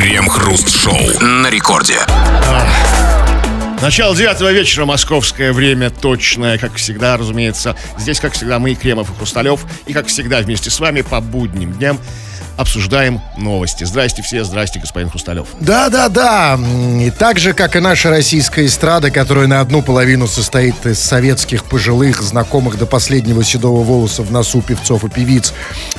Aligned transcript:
Крем-хруст-шоу 0.00 1.20
на 1.20 1.50
рекорде. 1.50 1.98
Начало 3.82 4.16
девятого 4.16 4.50
вечера, 4.50 4.86
московское 4.86 5.52
время 5.52 5.90
точное, 5.90 6.56
как 6.56 6.76
всегда, 6.76 7.18
разумеется. 7.18 7.76
Здесь, 7.98 8.18
как 8.18 8.32
всегда, 8.32 8.58
мы, 8.58 8.74
Кремов 8.74 9.10
и 9.10 9.14
Хрусталев. 9.14 9.60
И, 9.84 9.92
как 9.92 10.06
всегда, 10.06 10.40
вместе 10.40 10.70
с 10.70 10.80
вами 10.80 11.02
по 11.02 11.20
будним 11.20 11.74
дням 11.74 11.98
обсуждаем 12.60 13.22
новости. 13.38 13.84
Здрасте 13.84 14.20
все, 14.22 14.44
здрасте, 14.44 14.78
господин 14.78 15.08
Хрусталев. 15.08 15.48
Да, 15.60 15.88
да, 15.88 16.08
да. 16.08 16.58
И 17.00 17.10
так 17.10 17.38
же, 17.38 17.54
как 17.54 17.74
и 17.74 17.80
наша 17.80 18.10
российская 18.10 18.66
эстрада, 18.66 19.10
которая 19.10 19.46
на 19.46 19.60
одну 19.60 19.80
половину 19.80 20.26
состоит 20.26 20.84
из 20.84 21.00
советских 21.00 21.64
пожилых, 21.64 22.20
знакомых 22.20 22.76
до 22.78 22.84
последнего 22.84 23.42
седого 23.42 23.82
волоса 23.82 24.22
в 24.22 24.30
носу 24.30 24.60
певцов 24.60 25.04
и 25.04 25.08
певиц, 25.08 25.54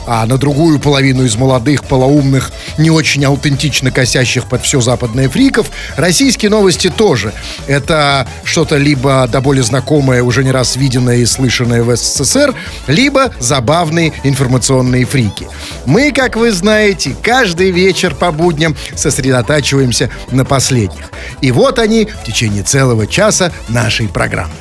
а 0.06 0.26
на 0.28 0.38
другую 0.38 0.80
половину 0.80 1.24
из 1.26 1.36
молодых, 1.36 1.84
полоумных, 1.86 2.52
не 2.78 2.92
очень 2.92 3.26
аутентично 3.26 3.90
косящих 3.90 4.46
под 4.46 4.62
все 4.62 4.82
западное 4.82 5.30
фриков, 5.30 5.72
российские 5.98 6.52
новости 6.52 6.90
тоже. 6.90 7.34
Это 7.66 8.28
что-то 8.44 8.78
либо 8.78 9.28
до 9.28 9.42
более 9.42 9.64
знакомое, 9.64 10.22
уже 10.22 10.44
не 10.44 10.52
раз 10.52 10.76
виденное 10.76 11.18
и 11.18 11.26
слышанное 11.26 11.82
в 11.82 11.96
СССР, 11.96 12.54
либо 12.86 13.32
забавные 13.40 14.14
информационные 14.24 15.06
фрики. 15.06 15.48
Мы, 15.86 16.12
как 16.12 16.36
вы 16.36 16.51
знаете, 16.52 17.16
каждый 17.22 17.72
вечер 17.72 18.16
по 18.16 18.32
будням 18.32 18.76
сосредотачиваемся 18.96 20.10
на 20.32 20.46
последних. 20.46 21.12
И 21.42 21.52
вот 21.52 21.80
они 21.80 22.06
в 22.06 22.24
течение 22.26 22.64
целого 22.64 23.08
часа 23.08 23.52
нашей 23.70 24.08
программы. 24.08 24.54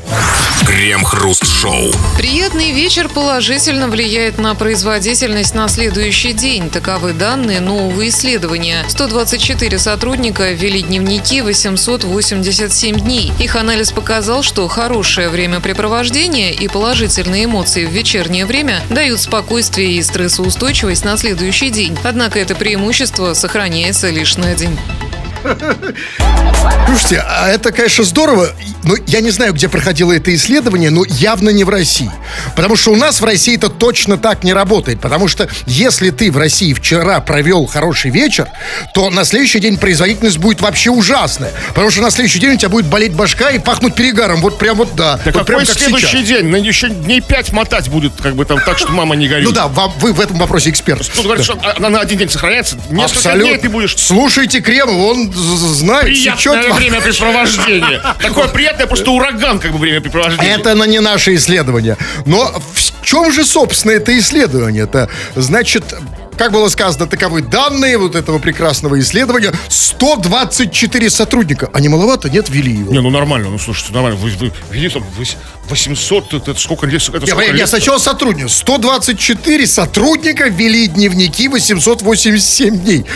Крем-хруст-шоу. 0.66 1.90
Приятный 2.18 2.72
вечер 2.72 3.08
положительно 3.08 3.88
влияет 3.88 4.38
на 4.38 4.54
производительность 4.54 5.54
на 5.54 5.68
следующий 5.68 6.32
день. 6.32 6.68
Таковы 6.68 7.12
данные 7.12 7.60
нового 7.60 8.06
исследования. 8.08 8.84
124 8.88 9.78
сотрудника 9.78 10.52
ввели 10.52 10.82
дневники 10.82 11.40
887 11.40 13.00
дней. 13.00 13.32
Их 13.40 13.56
анализ 13.56 13.90
показал, 13.90 14.42
что 14.42 14.68
хорошее 14.68 15.30
времяпрепровождение 15.30 16.52
и 16.52 16.68
положительные 16.68 17.46
эмоции 17.46 17.86
в 17.86 17.90
вечернее 17.90 18.44
время 18.44 18.82
дают 18.90 19.20
спокойствие 19.20 19.92
и 19.92 20.02
стрессоустойчивость 20.02 21.04
на 21.04 21.16
следующий 21.16 21.69
день. 21.70 21.96
Однако 22.04 22.38
это 22.38 22.54
преимущество 22.54 23.34
сохраняется 23.34 24.10
лишь 24.10 24.36
на 24.36 24.54
день. 24.54 24.78
Слушайте, 26.86 27.24
а 27.26 27.48
это, 27.48 27.72
конечно, 27.72 28.04
здорово. 28.04 28.50
Но 28.82 28.94
я 29.06 29.20
не 29.20 29.30
знаю, 29.30 29.52
где 29.52 29.68
проходило 29.68 30.12
это 30.12 30.34
исследование, 30.34 30.90
но 30.90 31.04
явно 31.06 31.50
не 31.50 31.64
в 31.64 31.68
России. 31.68 32.10
Потому 32.56 32.76
что 32.76 32.92
у 32.92 32.96
нас 32.96 33.20
в 33.20 33.24
России 33.24 33.56
это 33.56 33.68
точно 33.68 34.18
так 34.18 34.42
не 34.42 34.52
работает. 34.52 35.00
Потому 35.00 35.28
что 35.28 35.48
если 35.66 36.10
ты 36.10 36.30
в 36.32 36.38
России 36.38 36.72
вчера 36.72 37.20
провел 37.20 37.66
хороший 37.66 38.10
вечер, 38.10 38.48
то 38.94 39.10
на 39.10 39.24
следующий 39.24 39.60
день 39.60 39.78
производительность 39.78 40.38
будет 40.38 40.60
вообще 40.60 40.90
ужасная. 40.90 41.52
Потому 41.68 41.90
что 41.90 42.02
на 42.02 42.10
следующий 42.10 42.38
день 42.40 42.54
у 42.54 42.56
тебя 42.56 42.68
будет 42.70 42.86
болеть 42.86 43.12
башка 43.12 43.50
и 43.50 43.58
пахнуть 43.58 43.94
перегаром. 43.94 44.40
Вот 44.40 44.58
прям 44.58 44.76
вот 44.76 44.94
да. 44.96 45.18
Так 45.18 45.26
вот 45.26 45.32
какой 45.34 45.44
прям 45.46 45.66
как 45.66 45.78
следующий 45.78 46.06
сейчас. 46.06 46.26
день? 46.26 46.46
На 46.48 46.56
еще 46.56 46.88
дней 46.88 47.20
пять 47.20 47.52
мотать 47.52 47.88
будет, 47.88 48.14
как 48.20 48.34
бы 48.34 48.44
там 48.44 48.58
так, 48.64 48.78
что 48.78 48.90
мама 48.90 49.14
не 49.14 49.28
горюет. 49.28 49.48
Ну 49.48 49.54
да, 49.54 49.68
вам- 49.68 49.92
вы 49.98 50.12
в 50.12 50.20
этом 50.20 50.38
вопросе 50.38 50.70
эксперт. 50.70 51.06
Тут 51.14 51.24
говорят, 51.24 51.44
что 51.44 51.58
она 51.76 51.88
на 51.88 52.00
один 52.00 52.18
день 52.18 52.28
сохраняется. 52.28 52.76
Несколько 52.90 53.18
Абсолютно. 53.18 53.44
дней 53.52 53.58
ты 53.58 53.68
будешь 53.68 53.96
Слушайте 53.96 54.60
Кремов, 54.60 54.96
он 54.96 55.29
з- 55.34 55.74
знает, 55.78 56.04
приятное 56.04 56.36
сечет 56.36 56.68
вам. 56.68 56.76
времяпрепровождение. 56.78 58.00
Такое 58.22 58.48
приятное, 58.48 58.86
просто 58.86 59.10
ураган, 59.10 59.58
как 59.58 59.72
бы 59.72 59.78
времяпрепровождение. 59.78 60.54
Это 60.56 60.74
на 60.74 60.84
не 60.84 61.00
наше 61.00 61.34
исследование. 61.34 61.96
Но 62.26 62.52
в 62.74 63.04
чем 63.04 63.32
же, 63.32 63.44
собственно, 63.44 63.92
это 63.92 64.16
исследование-то? 64.18 65.08
Значит, 65.36 65.84
как 66.40 66.52
было 66.52 66.70
сказано, 66.70 67.06
таковы 67.06 67.42
данные 67.42 67.98
вот 67.98 68.16
этого 68.16 68.38
прекрасного 68.38 68.98
исследования. 68.98 69.52
124 69.68 71.10
сотрудника. 71.10 71.68
А 71.74 71.80
не 71.80 71.90
маловато? 71.90 72.30
Нет, 72.30 72.48
ввели 72.48 72.72
его. 72.72 72.90
Не, 72.90 73.02
ну 73.02 73.10
нормально, 73.10 73.50
ну 73.50 73.58
слушайте, 73.58 73.92
нормально. 73.92 74.18
Вы, 74.18 74.30
вы, 74.40 74.50
видите, 74.70 74.94
там 74.94 75.04
вось- 75.18 75.36
800, 75.68 76.32
это, 76.32 76.50
это 76.52 76.60
сколько 76.60 76.86
лет? 76.86 77.02
Это 77.08 77.18
Я, 77.18 77.26
сколько 77.26 77.42
я 77.44 77.52
лет? 77.52 77.68
сначала 77.68 77.98
сотрудник. 77.98 78.48
124 78.48 79.66
сотрудника 79.66 80.48
вели 80.48 80.86
дневники 80.86 81.46
887 81.48 82.78
дней. 82.78 83.04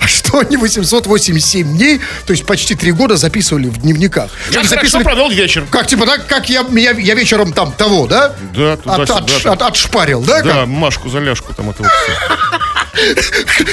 А 0.00 0.06
что 0.08 0.38
они 0.38 0.56
887 0.56 1.76
дней, 1.76 2.00
то 2.26 2.32
есть 2.32 2.46
почти 2.46 2.74
три 2.74 2.90
года 2.92 3.18
записывали 3.18 3.68
в 3.68 3.76
дневниках? 3.82 4.30
Я 4.50 4.64
хорошо 4.64 5.00
провел 5.00 5.28
вечер. 5.28 5.66
Как, 5.70 5.86
типа, 5.86 6.06
так, 6.06 6.26
как 6.26 6.48
я, 6.48 6.62
меня, 6.62 6.92
я 6.92 7.14
вечером 7.14 7.52
там 7.52 7.72
того, 7.72 8.06
да? 8.06 8.34
Да, 8.54 8.74
от, 8.74 8.82
туда-сюда, 8.82 9.14
от- 9.14 9.42
там. 9.42 9.52
от- 9.52 9.62
отшпарил, 9.62 10.22
да? 10.22 10.42
Да, 10.42 10.64
Машку 10.66 11.10
за 11.10 11.18
ляжку 11.18 11.52
там 11.52 11.68
это 11.68 11.82
вот 11.82 11.92
всё. 11.92 12.27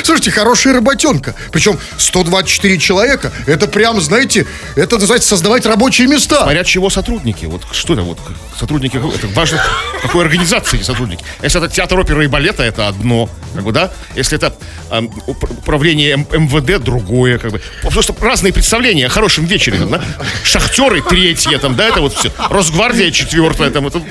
Слушайте, 0.04 0.32
хорошая 0.32 0.74
работенка. 0.74 1.34
Причем 1.52 1.80
124 1.98 2.78
человека. 2.78 3.32
Это 3.48 3.68
прям, 3.68 4.00
знаете, 4.00 4.46
это 4.76 4.98
называется 4.98 5.30
создавать 5.30 5.66
рабочие 5.66 6.08
места. 6.08 6.42
Смотря 6.44 6.64
чего 6.64 6.90
сотрудники. 6.90 7.46
Вот 7.46 7.64
что 7.72 7.94
это 7.94 8.04
вот 8.04 8.20
сотрудники, 8.60 8.98
это 8.98 9.28
важно, 9.34 9.62
какой 10.02 10.26
организации 10.26 10.82
сотрудники. 10.82 11.24
Если 11.42 11.64
это 11.64 11.74
театр 11.74 12.00
оперы 12.00 12.26
и 12.26 12.28
балета, 12.28 12.64
это 12.64 12.88
одно, 12.88 13.30
как 13.56 13.64
бы, 13.64 13.72
да? 13.72 13.92
Если 14.16 14.38
это 14.38 14.56
уп- 14.92 15.58
управление 15.58 16.14
М- 16.14 16.28
МВД, 16.44 16.82
другое, 16.84 17.40
как 17.40 17.52
бы. 17.52 17.62
Просто 17.82 18.14
разные 18.22 18.54
представления 18.54 19.08
о 19.08 19.10
хорошем 19.10 19.46
вечере, 19.46 19.80
там, 19.80 19.90
да? 19.90 20.02
Шахтеры 20.44 21.02
третье, 21.02 21.58
там, 21.58 21.76
да, 21.76 21.88
это 21.88 22.02
вот 22.02 22.14
все. 22.14 22.32
Росгвардия 22.50 23.10
четвертая, 23.12 23.72
там, 23.72 23.88
это... 23.88 24.04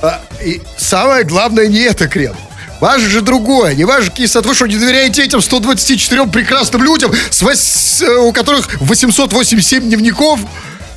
А, 0.00 0.20
и 0.44 0.60
самое 0.76 1.24
главное 1.24 1.66
не 1.66 1.80
это, 1.80 2.06
Крем. 2.08 2.36
Важно 2.82 3.08
же 3.08 3.20
другое. 3.20 3.76
Не 3.76 3.84
какие 4.10 4.26
сад. 4.26 4.44
Вы 4.44 4.56
что, 4.56 4.66
не 4.66 4.74
доверяете 4.74 5.22
этим 5.22 5.40
124 5.40 6.26
прекрасным 6.26 6.82
людям, 6.82 7.12
с 7.30 8.02
э, 8.02 8.16
у 8.16 8.32
которых 8.32 8.80
887 8.80 9.84
дневников? 9.84 10.40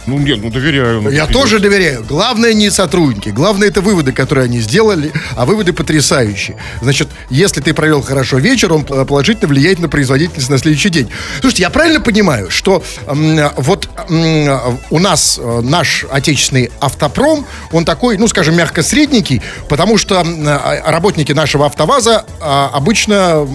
Ну, 0.07 0.19
нет, 0.19 0.39
ну, 0.41 0.49
доверяю. 0.51 1.01
ну, 1.01 1.09
Я 1.09 1.25
тоже 1.27 1.59
доверяю. 1.59 2.03
Главное 2.07 2.53
не 2.53 2.69
сотрудники. 2.69 3.29
Главное 3.29 3.67
это 3.69 3.81
выводы, 3.81 4.11
которые 4.11 4.45
они 4.45 4.59
сделали, 4.59 5.11
а 5.35 5.45
выводы 5.45 5.73
потрясающие. 5.73 6.57
Значит, 6.81 7.07
если 7.29 7.61
ты 7.61 7.73
провел 7.73 8.01
хорошо 8.01 8.37
вечер, 8.37 8.71
он 8.73 8.83
пол- 8.85 9.05
положительно 9.05 9.47
влияет 9.47 9.79
на 9.79 9.89
производительность 9.89 10.49
на 10.49 10.57
следующий 10.57 10.89
день. 10.89 11.09
Слушайте, 11.41 11.63
я 11.63 11.69
правильно 11.69 12.01
понимаю, 12.01 12.49
что 12.51 12.83
м, 13.07 13.39
вот 13.57 13.89
м, 14.09 14.79
у 14.91 14.99
нас 14.99 15.39
э, 15.41 15.61
наш 15.61 16.05
отечественный 16.11 16.71
автопром, 16.79 17.45
он 17.71 17.85
такой, 17.85 18.17
ну, 18.17 18.27
скажем, 18.27 18.55
мягко 18.55 18.83
средненький, 18.83 19.41
потому 19.69 19.97
что 19.97 20.23
а, 20.23 20.91
работники 20.91 21.31
нашего 21.31 21.65
автоваза 21.65 22.25
а, 22.41 22.69
обычно 22.73 23.47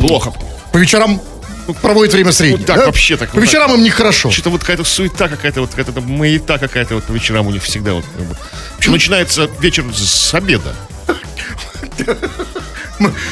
Плохо. 0.00 0.32
по 0.72 0.76
вечерам 0.78 1.20
проводят 1.76 2.14
время 2.14 2.32
среднее. 2.32 2.66
так, 2.66 2.86
вообще 2.86 3.16
так, 3.16 3.30
По 3.30 3.36
вот 3.36 3.40
так. 3.44 3.48
вечерам 3.50 3.74
им 3.74 3.82
нехорошо. 3.82 4.30
Что-то 4.30 4.50
вот 4.50 4.60
какая-то 4.60 4.84
суета 4.84 5.28
какая-то, 5.28 5.60
вот 5.60 5.70
какая-то 5.70 6.00
маята 6.00 6.58
какая-то 6.58 6.96
вот 6.96 7.04
по 7.04 7.12
вечерам 7.12 7.46
у 7.46 7.50
них 7.50 7.62
всегда 7.62 7.94
вот. 7.94 8.04
как 8.16 8.26
бы. 8.26 8.36
Причем 8.78 8.92
начинается 8.92 9.48
вечер 9.60 9.84
с 9.94 10.34
обеда. 10.34 10.74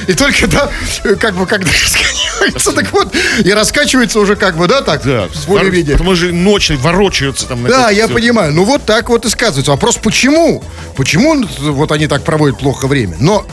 И 0.07 0.15
только, 0.15 0.47
да, 0.47 0.71
как 1.19 1.35
бы, 1.35 1.47
когда 1.47 1.69
раскачивается, 1.85 2.73
так 2.73 2.93
вот, 2.93 3.15
и 3.45 3.53
раскачивается 3.53 4.21
уже 4.21 4.37
как 4.37 4.57
бы, 4.57 4.69
да, 4.69 4.81
так, 4.83 5.03
Да, 5.03 5.29
более-менее. 5.49 5.93
Потому 5.93 6.15
что 6.15 6.27
ночь 6.27 6.71
ворочаются 6.71 7.47
там. 7.47 7.65
Да, 7.65 7.91
я 7.91 8.07
всё. 8.07 8.15
понимаю. 8.15 8.53
Ну 8.53 8.65
вот 8.65 8.85
так 8.85 9.09
вот 9.09 9.25
и 9.25 9.29
сказывается. 9.29 9.73
Вопрос, 9.73 9.97
почему? 9.97 10.63
Почему 10.97 11.45
вот 11.59 11.91
они 11.91 12.07
так 12.07 12.23
проводят 12.23 12.59
плохо 12.59 12.87
время? 12.87 13.17
Но, 13.19 13.45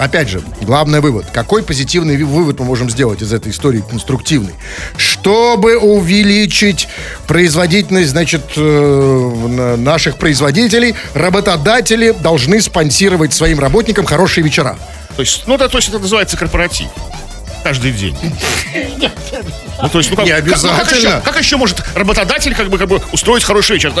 опять 0.00 0.28
же, 0.28 0.42
главный 0.62 1.00
вывод. 1.00 1.26
Какой 1.32 1.62
позитивный 1.62 2.22
вывод 2.22 2.58
мы 2.58 2.64
можем 2.64 2.90
сделать 2.90 3.22
из 3.22 3.32
этой 3.32 3.52
истории, 3.52 3.84
конструктивный? 3.88 4.54
Чтобы 4.96 5.76
увеличить 5.76 6.88
производительность, 7.26 8.10
значит, 8.10 8.42
э, 8.56 9.32
на- 9.48 9.76
наших 9.76 10.16
производителей, 10.16 10.94
работодатели 11.14 12.12
должны 12.12 12.60
спонсировать 12.60 13.32
своим 13.32 13.60
работникам 13.60 14.04
хорошие 14.06 14.42
вечера. 14.42 14.76
То 15.16 15.22
есть, 15.22 15.42
ну, 15.46 15.54
это, 15.56 15.68
то 15.68 15.78
есть 15.78 15.88
это 15.88 15.98
называется 15.98 16.36
корпоратив. 16.36 16.88
Каждый 17.70 17.92
день. 17.92 18.16
Ну, 19.80 19.88
то 19.88 19.98
есть, 19.98 20.10
ну, 20.10 20.16
как, 20.16 20.26
Не 20.26 20.32
как- 20.32 20.44
ну, 20.44 20.50
как 20.50 20.80
обязательно. 20.80 20.98
еще, 21.08 21.20
как 21.20 21.38
еще 21.38 21.56
может 21.56 21.80
работодатель 21.94 22.52
как 22.52 22.68
бы, 22.68 22.78
как 22.78 22.88
бы 22.88 23.00
устроить 23.12 23.44
хороший 23.44 23.74
вечер? 23.76 23.92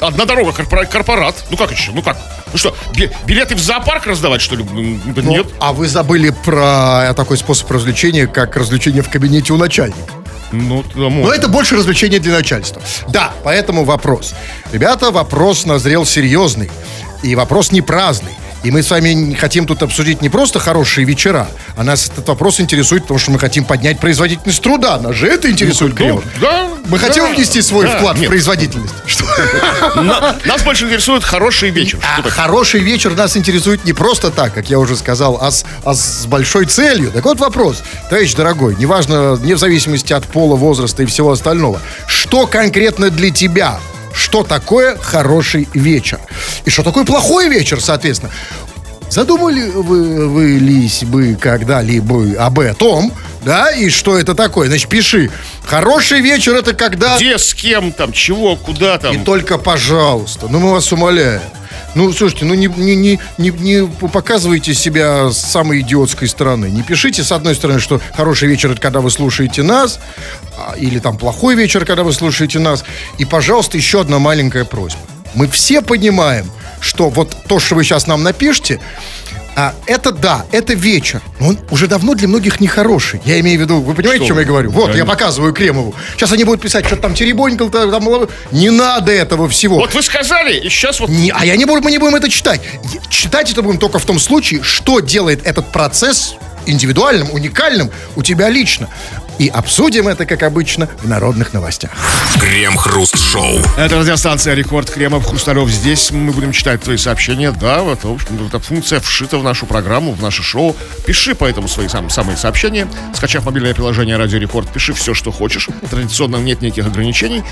Одна 0.00 0.24
дорога, 0.24 0.52
корпора- 0.52 0.86
корпорат. 0.86 1.34
Ну, 1.50 1.58
как 1.58 1.70
еще? 1.70 1.90
Ну, 1.92 2.00
как? 2.00 2.16
Ну 2.50 2.56
что, 2.58 2.74
билеты 3.26 3.56
в 3.56 3.60
зоопарк 3.60 4.06
раздавать, 4.06 4.40
что 4.40 4.56
ли? 4.56 4.64
Ну, 4.64 4.98
Нет. 5.20 5.48
А 5.60 5.74
вы 5.74 5.86
забыли 5.86 6.30
про 6.30 7.12
такой 7.14 7.36
способ 7.36 7.70
развлечения, 7.70 8.26
как 8.26 8.56
развлечение 8.56 9.02
в 9.02 9.10
кабинете 9.10 9.52
у 9.52 9.58
начальника. 9.58 9.98
Ну, 10.50 10.82
Но 10.94 11.30
это 11.30 11.48
больше 11.48 11.76
развлечение 11.76 12.20
для 12.20 12.32
начальства. 12.32 12.80
Да, 13.08 13.32
поэтому 13.44 13.84
вопрос. 13.84 14.32
Ребята, 14.72 15.10
вопрос 15.10 15.66
назрел 15.66 16.06
серьезный. 16.06 16.70
И 17.22 17.34
вопрос 17.34 17.70
не 17.70 17.82
праздный. 17.82 18.32
И 18.64 18.70
мы 18.70 18.82
с 18.82 18.90
вами 18.90 19.34
хотим 19.34 19.66
тут 19.66 19.82
обсудить 19.82 20.20
не 20.20 20.28
просто 20.28 20.58
хорошие 20.58 21.04
вечера, 21.04 21.48
а 21.76 21.84
нас 21.84 22.06
этот 22.06 22.28
вопрос 22.28 22.60
интересует, 22.60 23.02
потому 23.02 23.18
что 23.18 23.30
мы 23.30 23.38
хотим 23.38 23.64
поднять 23.64 24.00
производительность 24.00 24.60
труда. 24.62 24.98
Нас 24.98 25.14
же 25.14 25.28
это 25.28 25.48
интересует. 25.50 25.98
Ну, 25.98 26.22
да, 26.40 26.68
Мы 26.86 26.98
да, 26.98 27.06
хотим 27.06 27.32
внести 27.34 27.62
свой 27.62 27.86
да. 27.86 27.96
вклад 27.96 28.16
в 28.16 28.20
Нет, 28.20 28.28
производительность. 28.28 28.94
Что? 29.06 29.24
на- 30.02 30.36
нас 30.44 30.62
больше 30.64 30.86
интересует 30.86 31.22
хороший 31.22 31.70
вечер. 31.70 32.00
А 32.02 32.22
хороший 32.28 32.80
вечер 32.80 33.14
нас 33.14 33.36
интересует 33.36 33.84
не 33.84 33.92
просто 33.92 34.30
так, 34.30 34.52
как 34.54 34.68
я 34.70 34.78
уже 34.78 34.96
сказал, 34.96 35.38
а 35.40 35.50
с, 35.52 35.64
а 35.84 35.94
с 35.94 36.26
большой 36.26 36.66
целью. 36.66 37.12
Так 37.12 37.24
вот 37.24 37.38
вопрос, 37.38 37.82
товарищ 38.10 38.34
дорогой, 38.34 38.74
неважно, 38.76 39.38
не 39.40 39.54
в 39.54 39.58
зависимости 39.58 40.12
от 40.12 40.26
пола, 40.26 40.56
возраста 40.56 41.02
и 41.04 41.06
всего 41.06 41.30
остального, 41.30 41.80
что 42.06 42.46
конкретно 42.46 43.10
для 43.10 43.30
тебя, 43.30 43.78
что 44.14 44.44
такое 44.44 44.96
хороший 44.96 45.68
вечер? 45.74 46.20
И 46.64 46.70
что 46.70 46.82
такое 46.82 47.04
плохой 47.04 47.48
вечер, 47.48 47.80
соответственно? 47.80 48.32
Задумали 49.10 49.62
вы, 49.70 50.28
вы 50.28 50.58
лись 50.58 51.04
бы 51.04 51.36
когда-либо 51.40 52.38
об 52.38 52.58
этом, 52.60 53.12
да, 53.42 53.70
и 53.70 53.88
что 53.88 54.18
это 54.18 54.34
такое? 54.34 54.68
Значит, 54.68 54.88
пиши. 54.88 55.30
Хороший 55.64 56.20
вечер 56.20 56.54
это 56.54 56.74
когда... 56.74 57.16
Где, 57.16 57.38
с 57.38 57.54
кем, 57.54 57.92
там, 57.92 58.12
чего, 58.12 58.56
куда 58.56 58.98
там. 58.98 59.14
И 59.14 59.24
только, 59.24 59.56
пожалуйста, 59.56 60.48
ну 60.50 60.58
мы 60.58 60.72
вас 60.72 60.92
умоляем. 60.92 61.40
Ну, 61.94 62.12
слушайте, 62.12 62.44
ну 62.44 62.54
не, 62.54 62.66
не, 62.66 62.94
не, 62.94 63.20
не, 63.38 63.50
не 63.50 63.86
показывайте 63.86 64.74
себя 64.74 65.30
с 65.30 65.38
самой 65.38 65.80
идиотской 65.80 66.28
стороны. 66.28 66.66
Не 66.66 66.82
пишите, 66.82 67.24
с 67.24 67.32
одной 67.32 67.54
стороны, 67.54 67.80
что 67.80 68.00
хороший 68.14 68.48
вечер 68.48 68.72
это 68.72 68.80
когда 68.80 69.00
вы 69.00 69.10
слушаете 69.10 69.62
нас, 69.62 69.98
а, 70.56 70.74
или 70.76 70.98
там 70.98 71.16
плохой 71.16 71.54
вечер, 71.54 71.84
когда 71.84 72.02
вы 72.02 72.12
слушаете 72.12 72.58
нас. 72.58 72.84
И, 73.16 73.24
пожалуйста, 73.24 73.76
еще 73.76 74.00
одна 74.00 74.18
маленькая 74.18 74.64
просьба. 74.64 75.00
Мы 75.34 75.48
все 75.48 75.82
понимаем, 75.82 76.50
что 76.80 77.10
вот 77.10 77.36
то, 77.46 77.58
что 77.58 77.74
вы 77.74 77.84
сейчас 77.84 78.06
нам 78.06 78.22
напишите, 78.22 78.80
а, 79.60 79.74
это 79.86 80.12
да, 80.12 80.46
это 80.52 80.74
вечер. 80.74 81.20
Но 81.40 81.48
он 81.48 81.58
уже 81.72 81.88
давно 81.88 82.14
для 82.14 82.28
многих 82.28 82.60
нехороший. 82.60 83.20
Я 83.24 83.40
имею 83.40 83.58
в 83.58 83.62
виду, 83.62 83.80
вы 83.80 83.92
понимаете, 83.92 84.24
Что 84.24 84.26
о 84.26 84.28
чем 84.28 84.38
я 84.38 84.44
говорю? 84.44 84.70
Вот, 84.70 84.82
я 84.86 84.92
Конечно. 84.92 85.06
показываю 85.06 85.52
Кремову. 85.52 85.96
Сейчас 86.12 86.30
они 86.30 86.44
будут 86.44 86.60
писать, 86.60 86.86
что 86.86 86.94
там 86.94 87.12
теребонькал, 87.12 87.68
там, 87.68 87.90
там, 87.90 88.28
не 88.52 88.70
надо 88.70 89.10
этого 89.10 89.48
всего. 89.48 89.78
Вот 89.78 89.92
вы 89.94 90.02
сказали, 90.02 90.56
и 90.60 90.68
сейчас 90.68 91.00
вот 91.00 91.10
Не- 91.10 91.32
а 91.34 91.44
я 91.44 91.56
не 91.56 91.64
буду, 91.64 91.82
мы 91.82 91.90
не 91.90 91.98
будем 91.98 92.14
это 92.14 92.28
читать. 92.30 92.60
Читать 93.10 93.50
это 93.50 93.62
будем 93.62 93.80
только 93.80 93.98
в 93.98 94.04
том 94.04 94.20
случае, 94.20 94.62
что 94.62 95.00
делает 95.00 95.44
этот 95.44 95.72
процесс 95.72 96.36
индивидуальным, 96.66 97.32
уникальным 97.32 97.90
у 98.14 98.22
тебя 98.22 98.50
лично. 98.50 98.88
И 99.38 99.48
обсудим 99.48 100.08
это, 100.08 100.26
как 100.26 100.42
обычно, 100.42 100.88
в 101.02 101.08
народных 101.08 101.52
новостях. 101.52 101.92
Крем-хруст-шоу. 102.40 103.60
Это 103.76 103.98
радиостанция 103.98 104.54
Рекорд 104.54 104.90
Кремов 104.90 105.26
Хрусталев. 105.26 105.68
Здесь 105.68 106.10
мы 106.10 106.32
будем 106.32 106.52
читать 106.52 106.82
твои 106.82 106.96
сообщения. 106.96 107.52
Да, 107.52 107.82
вот, 107.82 108.02
в 108.02 108.10
общем, 108.12 108.46
эта 108.46 108.58
функция 108.58 109.00
вшита 109.00 109.38
в 109.38 109.44
нашу 109.44 109.66
программу, 109.66 110.12
в 110.12 110.22
наше 110.22 110.42
шоу. 110.42 110.76
Пиши 111.06 111.34
поэтому 111.34 111.68
свои 111.68 111.88
сам, 111.88 112.10
самые 112.10 112.36
сообщения. 112.36 112.88
Скачав 113.14 113.44
мобильное 113.44 113.74
приложение 113.74 114.16
Радио 114.16 114.38
Рекорд, 114.38 114.68
пиши 114.72 114.92
все, 114.92 115.14
что 115.14 115.30
хочешь. 115.30 115.68
Традиционно 115.90 116.36
нет 116.36 116.60
никаких 116.60 116.86
ограничений. 116.86 117.44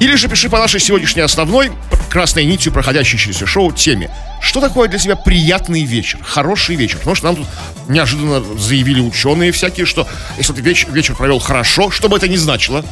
Или 0.00 0.14
же 0.16 0.28
пиши 0.28 0.48
по 0.50 0.58
нашей 0.58 0.78
сегодняшней 0.80 1.22
основной, 1.22 1.72
красной 2.10 2.44
нитью 2.44 2.70
проходящей 2.72 3.18
через 3.18 3.36
все 3.36 3.46
шоу, 3.46 3.72
теме. 3.72 4.10
Что 4.42 4.60
такое 4.60 4.88
для 4.88 4.98
тебя 4.98 5.16
приятный 5.16 5.84
вечер, 5.84 6.18
хороший 6.22 6.76
вечер? 6.76 6.98
Потому 6.98 7.16
что 7.16 7.26
нам 7.26 7.36
тут 7.36 7.46
неожиданно 7.88 8.42
заявили 8.58 9.00
ученые 9.00 9.52
всякие, 9.52 9.86
что 9.86 10.06
если 10.36 10.52
ты 10.52 10.60
вечер, 10.60 10.90
вечер 10.92 11.14
провел 11.14 11.38
хорошо, 11.38 11.90
что 11.90 12.08
бы 12.08 12.16
это 12.18 12.28
ни 12.28 12.36
значило, 12.36 12.84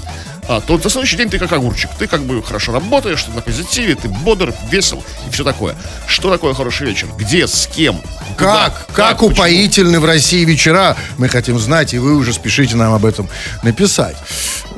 а, 0.48 0.60
то 0.60 0.76
на 0.78 0.90
следующий 0.90 1.16
день 1.16 1.28
ты 1.30 1.38
как 1.38 1.52
огурчик. 1.52 1.90
Ты 1.98 2.06
как 2.06 2.22
бы 2.24 2.42
хорошо 2.42 2.72
работаешь, 2.72 3.22
ты 3.22 3.30
на 3.32 3.40
позитиве, 3.42 3.94
ты 3.94 4.08
бодр, 4.08 4.54
весел 4.70 5.04
и 5.28 5.30
все 5.30 5.44
такое. 5.44 5.74
Что 6.06 6.30
такое 6.30 6.54
хороший 6.54 6.86
вечер? 6.86 7.08
Где, 7.18 7.46
с 7.46 7.66
кем? 7.66 8.00
Куда, 8.36 8.70
Как? 8.70 8.86
Как 8.94 9.18
почему? 9.18 9.32
упоительны 9.32 10.00
в 10.00 10.04
России 10.04 10.44
вечера? 10.44 10.96
Мы 11.18 11.28
хотим 11.28 11.58
знать, 11.58 11.94
и 11.94 11.98
вы 11.98 12.14
уже 12.16 12.32
спешите 12.32 12.76
нам 12.76 12.92
об 12.94 13.04
этом 13.06 13.28
написать. 13.62 14.16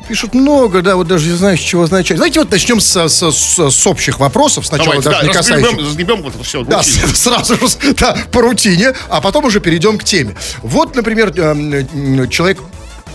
Пишут 0.08 0.35
много, 0.35 0.82
да, 0.82 0.94
вот 0.97 1.08
даже 1.08 1.29
не 1.31 1.37
знаю, 1.37 1.56
с 1.56 1.61
чего 1.61 1.87
начать. 1.88 2.17
Знаете, 2.17 2.38
вот 2.38 2.50
начнем 2.50 2.81
с, 2.81 3.08
с- 3.08 3.32
с- 3.32 3.70
с 3.70 3.87
общих 3.88 4.20
вопросов, 4.20 4.64
сначала 4.67 5.00
Давайте, 5.00 5.08
даже 5.11 5.20
да, 5.23 5.26
не 5.26 5.32
касающихся. 5.32 5.76
разгребем, 5.76 5.87
разгребем 5.87 6.23
вот 6.23 6.35
это 6.37 6.44
все. 6.44 6.62
Да, 6.62 6.82
сразу 7.14 7.56
же 7.56 7.67
да, 7.99 8.17
по 8.31 8.41
рутине, 8.41 8.93
а 9.08 9.20
потом 9.20 9.47
уже 9.47 9.58
перейдем 9.61 9.99
к 9.99 10.05
теме. 10.05 10.37
Вот, 10.62 10.94
например, 10.94 11.32
эм, 11.37 11.75
м, 12.20 12.29
человек, 12.31 12.61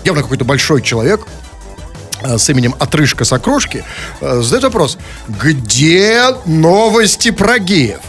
явно 0.03 0.21
какой-то 0.21 0.43
большой 0.43 0.81
человек, 0.81 1.21
э, 2.23 2.37
с 2.37 2.49
именем 2.49 2.75
Отрыжка 2.77 3.23
Сокрошки, 3.23 3.85
э, 4.19 4.41
задает 4.41 4.65
вопрос, 4.65 4.97
где 5.29 6.25
новости 6.45 7.31
про 7.31 7.57
геев? 7.57 7.99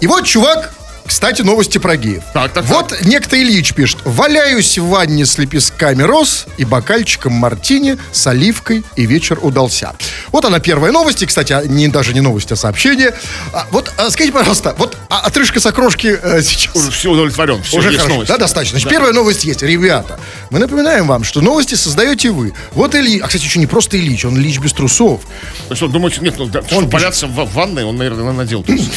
И 0.00 0.06
вот 0.06 0.24
чувак, 0.26 0.74
кстати, 1.06 1.42
новости 1.42 1.78
про 1.78 1.96
геев. 1.96 2.22
Так, 2.34 2.52
так, 2.52 2.64
вот 2.64 2.96
некто 3.02 3.40
Ильич 3.40 3.72
пишет. 3.74 3.98
Валяюсь 4.04 4.78
в 4.78 4.86
ванне 4.86 5.24
с 5.26 5.38
лепестками 5.38 6.02
роз 6.02 6.46
и 6.56 6.64
бокальчиком 6.64 7.32
мартини 7.32 7.98
с 8.12 8.26
оливкой, 8.26 8.84
и 8.96 9.06
вечер 9.06 9.38
удался. 9.42 9.94
Вот 10.32 10.44
она 10.44 10.58
первая 10.60 10.92
новость, 10.92 11.22
и, 11.22 11.26
кстати, 11.26 11.52
а, 11.52 11.62
не, 11.64 11.88
даже 11.88 12.14
не 12.14 12.20
новость, 12.20 12.52
а 12.52 12.56
сообщение. 12.56 13.14
А, 13.52 13.66
вот 13.70 13.92
а, 13.96 14.10
скажите, 14.10 14.32
пожалуйста, 14.32 14.74
вот 14.78 14.96
а, 15.08 15.20
отрыжка 15.20 15.60
сокрошки 15.60 16.18
э, 16.20 16.42
сейчас... 16.42 16.74
Все 16.88 17.10
удовлетворен, 17.10 17.62
все 17.62 17.78
Уже 17.78 17.90
хорошо, 17.90 18.08
новость. 18.08 18.28
да, 18.28 18.38
достаточно. 18.38 18.78
Значит, 18.78 18.90
первая 18.90 19.12
новость 19.12 19.44
есть. 19.44 19.62
Ребята, 19.62 20.18
мы 20.50 20.58
напоминаем 20.58 21.06
вам, 21.06 21.24
что 21.24 21.40
новости 21.40 21.74
создаете 21.74 22.30
вы. 22.30 22.52
Вот 22.72 22.94
Ильич, 22.94 23.22
а, 23.22 23.26
кстати, 23.26 23.44
еще 23.44 23.58
не 23.58 23.66
просто 23.66 23.98
Ильич, 23.98 24.24
он 24.24 24.36
Ильич 24.36 24.58
без 24.58 24.72
трусов. 24.72 25.20
То 25.68 25.72
есть 25.72 25.82
он 25.82 25.92
думает, 25.92 26.20
нет, 26.20 26.34
ну, 26.38 26.46
да, 26.46 26.62
чтобы 26.62 26.82
пишет. 26.82 26.92
валяться 26.92 27.26
в, 27.26 27.44
в 27.44 27.52
ванной, 27.52 27.84
он, 27.84 27.96
наверное, 27.96 28.32
надел 28.32 28.62
трусы. 28.62 28.84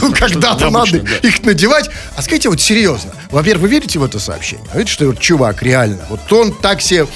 Ну, 0.00 0.12
когда-то 0.12 0.70
надо 0.70 0.98
их 1.22 1.42
надевать. 1.44 1.90
А 2.16 2.22
скажите, 2.22 2.48
вот 2.48 2.60
серьезно. 2.60 3.12
Во-первых, 3.30 3.62
вы 3.62 3.68
верите 3.68 3.98
в 3.98 4.04
это 4.04 4.18
сообщение? 4.18 4.66
Видите, 4.74 4.92
что 4.92 5.14
чувак 5.14 5.62
реально, 5.62 6.04
вот 6.08 6.32
он 6.32 6.52
так 6.52 6.80
себе 6.80 7.06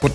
вот 0.00 0.12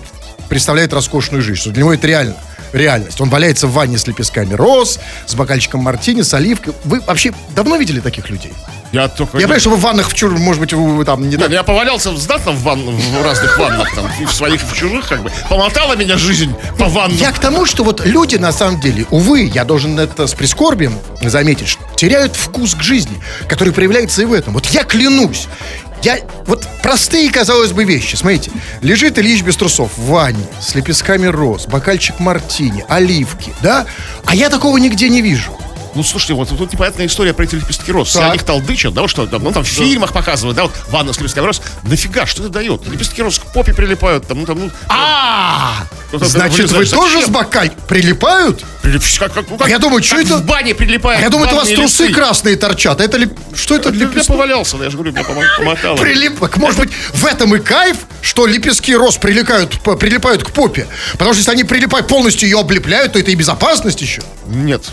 представляет 0.48 0.92
роскошную 0.92 1.42
жизнь, 1.42 1.60
что 1.60 1.70
для 1.70 1.82
него 1.82 1.92
это 1.92 2.06
реально 2.06 2.36
реальность. 2.72 3.20
Он 3.20 3.30
валяется 3.30 3.66
в 3.66 3.72
ванне 3.72 3.98
с 3.98 4.06
лепестками 4.06 4.54
роз, 4.54 4.98
с 5.26 5.34
бокальчиком 5.34 5.80
мартини, 5.80 6.22
с 6.22 6.34
оливкой. 6.34 6.74
Вы 6.84 7.00
вообще 7.00 7.32
давно 7.54 7.76
видели 7.76 8.00
таких 8.00 8.28
людей? 8.30 8.52
Я 8.92 9.08
только... 9.08 9.36
Я 9.36 9.42
понимаю, 9.42 9.60
что 9.60 9.70
вы 9.70 9.76
в 9.76 9.80
ваннах, 9.80 10.08
в 10.08 10.14
чур, 10.14 10.36
может 10.38 10.60
быть, 10.60 10.72
вы, 10.72 11.04
там 11.04 11.22
не 11.22 11.30
Нет, 11.30 11.40
так... 11.40 11.50
я 11.50 11.62
повалялся 11.62 12.16
знатно 12.16 12.52
в, 12.52 12.62
ванн- 12.62 12.90
в 12.90 13.22
разных 13.22 13.58
ваннах, 13.58 13.94
там, 13.94 14.10
и 14.20 14.24
в 14.24 14.32
своих, 14.32 14.62
и 14.62 14.66
в 14.66 14.72
чужих, 14.74 15.08
как 15.08 15.22
бы. 15.22 15.30
Помотала 15.48 15.94
меня 15.94 16.16
жизнь 16.16 16.54
по 16.78 16.86
ваннам. 16.86 17.16
Я 17.16 17.32
к 17.32 17.38
тому, 17.38 17.66
что 17.66 17.84
вот 17.84 18.04
люди, 18.04 18.36
на 18.36 18.52
самом 18.52 18.80
деле, 18.80 19.06
увы, 19.10 19.42
я 19.42 19.64
должен 19.64 19.98
это 19.98 20.26
с 20.26 20.34
прискорбием 20.34 20.98
заметить, 21.20 21.68
что 21.68 21.82
теряют 21.96 22.36
вкус 22.36 22.74
к 22.74 22.82
жизни, 22.82 23.20
который 23.48 23.72
проявляется 23.72 24.22
и 24.22 24.24
в 24.24 24.32
этом. 24.32 24.54
Вот 24.54 24.66
я 24.66 24.84
клянусь, 24.84 25.48
я, 26.02 26.18
вот 26.46 26.66
простые, 26.82 27.30
казалось 27.30 27.72
бы, 27.72 27.84
вещи. 27.84 28.14
Смотрите, 28.14 28.50
лежит 28.82 29.18
Ильич 29.18 29.42
без 29.42 29.56
трусов 29.56 29.90
в 29.96 30.06
ванне 30.06 30.46
с 30.60 30.74
лепестками 30.74 31.26
роз, 31.26 31.66
бокальчик 31.66 32.20
мартини, 32.20 32.84
оливки, 32.88 33.52
да? 33.62 33.84
А 34.24 34.34
я 34.34 34.48
такого 34.48 34.76
нигде 34.78 35.08
не 35.08 35.22
вижу. 35.22 35.58
Ну, 35.98 36.04
слушайте, 36.04 36.34
вот 36.34 36.48
тут 36.48 36.72
непонятная 36.72 37.06
история 37.06 37.34
про 37.34 37.42
эти 37.42 37.56
лепестки 37.56 37.90
роз. 37.90 38.12
Так. 38.12 38.30
о 38.30 38.32
них 38.32 38.44
толдычат, 38.44 38.94
да, 38.94 39.08
что 39.08 39.26
там, 39.26 39.42
ну, 39.42 39.50
там 39.50 39.64
в 39.64 39.66
фильмах 39.66 40.12
показывают, 40.12 40.56
да, 40.56 40.62
вот 40.62 40.72
ванна 40.90 41.12
с 41.12 41.18
лепестками 41.18 41.46
роз. 41.46 41.60
Нафига, 41.82 42.24
что 42.24 42.42
это 42.42 42.52
дает? 42.52 42.86
Лепестки 42.86 43.20
роз 43.20 43.40
к 43.40 43.46
попе 43.52 43.74
прилипают, 43.74 44.24
там, 44.28 44.38
ну, 44.38 44.46
там, 44.46 44.60
ну... 44.60 44.70
А, 44.88 45.86
Ну, 46.12 46.20
там, 46.20 46.28
значит, 46.28 46.70
вы 46.70 46.86
тоже 46.86 47.22
с 47.22 47.28
бокаль 47.28 47.72
прилипают? 47.88 48.64
Прилип- 48.80 49.18
как- 49.18 49.34
как- 49.34 49.50
ну, 49.50 49.58
как- 49.58 49.66
А 49.66 49.70
я 49.70 49.80
думаю, 49.80 50.00
что 50.04 50.20
это- 50.20 50.36
в 50.36 50.44
бане 50.46 50.72
прилипает. 50.76 51.18
А 51.18 51.22
я 51.22 51.30
думаю, 51.30 51.46
это 51.48 51.56
у 51.56 51.58
вас 51.58 51.68
трусы 51.68 52.04
листы. 52.04 52.14
красные 52.14 52.54
торчат. 52.54 53.00
А 53.00 53.04
Это 53.04 53.16
ли, 53.16 53.28
что 53.56 53.74
это 53.74 53.88
Я 53.88 53.96
лепестки? 54.06 54.28
повалялся, 54.28 54.76
я 54.76 54.90
же 54.90 54.96
говорю, 54.96 55.10
меня 55.10 55.22
помо- 55.22 55.42
помотало. 55.58 55.96
Прилип... 55.96 56.40
Может 56.58 56.78
быть, 56.78 56.90
в 57.12 57.26
этом 57.26 57.56
и 57.56 57.58
кайф, 57.58 57.96
что 58.22 58.46
лепестки 58.46 58.94
роз 58.94 59.16
прилипают, 59.16 59.80
прилипают 59.98 60.44
к 60.44 60.52
попе. 60.52 60.86
Потому 61.14 61.32
что 61.32 61.38
если 61.40 61.50
они 61.50 61.64
прилипают 61.64 62.06
полностью 62.06 62.48
ее 62.48 62.60
облепляют, 62.60 63.14
то 63.14 63.18
это 63.18 63.32
и 63.32 63.34
безопасность 63.34 64.00
еще. 64.00 64.22
Нет. 64.46 64.84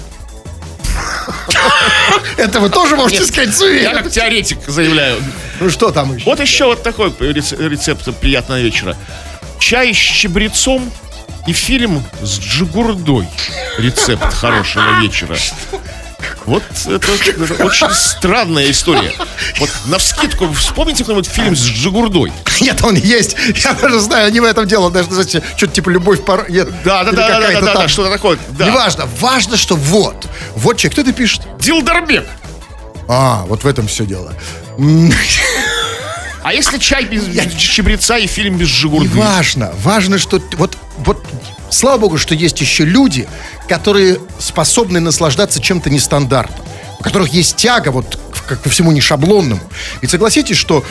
Это 2.37 2.59
вы 2.59 2.69
тоже 2.69 2.95
можете 2.95 3.25
сказать 3.25 3.53
с 3.55 3.61
Я 3.63 3.93
как 3.93 4.09
теоретик 4.09 4.59
заявляю. 4.67 5.21
Ну 5.59 5.69
что 5.69 5.91
там 5.91 6.15
еще? 6.15 6.25
Вот 6.25 6.39
еще 6.39 6.65
вот 6.65 6.83
такой 6.83 7.13
рец- 7.19 7.53
рецепт 7.53 8.07
приятного 8.19 8.59
вечера. 8.61 8.95
Чай 9.59 9.93
с 9.93 9.97
чабрецом 9.97 10.91
и 11.47 11.53
фильм 11.53 12.03
с 12.21 12.39
джигурдой. 12.39 13.27
Рецепт 13.77 14.33
хорошего 14.33 14.99
вечера. 15.01 15.37
Вот 16.45 16.63
это, 16.85 17.07
это 17.11 17.65
очень 17.65 17.89
странная 17.91 18.69
история. 18.69 19.11
Вот 19.59 19.69
на 19.85 19.97
вскидку 19.97 20.51
вспомните 20.53 21.03
кто-нибудь 21.03 21.27
фильм 21.27 21.55
с 21.55 21.63
Джигурдой. 21.63 22.31
Нет, 22.61 22.83
он 22.83 22.95
есть. 22.95 23.35
Я 23.63 23.73
даже 23.73 23.99
знаю, 23.99 24.27
они 24.27 24.39
в 24.39 24.43
этом 24.43 24.67
дело. 24.67 24.91
Даже, 24.91 25.09
знаете, 25.11 25.41
что-то 25.57 25.73
типа 25.73 25.89
любовь 25.89 26.23
пор... 26.23 26.49
Нет, 26.49 26.69
Да, 26.83 27.03
да, 27.03 27.11
да, 27.11 27.27
да, 27.27 27.51
да, 27.51 27.61
да, 27.61 27.73
да, 27.73 27.87
что-то 27.87 28.11
такое. 28.11 28.37
Да. 28.49 28.67
Неважно. 28.67 29.07
Важно, 29.19 29.57
что 29.57 29.75
вот. 29.75 30.27
Вот 30.55 30.77
человек. 30.77 30.93
Кто 30.93 31.01
это 31.01 31.13
пишет? 31.13 31.41
Дилдарбек. 31.59 32.25
А, 33.07 33.45
вот 33.47 33.63
в 33.63 33.67
этом 33.67 33.87
все 33.87 34.05
дело. 34.05 34.33
А 36.43 36.53
если 36.53 36.77
чай 36.77 37.05
без, 37.05 37.23
без 37.23 37.53
чабреца 37.55 38.17
и 38.17 38.27
фильм 38.27 38.57
без 38.57 38.67
Жигурды? 38.67 39.09
Важно. 39.17 39.73
Важно, 39.81 40.19
что 40.19 40.39
вот, 40.57 40.77
вот 40.97 41.25
слава 41.75 41.97
богу, 41.97 42.17
что 42.17 42.33
есть 42.35 42.59
еще 42.61 42.85
люди, 42.85 43.27
которые 43.67 44.19
способны 44.39 44.99
наслаждаться 44.99 45.61
чем-то 45.61 45.89
нестандартным. 45.89 46.65
у 46.99 47.03
которых 47.03 47.29
есть 47.29 47.55
тяга 47.57 47.89
вот 47.89 48.17
ко 48.47 48.69
всему 48.69 48.91
не 48.91 49.01
шаблонному. 49.01 49.61
Ведь 50.01 50.11
согласитесь, 50.11 50.57
что 50.57 50.83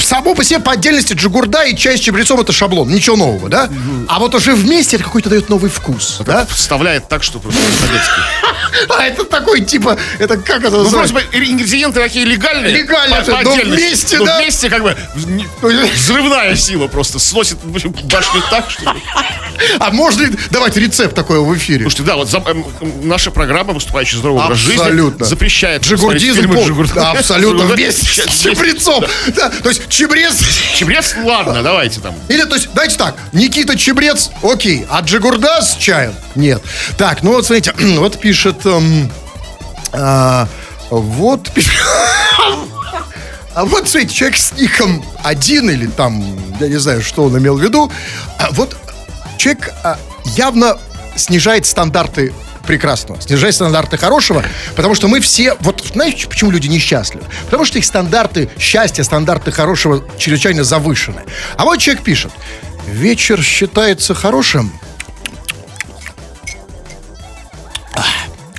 само 0.00 0.34
по 0.34 0.44
себе 0.44 0.58
по 0.60 0.72
отдельности 0.72 1.12
джигурда 1.14 1.62
и 1.64 1.76
чай 1.76 1.96
с 1.96 2.00
чабрецом 2.00 2.40
это 2.40 2.52
шаблон, 2.52 2.88
ничего 2.90 3.16
нового, 3.16 3.48
да? 3.48 3.68
А 4.08 4.18
вот 4.18 4.34
уже 4.34 4.54
вместе 4.54 4.96
это 4.96 5.04
какой-то 5.04 5.28
дает 5.30 5.48
новый 5.48 5.70
вкус, 5.70 6.18
да? 6.24 6.46
Вставляет 6.46 7.08
так, 7.08 7.22
что 7.22 7.38
просто 7.38 7.60
советский. 7.60 8.20
А 8.90 9.02
это 9.04 9.24
такой 9.24 9.62
типа, 9.62 9.96
это 10.18 10.36
как 10.36 10.58
это 10.62 10.70
Ну, 10.76 10.84
называется? 10.84 11.14
вроде 11.14 11.28
бы 11.28 11.36
ингредиенты 11.38 12.00
такие 12.00 12.24
легальные. 12.26 12.74
Легальные, 12.76 13.22
по- 13.22 13.42
но 13.42 13.54
вместе, 13.54 14.18
Но 14.18 14.26
да? 14.26 14.38
вместе 14.38 14.68
как 14.68 14.82
бы 14.82 14.96
не- 15.26 15.46
взрывная 15.94 16.54
сила 16.54 16.86
просто 16.86 17.18
сносит 17.18 17.58
башню 17.64 17.94
так, 18.50 18.70
что... 18.70 18.94
А 19.80 19.90
можно 19.90 20.22
ли 20.22 20.36
давать 20.50 20.76
рецепт 20.76 21.16
такой 21.16 21.40
в 21.40 21.56
эфире? 21.56 21.80
Слушайте, 21.82 22.04
да, 22.04 22.16
вот 22.16 22.30
за- 22.30 22.38
эм, 22.46 22.64
наша 23.02 23.30
программа 23.32 23.72
«Выступающий 23.72 24.16
здоровый 24.18 24.44
образ 24.44 24.58
жизни» 24.58 25.24
запрещает 25.24 25.82
Джигурдизм 25.82 26.48
абсолютно 26.96 27.64
вместе 27.64 28.04
с 28.06 28.16
Вместе. 28.26 28.50
чебрецом. 28.50 29.04
Да, 29.34 29.50
то 29.62 29.68
есть 29.68 29.88
чебрец... 29.88 30.40
Чебрец, 30.74 31.14
ладно, 31.22 31.62
давайте 31.62 32.00
там. 32.00 32.14
Или, 32.28 32.44
то 32.44 32.54
есть, 32.54 32.68
давайте 32.72 32.96
так, 32.96 33.16
Никита 33.32 33.76
Чебрец, 33.76 34.30
окей, 34.42 34.86
а 34.88 35.00
Джигурда 35.00 35.60
с 35.62 35.76
чаем? 35.76 36.14
Нет. 36.34 36.62
Так, 36.96 37.22
ну 37.22 37.32
вот 37.32 37.46
смотрите, 37.46 37.72
вот 37.98 38.20
пишет... 38.20 38.64
эм, 38.66 39.10
а, 39.92 40.48
вот 40.90 41.50
пишет... 41.52 41.72
А 43.54 43.64
вот, 43.64 43.88
смотрите, 43.88 44.14
человек 44.14 44.38
с 44.38 44.52
ником 44.52 45.04
один 45.24 45.68
или 45.68 45.86
там, 45.86 46.22
я 46.60 46.68
не 46.68 46.76
знаю, 46.76 47.02
что 47.02 47.24
он 47.24 47.36
имел 47.38 47.56
в 47.56 47.60
виду. 47.60 47.90
А 48.38 48.50
вот 48.52 48.76
человек 49.36 49.74
а, 49.82 49.98
явно 50.36 50.78
снижает 51.16 51.66
стандарты 51.66 52.32
прекрасного, 52.68 53.18
снижает 53.18 53.54
стандарты 53.54 53.96
хорошего, 53.96 54.44
потому 54.76 54.94
что 54.94 55.08
мы 55.08 55.20
все, 55.20 55.56
вот 55.60 55.82
знаете, 55.94 56.28
почему 56.28 56.50
люди 56.50 56.68
несчастливы? 56.68 57.24
Потому 57.46 57.64
что 57.64 57.78
их 57.78 57.84
стандарты 57.86 58.50
счастья, 58.58 59.02
стандарты 59.02 59.50
хорошего 59.50 60.04
чрезвычайно 60.18 60.64
завышены. 60.64 61.22
А 61.56 61.64
вот 61.64 61.78
человек 61.78 62.04
пишет, 62.04 62.30
вечер 62.86 63.42
считается 63.42 64.14
хорошим, 64.14 64.70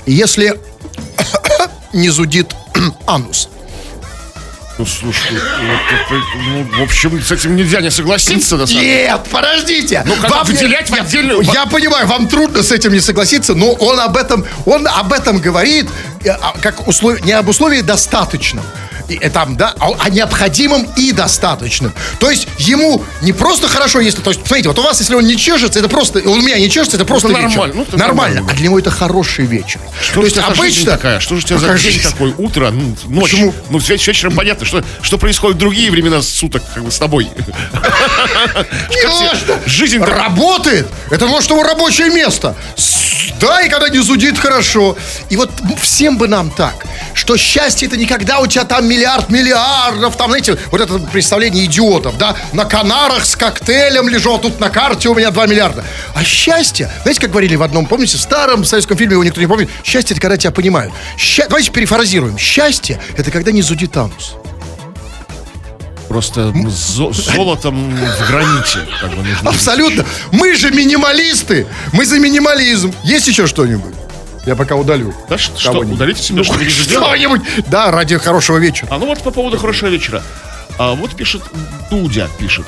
если 0.08 0.60
не 1.94 2.10
зудит 2.10 2.56
анус. 3.06 3.48
Ну, 4.80 4.86
слушай, 4.86 5.34
вот 5.34 5.82
это, 5.92 6.24
ну, 6.48 6.64
в 6.80 6.82
общем, 6.84 7.22
с 7.22 7.30
этим 7.34 7.58
нельзя 7.58 7.82
не 7.82 7.92
согласиться, 7.92 8.56
на 8.56 8.66
самом 8.66 8.82
деле. 8.82 9.08
Нет, 9.08 9.22
подождите. 9.30 10.04
Ну, 10.06 10.16
как 10.22 10.32
Вам 10.32 10.48
не- 10.48 10.54
выделять 10.54 10.90
в 10.90 10.96
я- 10.96 11.02
отдельную- 11.02 11.42
Я 11.42 11.66
понимаю, 11.66 12.08
вам 12.08 12.30
трудно 12.30 12.64
с 12.64 12.72
этим 12.72 12.94
не 12.94 13.02
согласиться, 13.02 13.56
но 13.56 13.74
он 13.74 14.00
об 14.00 14.16
этом, 14.16 14.46
он 14.66 14.88
об 14.88 15.12
этом 15.12 15.40
говорит, 15.40 15.90
э, 16.24 16.30
а, 16.30 16.54
как 16.62 16.88
услов... 16.88 17.20
не 17.26 17.34
об 17.34 17.50
условии 17.50 17.82
достаточном. 17.82 18.64
И, 19.10 19.18
э, 19.20 19.30
там, 19.30 19.58
да, 19.58 19.74
а 19.80 19.89
о 20.00 20.10
необходимом 20.10 20.88
и 20.96 21.12
достаточным. 21.12 21.94
То 22.20 22.30
есть 22.30 22.48
ему 22.60 23.04
не 23.22 23.34
просто 23.34 23.68
хорошо, 23.68 24.00
если, 24.00 24.22
то 24.22 24.30
есть, 24.30 24.46
смотрите, 24.46 24.70
вот 24.70 24.78
у 24.80 24.84
вас, 24.84 25.00
если 25.00 25.16
он 25.16 25.25
не 25.25 25.36
чешется, 25.36 25.80
это 25.80 25.89
просто, 25.89 26.20
у 26.20 26.36
меня 26.36 26.60
не 26.60 26.70
чешется, 26.70 26.98
это 26.98 27.06
просто 27.06 27.30
Это 27.30 27.39
вечер. 27.39 27.50
нормально, 27.58 27.75
ну, 27.75 27.98
нормально. 27.98 28.08
нормально. 28.36 28.51
А 28.51 28.54
для 28.56 28.63
него 28.66 28.80
это 28.80 28.92
хороший 28.92 29.46
вечер. 29.46 29.80
Что 30.01 30.20
то 30.22 30.25
есть 30.25 30.38
обычно 30.38 30.92
такая? 30.92 31.20
Что 31.20 31.36
же 31.36 31.42
у 31.44 31.48
тебя 31.48 31.58
за 31.58 31.78
жизнь? 31.78 32.01
такой? 32.04 32.34
Утро, 32.38 32.70
ну, 32.72 32.96
ночь. 33.08 33.32
Почему? 33.32 33.54
Ну, 33.70 33.80
веч- 33.80 34.08
вечером 34.08 34.36
понятно, 34.36 34.66
что, 34.66 34.84
что 35.01 35.18
происходит 35.18 35.58
в 35.58 35.60
другие 35.60 35.92
времена 35.92 36.22
суток, 36.22 36.63
как 36.74 36.84
бы 36.84 36.92
с 36.92 36.98
тобой. 36.98 37.30
Жизнь 39.66 40.00
работает. 40.00 40.88
Это 41.10 41.28
может 41.28 41.50
его 41.50 41.63
рабочее 41.63 42.10
место. 42.10 42.56
Да, 43.40 43.62
и 43.62 43.70
когда 43.70 43.90
не 43.90 44.00
зудит, 44.00 44.38
хорошо. 44.38 44.98
И 45.30 45.38
вот 45.38 45.52
всем 45.82 46.18
бы 46.18 46.28
нам 46.28 46.50
так, 46.52 46.86
что 47.14 47.38
счастье 47.38 47.88
это 47.88 47.98
не 47.98 48.06
когда 48.06 48.40
у 48.40 48.48
тебя 48.48 48.64
там 48.66 48.88
миллиард 48.88 49.30
миллиардов, 49.30 50.16
там, 50.18 50.28
знаете, 50.30 50.58
вот 50.72 50.82
это 50.82 51.00
представление 51.00 51.66
идиотов, 51.66 52.18
да, 52.18 52.36
на 52.54 52.66
Канарах 52.66 53.26
с 53.26 53.36
коктейлем 53.36 54.10
лежу, 54.10 54.38
тут 54.38 54.60
на 54.60 54.70
карте 54.70 55.10
у 55.10 55.16
меня 55.16 55.32
2 55.32 55.48
миллиарда. 55.48 55.84
А 56.14 56.24
счастье, 56.24 56.92
знаете, 57.04 57.22
как 57.22 57.32
говорили 57.32 57.56
в 57.56 57.64
одном, 57.64 57.86
помните, 57.86 58.18
в 58.18 58.22
старом 58.22 58.64
советском 58.64 58.98
фильме, 58.98 59.14
его 59.14 59.24
никто 59.24 59.40
не 59.40 59.48
помнит, 59.48 59.70
счастье 59.84 60.14
это 60.14 60.22
когда 60.22 60.38
тебя 60.38 60.52
понимают. 60.52 60.94
Ща- 61.18 61.48
Давайте 61.48 61.72
перефразируем. 61.72 62.38
Счастье 62.38 63.00
это 63.18 63.32
когда 63.32 63.52
не 63.52 63.62
зудит 63.62 63.96
анус. 63.98 64.34
Просто 66.10 66.51
зо- 66.68 67.13
золотом 67.13 67.96
в 67.96 68.28
граните. 68.28 68.80
Как 69.00 69.12
бы, 69.12 69.18
нужно. 69.24 69.50
Абсолютно. 69.50 70.04
Мы 70.32 70.56
же 70.56 70.72
минималисты. 70.72 71.68
Мы 71.94 72.04
за 72.06 72.20
минимализм. 72.20 72.94
Есть 73.04 73.28
еще 73.28 73.46
что-нибудь? 73.48 73.94
Я 74.46 74.56
пока 74.56 74.75
удалю. 74.75 75.13
Да, 75.30 75.38
ш- 75.38 75.51
что, 75.56 75.72
Кого-нибудь. 75.72 75.96
удалите 75.98 76.24
себе, 76.24 76.44
что 76.44 76.54
вы 76.56 76.63
не 76.66 76.70
сделали? 76.72 77.06
Что-нибудь. 77.20 77.42
Да, 77.68 77.92
ради 77.92 78.18
хорошего 78.18 78.58
вечера. 78.58 78.88
А 78.92 78.98
ну 78.98 79.06
вот 79.06 79.22
по 79.22 79.30
поводу 79.32 79.58
хорошего 79.58 79.89
вечера. 79.89 80.24
А 80.80 80.94
вот 80.96 81.16
пишет, 81.16 81.44
Дудя 81.92 82.28
пишет. 82.39 82.66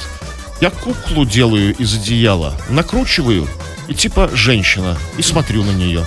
Я 0.59 0.69
куклу 0.69 1.25
делаю 1.25 1.75
из 1.75 1.95
одеяла, 1.95 2.53
накручиваю, 2.69 3.47
и 3.87 3.95
типа 3.95 4.29
женщина, 4.33 4.95
и 5.17 5.23
смотрю 5.23 5.63
на 5.63 5.71
нее. 5.71 6.05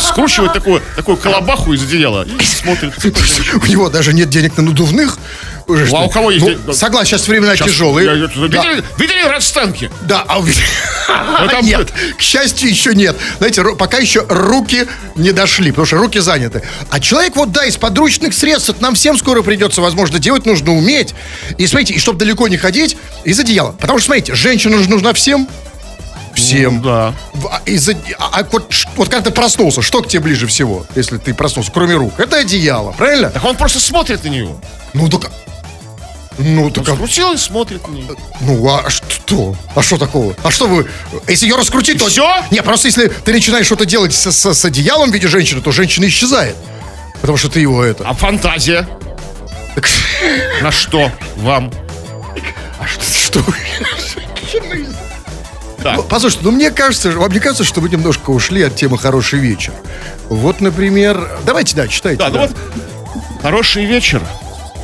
Скручивает 0.00 0.52
такую, 0.54 0.82
такую 0.96 1.16
колобаху 1.16 1.72
из 1.72 1.82
одеяла 1.84 2.24
и 2.24 2.44
смотрит. 2.44 2.96
типа 2.96 3.20
женщина. 3.24 3.60
У 3.62 3.66
него 3.66 3.88
даже 3.90 4.12
нет 4.12 4.28
денег 4.30 4.56
на 4.56 4.64
надувных. 4.64 5.18
Что- 5.86 5.96
а 5.98 6.04
у 6.04 6.08
кого 6.08 6.30
есть 6.30 6.46
Ну? 6.66 6.72
Согласен, 6.72 7.10
сейчас 7.18 7.28
времена 7.28 7.54
Сейчас 7.54 7.68
тяжелые. 7.68 8.06
я- 8.06 8.12
я- 8.14 8.48
Да. 8.48 8.62
Видели, 8.62 8.84
видели 8.98 9.22
расценки? 9.28 9.90
Да, 10.02 10.24
а 10.26 10.40
там- 11.48 11.62
нет, 11.64 11.92
к 12.16 12.20
счастью, 12.22 12.70
еще 12.70 12.94
нет. 12.94 13.16
Знаете, 13.38 13.62
пока 13.76 13.98
еще 13.98 14.24
руки 14.28 14.86
не 15.14 15.32
дошли, 15.32 15.70
потому 15.70 15.86
что 15.86 15.96
руки 15.98 16.18
заняты. 16.20 16.62
А 16.90 17.00
человек 17.00 17.36
вот, 17.36 17.52
да, 17.52 17.64
из 17.66 17.76
подручных 17.76 18.32
средств, 18.34 18.74
нам 18.80 18.94
всем 18.94 19.18
скоро 19.18 19.42
придется, 19.42 19.80
возможно, 19.82 20.18
делать 20.18 20.46
нужно 20.46 20.72
уметь. 20.74 21.14
И 21.58 21.66
смотрите, 21.66 21.94
и 21.94 21.98
чтобы 21.98 22.18
далеко 22.18 22.48
не 22.48 22.56
ходить, 22.56 22.96
из 23.24 23.38
одеяла. 23.38 23.72
Потому 23.72 23.98
что, 23.98 24.06
смотрите, 24.06 24.34
женщина 24.34 24.78
же 24.82 24.88
нужна 24.88 25.12
всем. 25.12 25.48
Всем. 26.34 26.76
Ну, 26.76 26.82
Да. 26.82 27.14
А 27.50 27.60
а- 28.18 28.40
а 28.40 28.44
вот, 28.52 28.72
вот 28.96 29.08
когда 29.08 29.28
ты 29.28 29.34
проснулся, 29.34 29.82
что 29.82 30.02
к 30.02 30.08
тебе 30.08 30.20
ближе 30.20 30.46
всего, 30.46 30.86
если 30.94 31.18
ты 31.18 31.34
проснулся, 31.34 31.70
кроме 31.72 31.96
рук? 31.96 32.14
Это 32.18 32.36
одеяло, 32.38 32.92
правильно? 32.92 33.30
Так 33.30 33.44
он 33.44 33.56
просто 33.56 33.80
смотрит 33.80 34.24
на 34.24 34.28
нее. 34.28 34.54
Ну, 34.94 35.08
так... 35.08 35.30
Ну, 36.38 36.70
так... 36.70 36.88
а- 36.88 36.94
Скрутил 36.94 37.32
и 37.32 37.36
смотрит 37.36 37.86
на 37.88 37.92
нее. 37.92 38.06
Ну, 38.40 38.68
а 38.72 38.88
что? 38.90 39.56
А 39.74 39.82
что 39.82 39.98
такого? 39.98 40.34
А 40.42 40.50
что 40.50 40.66
вы... 40.68 40.86
Если 41.26 41.46
ее 41.46 41.56
раскрутить, 41.56 41.98
то... 41.98 42.06
всё? 42.06 42.32
Не, 42.50 42.62
просто 42.62 42.88
если 42.88 43.08
ты 43.08 43.32
начинаешь 43.32 43.66
что-то 43.66 43.84
делать 43.84 44.14
со- 44.14 44.30
со- 44.32 44.54
с, 44.54 44.64
одеялом 44.64 45.10
в 45.10 45.14
виде 45.14 45.26
женщины, 45.28 45.60
то 45.60 45.72
женщина 45.72 46.06
исчезает. 46.06 46.56
Потому 47.20 47.36
что 47.38 47.48
ты 47.48 47.60
его 47.60 47.82
это... 47.82 48.04
А 48.08 48.14
фантазия? 48.14 48.88
Так, 49.74 49.88
На 50.62 50.70
что 50.70 51.10
вам? 51.36 51.72
а 52.78 52.86
что? 52.86 53.02
что 53.04 53.40
вы- 53.40 54.86
Так. 55.82 55.96
Ну, 55.96 56.02
Послушайте, 56.04 56.44
ну 56.44 56.52
мне 56.52 56.70
кажется, 56.70 57.10
вам 57.12 57.30
не 57.32 57.38
кажется, 57.40 57.64
что 57.64 57.80
вы 57.80 57.88
немножко 57.88 58.30
ушли 58.30 58.62
от 58.62 58.74
темы 58.76 58.98
«хороший 58.98 59.38
вечер»? 59.40 59.72
Вот, 60.28 60.60
например... 60.60 61.38
Давайте, 61.44 61.76
да, 61.76 61.86
читайте. 61.88 62.18
Да, 62.18 62.30
ну 62.30 62.38
вот 62.40 62.50
хороший 63.42 63.84
вечер. 63.84 64.22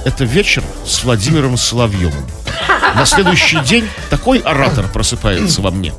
Это 0.04 0.24
вечер 0.24 0.62
с 0.86 1.02
Владимиром 1.02 1.56
Соловьевым. 1.56 2.24
На 2.94 3.06
следующий 3.06 3.58
день 3.60 3.88
такой 4.10 4.38
оратор 4.38 4.86
просыпается 4.86 5.62
во 5.62 5.70
мне. 5.70 5.92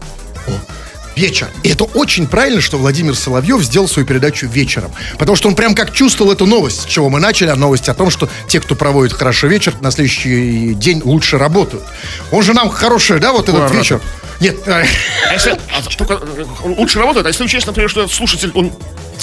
Вечер. 1.15 1.48
И 1.63 1.69
это 1.69 1.86
очень 1.86 2.27
правильно, 2.27 2.60
что 2.60 2.77
Владимир 2.77 3.15
Соловьев 3.15 3.62
сделал 3.63 3.88
свою 3.88 4.05
передачу 4.05 4.48
вечером. 4.48 4.91
Потому 5.17 5.36
что 5.38 5.48
он 5.48 5.55
прям 5.55 5.74
как 5.74 5.93
чувствовал 5.93 6.31
эту 6.31 6.45
новость, 6.45 6.81
с 6.81 6.86
чего 6.86 7.10
мы 7.10 7.19
начали, 7.19 7.50
а 7.50 7.55
новость 7.55 7.88
о 7.88 7.93
том, 7.93 8.10
что 8.10 8.27
те, 8.48 8.60
кто 8.60 8.75
проводит 8.75 9.13
хороший 9.13 9.50
вечер, 9.50 9.74
на 9.79 9.91
следующий 9.91 10.74
день 10.74 11.01
лучше 11.05 11.38
работают. 11.38 11.84
Он 12.31 12.43
же 12.43 12.53
нам 12.53 12.69
хороший, 12.69 13.19
да, 13.19 13.31
вот 13.31 13.43
этот 13.43 13.62
оратор? 13.62 13.77
вечер? 13.77 14.01
Нет, 14.41 14.57
э, 14.65 14.86
А 15.29 15.34
если 15.34 15.51
а 15.51 15.81
только 15.98 16.15
э, 16.15 16.45
лучше 16.63 17.00
работает, 17.00 17.25
а 17.25 17.29
если 17.29 17.45
учесть, 17.45 17.65
например, 17.65 17.89
что 17.89 18.01
этот 18.01 18.13
слушатель, 18.13 18.51
он, 18.53 18.74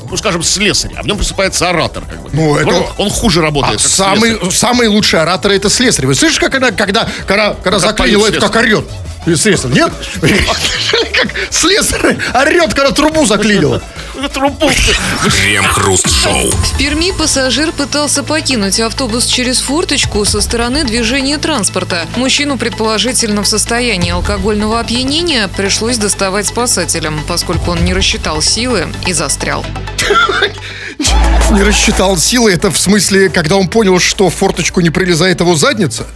ну 0.09 0.17
скажем, 0.17 0.43
слесарь, 0.43 0.93
а 0.97 1.03
в 1.03 1.07
нем 1.07 1.19
просыпается 1.19 1.69
оратор, 1.69 2.03
как 2.09 2.23
бы. 2.23 2.31
Ну, 2.33 2.57
это- 2.57 2.71
он, 2.71 2.87
он 2.97 3.11
хуже 3.11 3.43
работает. 3.43 3.79
а 3.79 3.83
как 3.83 3.93
самый, 3.93 4.31
слесарь. 4.31 4.51
самый 4.51 4.89
лучший 4.89 5.21
оратор 5.21 5.53
это 5.53 5.69
слесарь. 5.69 6.07
Вы 6.07 6.15
слышите, 6.15 6.41
как 6.41 6.55
она, 6.55 6.71
когда, 6.71 7.07
когда, 7.27 7.55
когда 7.63 7.79
заклинило, 7.79 8.23
поет 8.23 8.37
это 8.37 8.47
как 8.49 8.63
орет? 8.63 8.85
И 9.27 9.37
Слесарь, 9.37 9.71
нет? 9.71 9.93
Как 11.13 11.29
слесарь 11.51 11.82
орет, 12.35 12.75
когда 12.75 12.93
трубу 12.93 13.27
заклинило. 13.27 13.83
Трубу. 14.33 14.71
Крем-хруст-шоу. 15.23 16.51
В 16.51 16.79
Перми 16.79 17.13
пассажир 17.13 17.73
пытался 17.73 18.23
покинуть 18.23 18.79
автобус 18.79 19.27
через 19.27 19.61
форточку 19.61 20.25
со 20.25 20.41
стороны 20.41 20.85
движения 20.85 21.39
транспорта. 21.39 22.07
Мужчину, 22.17 22.57
предположительно 22.57 23.43
в 23.43 23.49
состоянии 23.49 24.13
алкогольного 24.13 24.81
опьянения, 24.81 25.49
пришлось 25.49 25.99
доставать 25.99 26.47
спасателям, 26.47 27.21
поскольку 27.27 27.73
он 27.73 27.85
не 27.85 27.95
рассчитал 27.95 28.43
силы 28.43 28.87
и 29.07 29.13
застрял. 29.13 29.65
Не 31.51 31.63
рассчитал 31.63 32.17
силы, 32.17 32.53
это 32.53 32.71
в 32.71 32.79
смысле, 32.79 33.29
когда 33.29 33.57
он 33.57 33.69
понял, 33.69 33.99
что 33.99 34.31
в 34.31 34.35
форточку 34.35 34.81
не 34.81 34.91
прилезает 34.91 35.41
его 35.41 35.57
задница? 35.57 36.07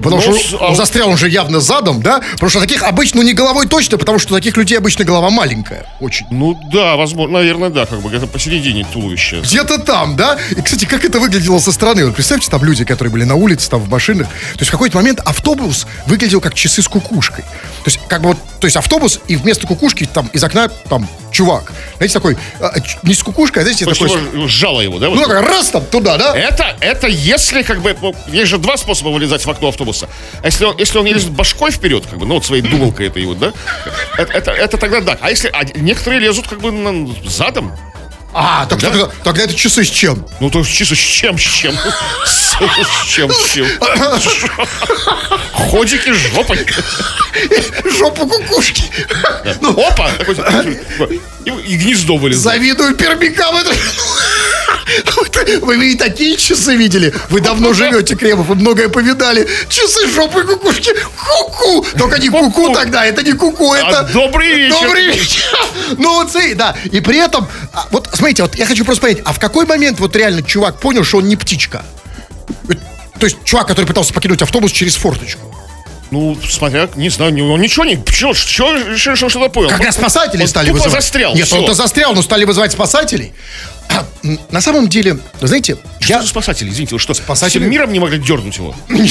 Потому 0.00 0.22
Ну, 0.22 0.38
что 0.38 0.68
а- 0.70 0.74
застрял 0.74 1.08
он 1.10 1.16
же 1.18 1.28
явно 1.28 1.60
задом, 1.60 2.00
да? 2.02 2.20
Потому 2.32 2.50
что 2.50 2.60
таких 2.60 2.82
обычно, 2.82 3.20
ну 3.20 3.26
не 3.26 3.34
головой 3.34 3.66
точно, 3.66 3.98
потому 3.98 4.18
что 4.18 4.34
у 4.34 4.36
таких 4.36 4.56
людей 4.56 4.78
обычно 4.78 5.04
голова 5.04 5.30
маленькая. 5.30 5.86
Очень. 6.00 6.26
Ну 6.30 6.58
да, 6.72 6.96
возможно, 6.96 7.38
наверное, 7.38 7.70
да, 7.70 7.86
как 7.86 8.00
бы 8.00 8.08
где-то 8.08 8.26
посередине 8.26 8.86
туловища. 8.90 9.40
Где-то 9.40 9.78
там, 9.78 10.16
да? 10.16 10.38
И, 10.50 10.60
кстати, 10.62 10.84
как 10.86 11.04
это 11.04 11.20
выглядело 11.20 11.58
со 11.58 11.72
стороны? 11.72 12.06
Вот 12.06 12.14
представьте, 12.14 12.50
там 12.50 12.64
люди, 12.64 12.84
которые 12.84 13.12
были 13.12 13.24
на 13.24 13.34
улице, 13.34 13.68
там 13.68 13.80
в 13.80 13.88
машинах. 13.90 14.28
То 14.28 14.58
есть 14.60 14.68
в 14.68 14.72
какой-то 14.72 14.96
момент 14.96 15.20
автобус 15.20 15.86
выглядел 16.06 16.40
как 16.40 16.54
часы 16.54 16.82
с 16.82 16.88
кукушкой. 16.88 17.44
То 17.84 17.90
есть 17.90 18.00
как 18.08 18.22
бы 18.22 18.28
вот, 18.30 18.38
то 18.60 18.66
есть 18.66 18.76
автобус, 18.76 19.20
и 19.28 19.36
вместо 19.36 19.66
кукушки 19.66 20.04
там 20.12 20.28
из 20.32 20.42
окна 20.44 20.68
там 20.88 21.08
чувак. 21.32 21.72
Знаете, 21.96 22.14
такой, 22.14 22.36
а, 22.60 22.78
ч- 22.80 22.98
не 23.02 23.14
с 23.14 23.22
кукушкой, 23.22 23.62
а 23.62 23.64
знаете, 23.64 23.84
есть 23.84 23.98
такой... 23.98 24.48
сжало 24.48 24.80
его, 24.80 24.98
да? 24.98 25.08
Ну, 25.08 25.16
вот? 25.16 25.28
раз 25.28 25.70
там 25.70 25.84
туда, 25.86 26.18
да? 26.18 26.36
Это, 26.36 26.76
это 26.80 27.06
если, 27.08 27.62
как 27.62 27.80
бы, 27.80 27.96
ну, 28.00 28.14
есть 28.28 28.50
же 28.50 28.58
два 28.58 28.76
способа 28.76 29.08
вылезать 29.08 29.44
в 29.44 29.50
окно 29.50 29.68
автобуса. 29.68 29.81
А 30.42 30.46
если 30.46 30.64
он, 30.64 30.76
если 30.78 30.98
он 30.98 31.06
лезет 31.06 31.30
башкой 31.30 31.70
вперед, 31.70 32.06
как 32.06 32.18
бы, 32.18 32.26
ну, 32.26 32.34
вот 32.34 32.44
своей 32.44 32.62
думалкой 32.62 33.08
этой 33.08 33.24
вот, 33.26 33.38
да? 33.38 33.52
Это, 34.16 34.32
это, 34.32 34.50
это 34.50 34.78
тогда 34.78 35.00
да. 35.00 35.18
А 35.20 35.30
если 35.30 35.50
а 35.52 35.64
некоторые 35.64 36.20
лезут, 36.20 36.48
как 36.48 36.60
бы, 36.60 36.70
задом, 37.24 37.72
А, 38.34 38.66
так, 38.66 38.80
тогда, 38.80 39.08
тогда 39.24 39.44
это 39.44 39.54
часы 39.54 39.84
с 39.84 39.90
чем? 39.90 40.26
ну, 40.40 40.50
то 40.50 40.60
есть 40.60 40.72
чисто 40.72 40.94
с 40.94 40.98
чем, 40.98 41.38
с 41.38 41.42
чем? 41.42 41.74
С 42.24 42.52
с 42.58 43.06
чем, 43.06 43.32
с 43.32 43.50
чем? 43.50 43.66
Ходики 45.52 46.12
жопой. 46.12 46.66
Жопу 47.98 48.26
кукушки. 48.26 48.84
Ну, 49.60 49.70
Опа! 49.70 50.10
И, 51.44 51.50
и 51.50 51.76
гнездо 51.76 52.16
вылезло. 52.16 52.52
Завидую 52.52 52.94
пермякам. 52.94 53.56
Это... 53.56 53.72
Вы, 55.62 55.92
и 55.92 55.96
такие 55.96 56.36
часы 56.36 56.76
видели? 56.76 57.14
Вы 57.30 57.40
давно 57.40 57.72
живете, 57.72 58.14
Кремов, 58.14 58.46
вы 58.46 58.54
многое 58.54 58.88
повидали. 58.88 59.48
Часы 59.68 60.08
жопы 60.12 60.44
кукушки. 60.44 60.92
Ку-ку. 61.16 61.86
Только 61.98 62.18
не 62.18 62.28
ку-ку 62.28 62.72
тогда, 62.72 63.04
это 63.04 63.22
не 63.22 63.32
ку-ку, 63.32 63.74
это... 63.74 64.00
А, 64.00 64.02
добрый 64.04 64.48
вечер. 64.54 64.80
Добрый 64.82 65.06
вечер. 65.06 65.42
Ну 65.98 66.14
вот, 66.14 66.32
да. 66.56 66.74
И 66.90 67.00
при 67.00 67.18
этом, 67.18 67.48
а, 67.72 67.86
вот 67.90 68.08
смотрите, 68.22 68.42
вот 68.44 68.54
я 68.54 68.66
хочу 68.66 68.84
просто 68.84 69.02
понять, 69.02 69.18
а 69.24 69.32
в 69.32 69.40
какой 69.40 69.66
момент 69.66 69.98
вот 69.98 70.14
реально 70.14 70.42
чувак 70.42 70.78
понял, 70.78 71.02
что 71.02 71.18
он 71.18 71.26
не 71.26 71.34
птичка? 71.34 71.84
Ведь, 72.68 72.78
То 73.18 73.26
есть 73.26 73.38
чувак, 73.42 73.66
который 73.66 73.86
пытался 73.86 74.14
покинуть 74.14 74.42
автобус 74.42 74.70
через 74.70 74.94
форточку. 74.94 75.52
Ну, 76.12 76.38
смотря, 76.48 76.88
не 76.94 77.08
знаю, 77.08 77.32
он 77.50 77.60
ничего 77.60 77.84
не... 77.84 78.00
Что, 78.06 78.32
что 78.34 78.96
что 78.96 79.16
что-то 79.16 79.48
понял? 79.48 79.70
Когда 79.70 79.90
спасатели 79.90 80.42
он 80.42 80.48
стали 80.48 80.70
вызывать. 80.70 80.92
застрял, 80.92 81.34
Нет, 81.34 81.52
он-то 81.52 81.74
застрял, 81.74 82.14
но 82.14 82.22
стали 82.22 82.44
вызывать 82.44 82.70
спасателей. 82.70 83.32
А, 83.88 84.06
на 84.50 84.60
самом 84.60 84.88
деле, 84.88 85.18
знаете, 85.40 85.78
Что 86.02 86.14
я... 86.14 86.22
за 86.22 86.28
спасатели, 86.28 86.68
извините, 86.70 86.94
вы 86.94 86.98
что, 86.98 87.14
Спасатели? 87.14 87.60
всем 87.60 87.70
миром 87.70 87.92
не 87.92 87.98
могли 88.00 88.18
дернуть 88.18 88.56
его? 88.56 88.74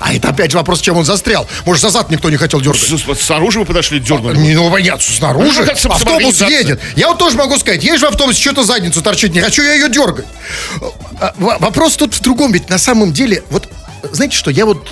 А 0.00 0.14
это 0.14 0.28
опять 0.28 0.52
же 0.52 0.56
вопрос, 0.58 0.80
чем 0.80 0.96
он 0.96 1.04
застрял. 1.04 1.46
Может, 1.66 1.82
за 1.82 1.90
зад 1.90 2.10
никто 2.10 2.30
не 2.30 2.36
хотел 2.36 2.60
дергать. 2.60 2.80
С, 2.80 2.88
с- 3.02 3.20
с 3.26 3.30
оружием 3.30 3.62
вы 3.62 3.66
подошли, 3.66 3.98
дернули. 4.00 4.38
Не, 4.38 4.54
ну, 4.54 4.70
понятно, 4.70 5.02
снаружи 5.02 5.64
Ну, 5.84 5.90
автобус 5.92 6.40
едет. 6.42 6.80
Я 6.96 7.08
вот 7.08 7.18
тоже 7.18 7.36
могу 7.36 7.58
сказать, 7.58 7.82
едешь 7.82 8.00
в 8.00 8.04
автобусе, 8.06 8.40
что-то 8.40 8.62
задницу 8.64 9.02
торчит, 9.02 9.34
не 9.34 9.40
хочу 9.40 9.62
я 9.62 9.74
ее 9.74 9.88
дергать. 9.88 10.26
А, 11.20 11.34
Вопрос 11.38 11.96
тут 11.96 12.14
в 12.14 12.20
другом, 12.22 12.52
ведь 12.52 12.68
на 12.70 12.78
самом 12.78 13.12
деле, 13.12 13.42
вот, 13.50 13.68
знаете 14.12 14.36
что, 14.36 14.50
я 14.50 14.66
вот, 14.66 14.88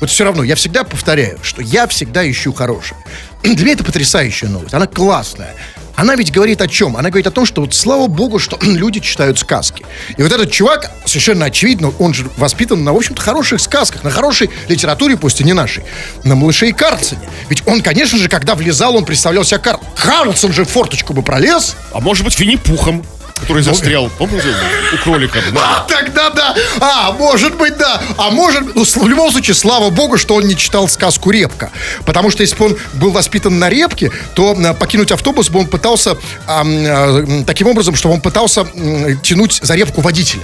вот 0.00 0.10
все 0.10 0.24
равно, 0.24 0.42
я 0.42 0.56
всегда 0.56 0.84
повторяю, 0.84 1.38
что 1.42 1.62
я 1.62 1.86
всегда 1.86 2.28
ищу 2.28 2.52
хорошее. 2.52 2.98
Для 3.42 3.54
меня 3.64 3.72
это 3.74 3.84
потрясающая 3.84 4.48
новость, 4.48 4.74
она 4.74 4.86
классная. 4.86 5.54
Она 6.02 6.16
ведь 6.16 6.32
говорит 6.32 6.60
о 6.60 6.66
чем? 6.66 6.96
Она 6.96 7.10
говорит 7.10 7.28
о 7.28 7.30
том, 7.30 7.46
что 7.46 7.60
вот 7.60 7.74
слава 7.74 8.08
богу, 8.08 8.40
что 8.40 8.58
люди 8.62 8.98
читают 8.98 9.38
сказки. 9.38 9.84
И 10.16 10.22
вот 10.24 10.32
этот 10.32 10.50
чувак, 10.50 10.90
совершенно 11.04 11.44
очевидно, 11.44 11.92
он 12.00 12.12
же 12.12 12.28
воспитан 12.38 12.82
на, 12.82 12.92
в 12.92 12.96
общем-то, 12.96 13.22
хороших 13.22 13.60
сказках, 13.60 14.02
на 14.02 14.10
хорошей 14.10 14.50
литературе, 14.66 15.16
пусть 15.16 15.40
и 15.40 15.44
не 15.44 15.52
нашей, 15.52 15.84
на 16.24 16.34
«Малыше 16.34 16.66
и 16.66 16.72
Карлсоне». 16.72 17.30
Ведь 17.48 17.62
он, 17.68 17.82
конечно 17.82 18.18
же, 18.18 18.28
когда 18.28 18.56
влезал, 18.56 18.96
он 18.96 19.04
представлял 19.04 19.44
себя 19.44 19.58
Кар... 19.58 19.78
Карлсон 19.96 20.52
же 20.52 20.64
в 20.64 20.70
форточку 20.70 21.12
бы 21.12 21.22
пролез. 21.22 21.76
А 21.92 22.00
может 22.00 22.24
быть, 22.24 22.36
Винни-Пухом, 22.36 23.04
который 23.42 23.62
застрял, 23.62 24.08
помните, 24.18 24.48
у 24.94 24.96
кролика? 25.02 25.40
А, 25.54 25.84
тогда 25.88 26.30
да. 26.30 26.54
А, 26.80 27.12
может 27.12 27.56
быть, 27.56 27.76
да. 27.76 28.02
А 28.16 28.30
может... 28.30 28.74
Ну, 28.74 28.84
в 28.84 29.08
любом 29.08 29.30
случае, 29.30 29.54
слава 29.54 29.90
богу, 29.90 30.16
что 30.18 30.34
он 30.34 30.46
не 30.46 30.56
читал 30.56 30.88
сказку 30.88 31.30
«Репка». 31.30 31.70
Потому 32.04 32.30
что 32.30 32.42
если 32.42 32.56
бы 32.56 32.66
он 32.66 32.76
был 32.94 33.10
воспитан 33.10 33.58
на 33.58 33.68
«Репке», 33.68 34.10
то 34.34 34.56
а, 34.56 34.74
покинуть 34.74 35.12
автобус 35.12 35.50
бы 35.50 35.60
он 35.60 35.66
пытался 35.66 36.16
а, 36.46 36.62
а, 36.64 37.44
таким 37.46 37.68
образом, 37.68 37.94
что 37.94 38.10
он 38.10 38.20
пытался 38.20 38.66
м, 38.74 39.20
тянуть 39.20 39.60
за 39.62 39.74
репку 39.74 40.00
водителя. 40.00 40.42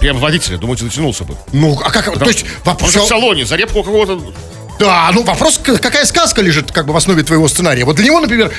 Прям 0.00 0.18
водителя, 0.18 0.58
думаете, 0.58 0.84
натянулся 0.84 1.24
бы. 1.24 1.36
Ну, 1.52 1.80
а 1.82 1.90
как... 1.90 2.18
То 2.18 2.26
есть... 2.26 2.44
Вопрос- 2.64 2.96
в 2.96 3.06
салоне, 3.06 3.46
за 3.46 3.56
репку 3.56 3.82
какого-то... 3.82 4.20
Да, 4.78 5.10
ну 5.12 5.22
вопрос, 5.22 5.58
какая 5.62 6.04
сказка 6.04 6.42
лежит 6.42 6.70
как 6.72 6.86
бы 6.86 6.92
в 6.92 6.96
основе 6.96 7.22
твоего 7.22 7.48
сценария. 7.48 7.84
Вот 7.84 7.96
для 7.96 8.06
него, 8.06 8.20
например, 8.20 8.52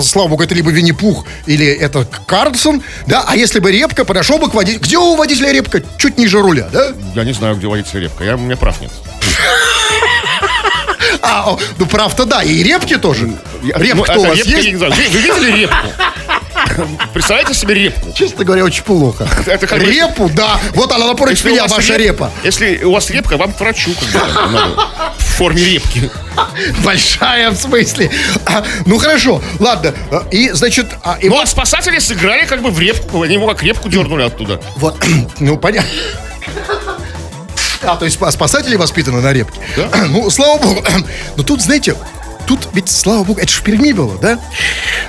слава 0.00 0.28
богу, 0.28 0.42
это 0.42 0.54
либо 0.54 0.70
Винни-Пух 0.70 1.26
или 1.46 1.66
это 1.66 2.06
Карлсон, 2.26 2.82
да, 3.06 3.24
а 3.26 3.36
если 3.36 3.58
бы 3.58 3.72
Репка 3.72 4.04
подошел 4.04 4.38
бы 4.38 4.50
к 4.50 4.54
водителю... 4.54 4.80
Где 4.80 4.98
у 4.98 5.16
водителя 5.16 5.52
Репка? 5.52 5.82
Чуть 5.98 6.18
ниже 6.18 6.40
руля, 6.40 6.68
да? 6.72 6.92
Я 7.14 7.24
не 7.24 7.32
знаю, 7.32 7.56
где 7.56 7.66
водитель 7.66 8.00
репка, 8.00 8.24
я, 8.24 8.36
у 8.36 8.38
меня 8.38 8.56
прав 8.56 8.80
нет. 8.80 8.92
А, 11.22 11.56
ну 11.78 11.86
прав-то 11.86 12.24
да, 12.24 12.42
и 12.42 12.62
Репки 12.62 12.96
тоже. 12.96 13.30
Репка 13.62 14.14
ну, 14.14 14.22
у 14.22 14.26
вас 14.26 14.38
есть? 14.38 14.72
Вы, 14.74 14.88
видели 14.90 15.60
репку? 15.62 15.88
Представляете 17.12 17.54
себе 17.54 17.74
репку? 17.74 18.12
Честно 18.14 18.44
говоря, 18.44 18.64
очень 18.64 18.82
плохо. 18.82 19.28
Это 19.46 19.66
как 19.66 19.78
Репу, 19.82 20.30
да. 20.30 20.60
Вот 20.74 20.92
она 20.92 21.06
напротив 21.06 21.44
меня, 21.44 21.66
ваша 21.66 21.94
реп- 21.94 21.98
репа. 21.98 22.30
Если 22.44 22.84
у 22.84 22.92
вас 22.92 23.10
репка, 23.10 23.36
вам 23.36 23.52
к 23.52 23.60
врачу 23.60 23.90
как 24.12 24.22
бы, 24.22 24.50
надо. 24.50 24.88
В 25.38 25.40
форме 25.40 25.62
репки. 25.62 26.10
Большая 26.82 27.52
в 27.52 27.56
смысле. 27.56 28.10
А, 28.44 28.64
ну 28.86 28.98
хорошо, 28.98 29.40
ладно. 29.60 29.94
А, 30.10 30.26
И, 30.32 30.50
значит, 30.50 30.88
а, 31.04 31.16
и 31.20 31.28
Ну, 31.28 31.40
а 31.40 31.46
спасатели 31.46 32.00
сыграли 32.00 32.44
как 32.44 32.60
бы 32.60 32.70
в 32.72 32.80
репку. 32.80 33.22
Они 33.22 33.34
его 33.34 33.46
как 33.46 33.62
репку 33.62 33.88
дернули 33.88 34.24
оттуда. 34.24 34.60
вот, 34.74 34.96
ну 35.38 35.56
понятно. 35.56 35.88
А, 37.82 37.94
то 37.94 38.04
есть 38.04 38.18
спа- 38.18 38.32
спасатели 38.32 38.74
воспитаны 38.74 39.20
на 39.20 39.32
репке. 39.32 39.60
Ну, 40.08 40.28
слава 40.28 40.58
богу. 40.58 40.84
Но 41.36 41.44
тут, 41.44 41.62
знаете, 41.62 41.94
тут 42.48 42.66
ведь, 42.72 42.88
слава 42.88 43.22
богу, 43.22 43.38
это 43.38 43.48
же 43.52 43.58
в 43.60 43.62
Перми 43.62 43.92
было, 43.92 44.18
да? 44.18 44.40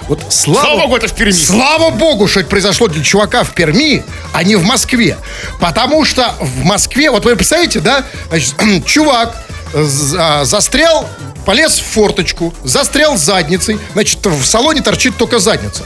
Вот 0.08 0.22
слава, 0.30 0.62
Слава 0.62 0.82
богу, 0.82 0.98
это 0.98 1.08
в 1.08 1.13
Перми. 1.15 1.32
Слава 1.32 1.89
богу, 1.89 2.28
что 2.28 2.42
это 2.42 2.50
произошло 2.50 2.88
для 2.88 3.04
чувака 3.04 3.44
в 3.44 3.56
Перми, 3.56 4.04
а 4.32 4.44
не 4.44 4.56
в 4.58 4.63
Москве. 4.63 5.18
Потому 5.60 6.06
что 6.06 6.36
в 6.39 6.63
Москве, 6.65 7.10
вот 7.10 7.26
вы 7.26 7.36
представляете, 7.36 7.80
да, 7.80 8.04
значит, 8.30 8.54
чувак 8.86 9.36
застрял, 9.73 11.10
полез 11.45 11.79
в 11.79 11.84
форточку, 11.84 12.53
застрял 12.63 13.17
задницей, 13.17 13.79
значит, 13.93 14.25
в 14.25 14.45
салоне 14.45 14.82
торчит 14.82 15.17
только 15.17 15.39
задница. 15.39 15.84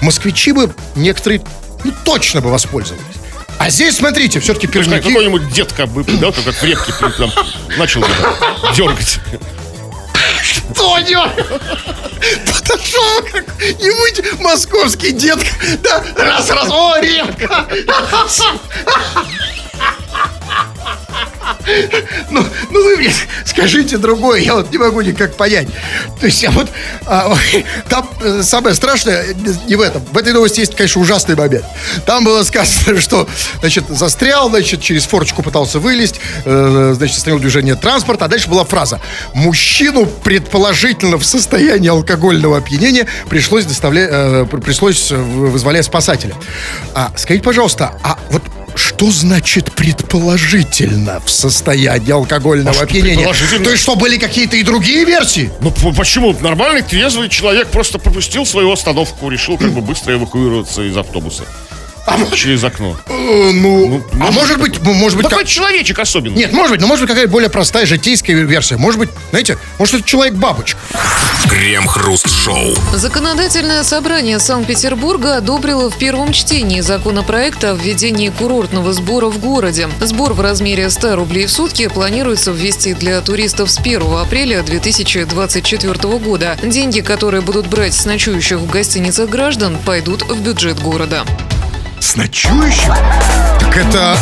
Москвичи 0.00 0.52
бы 0.52 0.74
некоторые, 0.94 1.42
ну, 1.84 1.92
точно 2.04 2.40
бы 2.40 2.50
воспользовались. 2.50 3.02
А 3.58 3.70
здесь, 3.70 3.96
смотрите, 3.96 4.38
все-таки 4.40 4.66
Как- 4.66 4.84
пермяки... 4.84 5.08
Какой-нибудь 5.08 5.48
детка 5.50 5.86
бы, 5.86 6.04
да, 6.04 6.30
как 6.32 6.54
в 6.54 6.62
репке 6.62 6.92
там, 7.16 7.32
начал 7.78 8.02
там 8.02 8.74
дергать. 8.74 9.18
Что 10.42 10.98
делать? 11.00 11.32
Подошел 11.36 13.22
как-нибудь 13.32 14.40
московский 14.40 15.12
детка. 15.12 15.48
Да, 15.82 16.04
раз, 16.16 16.50
раз, 16.50 16.68
о, 16.70 16.98
репка. 17.00 17.66
Ну, 22.30 22.44
ну 22.70 22.84
вы 22.84 22.96
мне 22.96 23.12
скажите 23.44 23.98
другое, 23.98 24.40
я 24.40 24.54
вот 24.54 24.70
не 24.70 24.78
могу 24.78 25.00
никак 25.00 25.36
понять. 25.36 25.68
То 26.20 26.26
есть 26.26 26.42
я 26.42 26.50
вот 26.50 26.68
а, 27.06 27.34
там 27.88 28.08
э, 28.20 28.42
самое 28.42 28.74
страшное 28.74 29.26
не- 29.66 29.76
в 29.76 29.80
этом. 29.80 30.04
В 30.12 30.16
этой 30.16 30.32
новости 30.32 30.60
есть, 30.60 30.74
конечно, 30.74 31.00
ужасный 31.00 31.34
момент. 31.36 31.64
Там 32.04 32.24
было 32.24 32.42
сказано, 32.42 33.00
что, 33.00 33.28
значит, 33.60 33.84
застрял, 33.88 34.48
значит, 34.50 34.80
через 34.80 35.04
форочку 35.04 35.42
пытался 35.42 35.78
вылезть, 35.78 36.20
э, 36.44 36.92
значит, 36.96 37.16
остановил 37.16 37.40
движение 37.40 37.74
транспорта, 37.74 38.24
а 38.24 38.28
дальше 38.28 38.48
была 38.48 38.64
фраза: 38.64 39.00
мужчину 39.34 40.06
предположительно 40.06 41.18
в 41.18 41.24
состоянии 41.24 41.88
алкогольного 41.88 42.58
опьянения 42.58 43.06
пришлось 43.28 43.64
доставлять, 43.64 44.08
э, 44.10 44.46
при- 44.50 44.60
пришлось 44.60 45.10
э, 45.12 45.16
вызволять 45.16 45.84
спасателя. 45.84 46.34
А 46.94 47.12
скажите, 47.16 47.44
пожалуйста, 47.44 47.92
а 48.02 48.18
вот 48.30 48.42
что 48.96 49.10
значит 49.10 49.72
предположительно 49.72 51.20
в 51.20 51.28
состоянии 51.28 52.10
алкогольного 52.10 52.80
А 52.80 52.84
опьянения? 52.84 53.30
То 53.62 53.70
есть 53.70 53.82
что, 53.82 53.94
были 53.94 54.16
какие-то 54.16 54.56
и 54.56 54.62
другие 54.62 55.04
версии? 55.04 55.50
Ну 55.60 55.70
почему? 55.92 56.32
Нормальный 56.40 56.80
трезвый 56.80 57.28
человек 57.28 57.68
просто 57.68 57.98
пропустил 57.98 58.46
свою 58.46 58.72
остановку, 58.72 59.28
решил 59.28 59.58
как 59.58 59.72
бы 59.72 59.82
быстро 59.82 60.14
эвакуироваться 60.14 60.82
из 60.82 60.96
автобуса. 60.96 61.44
Через 62.34 62.64
окно. 62.64 62.96
Э, 63.08 63.50
ну, 63.52 64.04
Ну, 64.12 64.24
а 64.24 64.30
может 64.30 64.58
быть, 64.60 64.80
может 64.80 65.16
быть, 65.18 65.24
Такой 65.28 65.42
как- 65.42 65.48
человечек 65.50 65.98
особенный. 65.98 66.36
нет, 66.36 66.52
может 66.52 66.70
быть, 66.70 66.80
но 66.80 66.86
может 66.86 67.02
быть 67.02 67.10
какая-то 67.10 67.30
более 67.30 67.50
простая 67.50 67.84
житейская 67.84 68.36
версия. 68.36 68.76
Может 68.76 69.00
быть, 69.00 69.10
знаете, 69.30 69.58
может 69.78 69.94
это 69.94 70.04
человек-бабочка. 70.04 70.78
Крем-хруст-шоу. 71.50 72.74
Законодательное 72.94 73.82
собрание 73.82 74.38
Санкт-Петербурга 74.38 75.36
одобрило 75.38 75.90
в 75.90 75.98
первом 75.98 76.32
чтении 76.32 76.80
законопроекта 76.80 77.72
о 77.72 77.74
введении 77.74 78.28
курортного 78.28 78.92
сбора 78.92 79.26
в 79.26 79.38
городе. 79.38 79.88
Сбор 80.00 80.32
в 80.34 80.40
размере 80.40 80.88
100 80.88 81.16
рублей 81.16 81.46
в 81.46 81.50
сутки 81.50 81.88
планируется 81.88 82.52
ввести 82.52 82.94
для 82.94 83.20
туристов 83.20 83.70
с 83.70 83.78
1 83.78 84.02
апреля 84.18 84.62
2024 84.62 85.92
года. 86.18 86.56
Деньги, 86.62 87.00
которые 87.00 87.40
будут 87.40 87.66
брать 87.66 87.94
с 87.94 88.04
ночующих 88.04 88.58
в 88.58 88.70
гостиницах 88.70 89.28
граждан, 89.28 89.76
пойдут 89.84 90.22
в 90.22 90.40
бюджет 90.40 90.78
города. 90.80 91.24
С 92.00 92.16
ночующим? 92.16 92.92
Так 93.60 93.76
это... 93.76 94.16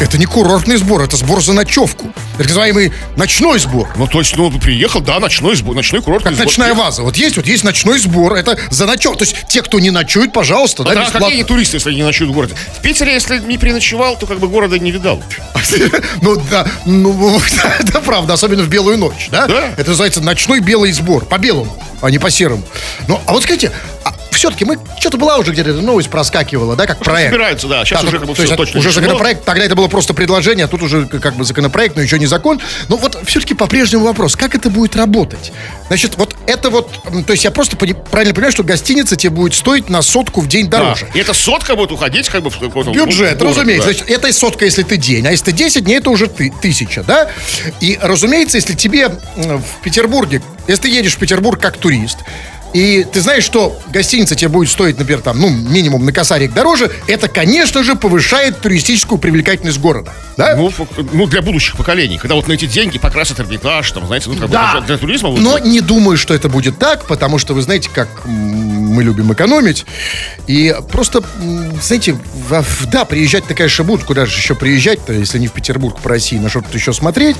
Это 0.00 0.16
не 0.16 0.26
курортный 0.26 0.76
сбор, 0.76 1.02
это 1.02 1.16
сбор 1.16 1.42
за 1.42 1.52
ночевку. 1.52 2.12
Так 2.36 2.46
называемый 2.46 2.92
ночной 3.16 3.58
сбор. 3.58 3.88
Ну, 3.96 4.06
то 4.06 4.20
есть, 4.20 4.36
ну, 4.36 4.48
приехал, 4.60 5.00
да, 5.00 5.18
ночной 5.18 5.56
сбор, 5.56 5.74
ночной 5.74 6.02
курортный 6.02 6.30
Как 6.30 6.34
сбор. 6.36 6.46
ночная 6.46 6.72
ваза. 6.72 7.02
Вот 7.02 7.16
есть, 7.16 7.36
вот 7.36 7.46
есть 7.46 7.64
ночной 7.64 7.98
сбор. 7.98 8.34
Это 8.34 8.56
за 8.70 8.86
ночевку. 8.86 9.18
То 9.18 9.24
есть 9.24 9.34
те, 9.48 9.60
кто 9.60 9.80
не 9.80 9.90
ночует, 9.90 10.32
пожалуйста, 10.32 10.84
да, 10.84 10.94
Да, 10.94 11.00
бесплатно. 11.02 11.28
какие 11.30 11.42
туристы, 11.42 11.78
если 11.78 11.92
не 11.94 12.04
ночуют 12.04 12.30
в 12.30 12.34
городе? 12.34 12.54
В 12.76 12.80
Питере, 12.80 13.12
если 13.12 13.40
не 13.40 13.58
переночевал, 13.58 14.16
то 14.16 14.26
как 14.26 14.38
бы 14.38 14.46
города 14.46 14.78
не 14.78 14.92
видал. 14.92 15.20
Ну 16.22 16.40
да, 16.50 16.66
ну 16.86 17.40
это 17.80 18.00
правда, 18.00 18.34
особенно 18.34 18.62
в 18.62 18.68
белую 18.68 18.98
ночь, 18.98 19.28
да? 19.30 19.46
Да. 19.46 19.74
Это 19.76 19.90
называется 19.90 20.20
ночной 20.20 20.60
белый 20.60 20.92
сбор, 20.92 21.24
по 21.24 21.38
белому, 21.38 21.76
а 22.00 22.10
не 22.10 22.18
по 22.18 22.30
серому. 22.30 22.62
Ну, 23.06 23.20
а 23.26 23.32
вот 23.32 23.42
скажите, 23.42 23.72
все-таки 24.38 24.64
мы 24.64 24.78
что-то 24.98 25.16
была 25.18 25.36
уже 25.36 25.52
где-то 25.52 25.70
эта 25.70 25.80
новость 25.80 26.08
проскакивала, 26.10 26.76
да, 26.76 26.86
как 26.86 26.98
проект. 27.00 27.30
собираются, 27.32 27.66
да, 27.68 27.84
сейчас 27.84 28.02
уже 28.04 28.12
ну, 28.12 28.20
как 28.20 28.28
бы 28.28 28.34
то 28.34 28.42
есть 28.42 28.52
всё 28.52 28.54
это 28.54 28.64
точно 28.64 28.80
Уже 28.80 28.92
законопроект, 28.92 29.44
тогда 29.44 29.64
это 29.64 29.74
было 29.74 29.88
просто 29.88 30.14
предложение, 30.14 30.64
а 30.64 30.68
тут 30.68 30.82
уже 30.82 31.06
как 31.06 31.34
бы 31.34 31.44
законопроект, 31.44 31.96
но 31.96 32.02
еще 32.02 32.18
не 32.18 32.26
закон. 32.26 32.60
Но 32.88 32.96
вот 32.96 33.18
все-таки 33.26 33.54
по-прежнему 33.54 34.04
вопрос, 34.04 34.36
как 34.36 34.54
это 34.54 34.70
будет 34.70 34.96
работать? 34.96 35.52
Значит, 35.88 36.16
вот 36.16 36.34
это 36.46 36.70
вот, 36.70 36.92
то 37.26 37.32
есть 37.32 37.44
я 37.44 37.50
просто 37.50 37.76
пони- 37.76 37.96
правильно 38.10 38.34
понимаю, 38.34 38.52
что 38.52 38.62
гостиница 38.62 39.16
тебе 39.16 39.30
будет 39.30 39.54
стоить 39.54 39.88
на 39.88 40.02
сотку 40.02 40.40
в 40.40 40.48
день 40.48 40.68
Да. 40.70 40.78
дороже. 40.78 41.08
И 41.14 41.18
эта 41.18 41.34
сотка 41.34 41.74
будет 41.76 41.90
уходить 41.92 42.28
как 42.28 42.42
бы 42.42 42.50
в 42.50 42.58
какой-то... 42.58 42.90
Бюджет, 42.92 43.38
город, 43.38 43.56
разумеется. 43.56 43.88
да. 43.88 43.92
Значит, 43.94 44.10
это 44.10 44.32
сотка, 44.32 44.64
если 44.64 44.82
ты 44.82 44.96
день, 44.96 45.26
а 45.26 45.30
если 45.30 45.46
ты 45.46 45.52
10 45.52 45.84
дней, 45.84 45.98
это 45.98 46.10
уже 46.10 46.28
ты, 46.28 46.52
тысяча, 46.62 47.02
да? 47.02 47.28
И, 47.80 47.98
разумеется, 48.00 48.56
если 48.56 48.74
тебе 48.74 49.08
в 49.08 49.82
Петербурге, 49.82 50.42
если 50.68 50.82
ты 50.82 50.88
едешь 50.90 51.14
в 51.14 51.18
Петербург 51.18 51.60
как 51.60 51.76
турист, 51.78 52.18
и 52.74 53.04
ты 53.10 53.20
знаешь, 53.20 53.44
что 53.44 53.78
гостиница 53.88 54.34
тебе 54.34 54.48
будет 54.48 54.70
стоить, 54.70 54.98
например, 54.98 55.20
там, 55.22 55.38
ну, 55.40 55.48
минимум 55.48 56.04
на 56.04 56.12
косарик 56.12 56.52
дороже, 56.52 56.90
это, 57.06 57.28
конечно 57.28 57.82
же, 57.82 57.94
повышает 57.96 58.60
туристическую 58.60 59.18
привлекательность 59.18 59.78
города. 59.78 60.12
Да? 60.36 60.54
Ну, 60.56 60.72
ну, 61.12 61.26
для 61.26 61.42
будущих 61.42 61.76
поколений. 61.76 62.18
Когда 62.18 62.34
вот 62.34 62.46
на 62.46 62.52
эти 62.52 62.66
деньги 62.66 62.98
покрасят 62.98 63.40
Эрмитаж, 63.40 63.90
там, 63.92 64.06
знаете, 64.06 64.28
ну, 64.28 64.36
как 64.36 64.48
бы 64.48 64.52
Да. 64.52 64.72
для, 64.72 64.80
для 64.82 64.98
туризма. 64.98 65.30
вот, 65.30 65.40
Но 65.40 65.58
не 65.58 65.80
думаю, 65.80 66.16
что 66.16 66.34
это 66.34 66.48
будет 66.48 66.78
так, 66.78 67.06
потому 67.06 67.38
что 67.38 67.54
вы 67.54 67.62
знаете, 67.62 67.90
как 67.92 68.08
мы 68.24 69.02
любим 69.02 69.32
экономить. 69.32 69.86
И 70.46 70.74
просто, 70.92 71.22
знаете, 71.82 72.16
да, 72.92 73.04
приезжать-то, 73.04 73.54
конечно, 73.54 73.84
будут. 73.84 74.04
Куда 74.06 74.26
же 74.26 74.36
еще 74.36 74.54
приезжать-то, 74.54 75.12
если 75.12 75.38
не 75.38 75.48
в 75.48 75.52
Петербург, 75.52 75.98
по 76.00 76.08
России, 76.08 76.38
на 76.38 76.48
что-то 76.48 76.68
еще 76.72 76.92
смотреть. 76.92 77.36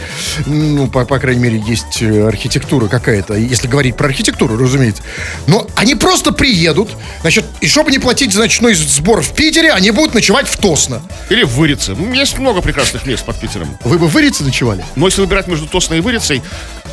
Ну, 0.47 0.89
по, 0.89 1.05
по 1.05 1.19
крайней 1.19 1.41
мере, 1.43 1.63
есть 1.67 2.03
э, 2.03 2.27
архитектура 2.27 2.89
какая-то. 2.89 3.35
Если 3.35 3.69
говорить 3.69 3.97
про 3.97 4.07
архитектуру, 4.07 4.57
разумеется. 4.57 5.03
Но 5.47 5.67
они 5.77 5.95
просто 5.95 6.33
приедут, 6.33 6.91
значит, 7.23 7.45
и 7.61 7.67
чтобы 7.69 7.91
не 7.91 7.99
платить 7.99 8.33
за 8.33 8.41
ночной 8.41 8.75
сбор 8.75 9.23
в 9.23 9.33
Питере, 9.35 9.73
они 9.73 9.91
будут 9.91 10.15
ночевать 10.15 10.49
в 10.49 10.57
Тосно. 10.57 11.03
Или 11.31 11.43
в 11.45 11.51
Вырице. 11.51 11.95
Ну, 11.95 12.13
Есть 12.13 12.39
много 12.39 12.61
прекрасных 12.61 13.07
мест 13.07 13.25
под 13.25 13.39
Питером. 13.41 13.77
Вы 13.85 13.99
бы 13.99 14.07
в 14.09 14.13
Вырице 14.13 14.43
ночевали? 14.45 14.85
Но 14.97 15.07
если 15.07 15.21
выбирать 15.21 15.47
между 15.47 15.67
Тосно 15.67 15.95
и 15.95 16.01
Вырицей, 16.01 16.43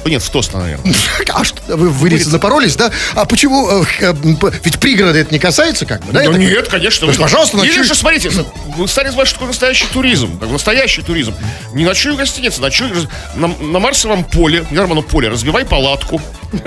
то 0.04 0.10
нет, 0.10 0.22
в 0.22 0.30
Тосно, 0.30 0.60
наверное. 0.60 0.94
А 1.30 1.44
что, 1.44 1.76
вы 1.76 1.90
в 1.90 1.98
Вырице 1.98 2.30
напоролись, 2.30 2.76
да? 2.76 2.92
А 3.16 3.26
почему? 3.26 3.70
э, 3.82 3.86
э, 4.00 4.14
п- 4.14 4.54
Ведь 4.64 4.80
пригорода 4.80 5.18
это 5.20 5.34
не 5.34 5.40
касается, 5.40 5.86
как 5.86 6.06
бы, 6.06 6.14
да? 6.14 6.22
Ну 6.24 6.30
Это- 6.32 6.40
нет, 6.40 6.68
конечно. 6.68 7.02
То 7.02 7.08
есть, 7.08 7.18
вы- 7.20 7.24
пожалуйста, 7.24 7.58
Или 7.58 7.68
ночуй- 7.70 7.84
же, 7.84 7.96
смотрите, 7.96 8.30
вы 8.78 8.88
стали 8.88 9.10
звать, 9.10 9.28
что 9.28 9.36
такое 9.36 9.50
настоящий 9.50 9.88
туризм. 9.88 10.38
Как 10.40 10.50
настоящий 10.50 11.02
туризм. 11.02 11.34
Не 11.74 11.84
ночуй 11.86 12.14
в 12.14 12.18
гостинице, 12.18 12.62
ночуй 12.62 12.90
на, 13.36 13.48
на 13.48 13.80
Марсовом 13.80 14.24
поле, 14.24 14.66
не 14.72 15.02
поле, 15.02 15.30
разбивай 15.30 15.66
палатку. 15.66 16.22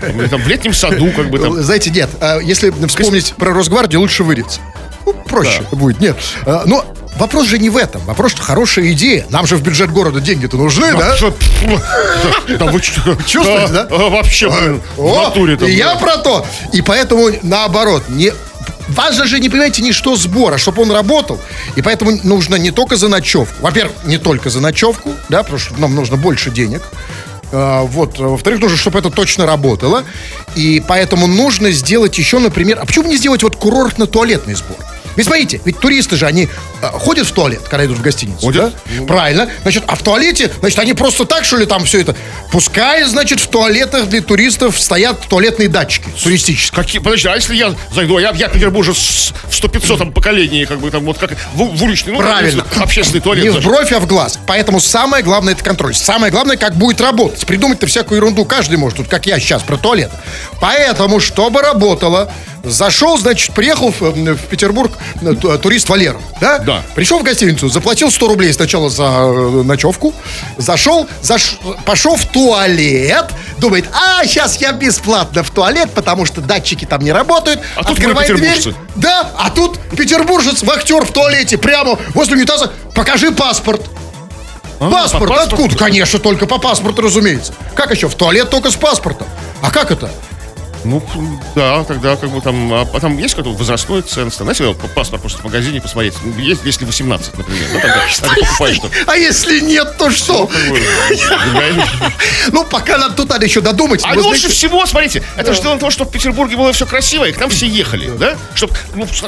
Там 0.00 0.40
в 0.42 0.48
летнем 0.48 0.72
саду, 0.74 1.10
как 1.14 1.30
бы 1.30 1.38
там. 1.38 1.62
Знаете, 1.62 1.90
нет, 1.90 2.10
а 2.20 2.38
если 2.38 2.70
вспомнить 2.86 3.34
про 3.36 3.52
Росгвардию, 3.52 4.00
лучше 4.00 4.24
Вырице. 4.24 4.60
Ну, 5.04 5.12
проще 5.12 5.62
будет, 5.72 6.00
нет. 6.00 6.16
А, 6.44 6.64
Но 6.66 6.84
вопрос 7.16 7.46
же 7.46 7.58
не 7.58 7.70
в 7.70 7.76
этом. 7.76 8.00
Вопрос, 8.06 8.32
что 8.32 8.42
хорошая 8.42 8.90
идея. 8.92 9.24
Нам 9.30 9.46
же 9.46 9.56
в 9.56 9.62
бюджет 9.62 9.90
города 9.92 10.20
деньги-то 10.20 10.56
нужны, 10.56 10.92
да? 10.96 11.14
Что- 11.16 11.34
Да 12.58 12.66
вы 12.66 12.82
что? 12.82 13.14
Чувствуете, 13.26 13.72
да? 13.72 13.86
а, 13.90 14.10
Вообще, 14.10 14.48
в 14.96 15.22
натуре 15.22 15.56
и 15.66 15.72
я 15.76 15.94
да. 15.94 16.00
про 16.00 16.16
то. 16.16 16.46
И 16.72 16.82
поэтому, 16.82 17.28
наоборот, 17.42 18.04
не... 18.08 18.32
Важно 18.88 19.26
же, 19.26 19.40
не 19.40 19.48
понимаете, 19.48 19.82
не 19.82 19.92
что 19.92 20.14
сбор, 20.14 20.54
а 20.54 20.58
чтобы 20.58 20.82
он 20.82 20.92
работал. 20.92 21.40
И 21.74 21.82
поэтому 21.82 22.12
нужно 22.22 22.54
не 22.54 22.70
только 22.70 22.96
за 22.96 23.08
ночевку. 23.08 23.54
Во-первых, 23.60 23.92
не 24.04 24.16
только 24.16 24.48
за 24.48 24.60
ночевку, 24.60 25.12
да, 25.28 25.42
потому 25.42 25.58
что 25.58 25.74
нам 25.80 25.94
нужно 25.96 26.16
больше 26.16 26.50
денег. 26.50 26.82
А, 27.58 27.82
вот. 27.84 28.20
А 28.20 28.28
Во-вторых, 28.28 28.60
нужно, 28.60 28.76
чтобы 28.76 28.98
это 28.98 29.10
точно 29.10 29.46
работало. 29.46 30.04
И 30.54 30.82
поэтому 30.86 31.26
нужно 31.26 31.70
сделать 31.70 32.18
еще, 32.18 32.38
например... 32.38 32.78
А 32.80 32.84
почему 32.84 33.08
не 33.08 33.16
сделать 33.16 33.42
вот 33.42 33.56
курортно-туалетный 33.56 34.54
сбор? 34.54 34.76
Ведь 35.16 35.26
смотрите, 35.26 35.60
ведь 35.64 35.78
туристы 35.80 36.16
же, 36.16 36.26
они 36.26 36.48
а, 36.82 36.90
ходят 36.92 37.26
в 37.26 37.32
туалет, 37.32 37.62
когда 37.68 37.84
идут 37.86 37.98
в 37.98 38.02
гостиницу. 38.02 38.40
Ходят. 38.40 38.74
да? 38.98 39.04
Правильно. 39.06 39.48
Значит, 39.62 39.84
а 39.86 39.96
в 39.96 40.02
туалете, 40.02 40.50
значит, 40.60 40.78
они 40.78 40.92
просто 40.94 41.24
так, 41.24 41.44
что 41.44 41.56
ли, 41.56 41.66
там 41.66 41.84
все 41.84 42.00
это... 42.00 42.14
Пускай, 42.52 43.04
значит, 43.04 43.40
в 43.40 43.48
туалетах 43.48 44.06
для 44.08 44.20
туристов 44.20 44.78
стоят 44.80 45.20
туалетные 45.28 45.68
датчики 45.68 46.08
туристические. 46.22 46.82
Какие, 46.82 47.00
подожди, 47.00 47.28
а 47.28 47.34
если 47.34 47.54
я 47.54 47.74
зайду, 47.94 48.16
а 48.16 48.20
я, 48.20 48.30
я 48.32 48.48
петербуржец 48.48 49.32
в 49.48 49.50
100-500 49.50 50.12
поколении, 50.12 50.64
как 50.64 50.80
бы 50.80 50.90
там, 50.90 51.04
вот 51.04 51.18
как 51.18 51.32
в, 51.54 51.76
в 51.76 51.82
уличный, 51.82 52.12
ну, 52.12 52.18
Правильно. 52.18 52.64
как, 52.64 52.82
общественный 52.82 53.20
туалет. 53.20 53.44
Не 53.44 53.50
в 53.50 53.62
бровь, 53.62 53.92
а 53.92 54.00
в 54.00 54.06
глаз. 54.06 54.38
Поэтому 54.46 54.80
самое 54.80 55.22
главное 55.22 55.54
это 55.54 55.64
контроль. 55.64 55.94
Самое 55.94 56.32
главное, 56.32 56.56
как 56.56 56.74
будет 56.74 57.00
работать. 57.00 57.46
Придумать-то 57.46 57.86
всякую 57.86 58.18
ерунду 58.18 58.44
каждый 58.44 58.76
может, 58.76 58.98
тут 58.98 59.08
как 59.08 59.26
я 59.26 59.38
сейчас 59.38 59.62
про 59.62 59.76
туалет. 59.76 60.10
Поэтому, 60.60 61.20
чтобы 61.20 61.62
работало, 61.62 62.32
зашел, 62.66 63.16
значит, 63.18 63.54
приехал 63.54 63.92
в, 63.92 64.02
э, 64.02 64.34
в 64.34 64.46
Петербург 64.48 64.92
э, 65.22 65.34
ту- 65.34 65.56
турист 65.58 65.88
Валера. 65.88 66.20
Да? 66.40 66.58
Да. 66.58 66.82
Пришел 66.94 67.18
в 67.20 67.22
гостиницу, 67.22 67.68
заплатил 67.68 68.10
100 68.10 68.28
рублей 68.28 68.52
сначала 68.52 68.90
за 68.90 69.04
э, 69.04 69.62
ночевку, 69.64 70.14
зашел, 70.58 71.08
заш... 71.22 71.58
пошел 71.84 72.16
в 72.16 72.26
туалет, 72.26 73.26
думает, 73.58 73.86
а, 73.92 74.24
сейчас 74.24 74.56
я 74.60 74.72
бесплатно 74.72 75.42
в 75.42 75.50
туалет, 75.50 75.90
потому 75.94 76.26
что 76.26 76.40
датчики 76.40 76.84
там 76.84 77.02
не 77.02 77.12
работают. 77.12 77.60
А 77.76 77.84
тут 77.84 77.98
Открывает 77.98 78.34
дверь. 78.34 78.74
Да, 78.96 79.30
а 79.38 79.50
тут 79.50 79.78
петербуржец, 79.96 80.62
вахтер 80.62 81.04
в 81.04 81.12
туалете, 81.12 81.58
прямо 81.58 81.98
возле 82.14 82.36
унитаза, 82.36 82.72
покажи 82.94 83.30
паспорт. 83.30 83.82
паспорт, 84.78 85.28
по 85.28 85.34
паспорту? 85.34 85.54
откуда? 85.64 85.76
Конечно, 85.76 86.18
только 86.18 86.46
по 86.46 86.58
паспорту, 86.58 87.02
разумеется. 87.02 87.54
Как 87.74 87.94
еще? 87.94 88.08
В 88.08 88.14
туалет 88.14 88.50
только 88.50 88.70
с 88.70 88.76
паспортом. 88.76 89.26
А 89.62 89.70
как 89.70 89.90
это? 89.90 90.10
Ну, 90.88 91.02
да, 91.56 91.82
тогда 91.84 92.16
как 92.16 92.30
бы 92.30 92.40
там, 92.40 92.72
а, 92.72 92.82
а 92.92 93.00
там 93.00 93.18
есть 93.18 93.34
какой-то 93.34 93.56
возрастной 93.56 94.02
ценз, 94.02 94.36
там, 94.36 94.46
знаете, 94.46 94.64
вот 94.66 94.78
паспорт 94.94 95.20
просто 95.22 95.40
в 95.40 95.44
магазине 95.44 95.80
посмотреть, 95.80 96.14
Ну, 96.22 96.38
есть, 96.38 96.62
если 96.64 96.84
18, 96.84 97.36
например, 97.36 97.62
да, 97.72 97.80
тогда, 97.80 98.02
а 98.22 98.34
ты 98.34 98.40
покупаешь 98.40 98.76
что 98.76 98.90
А 99.06 99.16
если 99.16 99.60
нет, 99.60 99.96
то 99.98 100.10
что? 100.10 100.48
я- 100.70 101.88
Ну, 102.52 102.64
пока 102.64 102.98
нам 102.98 103.14
тут 103.14 103.28
надо 103.28 103.44
еще 103.44 103.60
додумать. 103.60 104.02
А 104.04 104.14
лучше 104.14 104.48
всего, 104.48 104.86
смотрите, 104.86 105.22
это 105.36 105.52
же 105.54 105.60
дело 105.62 105.76
того, 105.78 105.90
что 105.90 106.04
в 106.04 106.10
Петербурге 106.10 106.56
было 106.56 106.72
все 106.72 106.86
красиво, 106.86 107.24
и 107.24 107.32
к 107.32 107.40
нам 107.40 107.50
все 107.50 107.66
ехали, 107.66 108.10
да? 108.16 108.36
Чтобы 108.54 108.74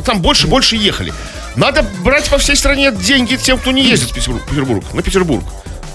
там 0.05 0.21
больше, 0.21 0.47
больше 0.47 0.77
ехали. 0.77 1.13
Надо 1.57 1.83
брать 2.05 2.29
по 2.31 2.39
всей 2.39 2.55
стране 2.55 2.93
деньги 2.93 3.35
тем, 3.37 3.59
кто 3.59 3.73
не 3.73 3.83
ездит 3.83 4.11
в 4.11 4.15
Петербург, 4.15 4.85
на 4.95 5.03
Петербург. 5.03 5.45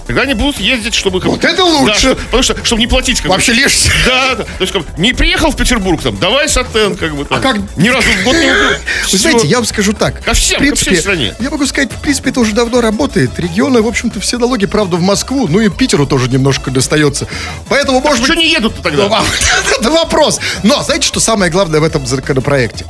Тогда 0.06 0.22
они 0.22 0.34
будут 0.34 0.58
ездить, 0.60 0.94
чтобы... 0.94 1.20
как 1.20 1.30
бы- 1.30 1.36
Вот 1.36 1.44
это 1.44 1.64
лучше. 1.64 2.14
Да, 2.14 2.20
потому 2.26 2.42
что, 2.42 2.64
чтобы 2.64 2.80
не 2.80 2.86
платить. 2.86 3.20
Как. 3.20 3.30
Вообще 3.30 3.52
лишь... 3.52 3.84
Да, 4.06 4.34
да. 4.34 4.44
То 4.44 4.50
есть, 4.60 4.72
как 4.72 4.82
не 4.98 5.12
приехал 5.12 5.50
в 5.50 5.56
Петербург, 5.56 6.02
там, 6.02 6.16
давай 6.18 6.48
сатен, 6.48 6.96
как 6.96 7.16
бы 7.16 7.24
там. 7.24 7.38
А 7.38 7.40
как- 7.40 7.56
Ни 7.76 7.88
разу 7.88 8.06
в 8.20 8.24
год 8.24 8.34
не 8.36 8.50
убил. 8.50 8.78
Вы 9.12 9.18
знаете, 9.18 9.46
я 9.46 9.56
вам 9.56 9.66
скажу 9.66 9.92
так. 9.92 10.22
Ко 10.22 10.34
всем, 10.34 10.62
в 10.62 10.68
ко 10.70 10.76
всей 10.76 10.96
стране. 10.96 11.34
Я 11.40 11.50
могу 11.50 11.66
сказать, 11.66 11.90
в 11.92 12.00
принципе, 12.00 12.30
это 12.30 12.40
уже 12.40 12.52
давно 12.52 12.80
работает. 12.80 13.38
Регионы, 13.38 13.80
в 13.82 13.86
общем-то, 13.86 14.20
все 14.20 14.38
налоги, 14.38 14.66
правда, 14.66 14.96
в 14.96 15.02
Москву, 15.02 15.48
ну 15.48 15.60
и 15.60 15.68
Питеру 15.68 16.06
тоже 16.06 16.28
немножко 16.28 16.70
достается. 16.70 17.26
Поэтому, 17.68 18.00
может 18.00 18.26
быть... 18.26 18.36
Не 18.36 18.50
едут 18.50 18.74
Ну, 18.76 18.82
тогда? 18.82 19.06
а, 19.06 19.24
Это 19.80 19.90
вопрос. 19.90 20.40
Но 20.62 20.82
знаете, 20.82 21.06
что 21.06 21.20
самое 21.20 21.50
главное 21.50 21.80
в 21.80 21.84
этом 21.84 22.06
законопроекте? 22.06 22.84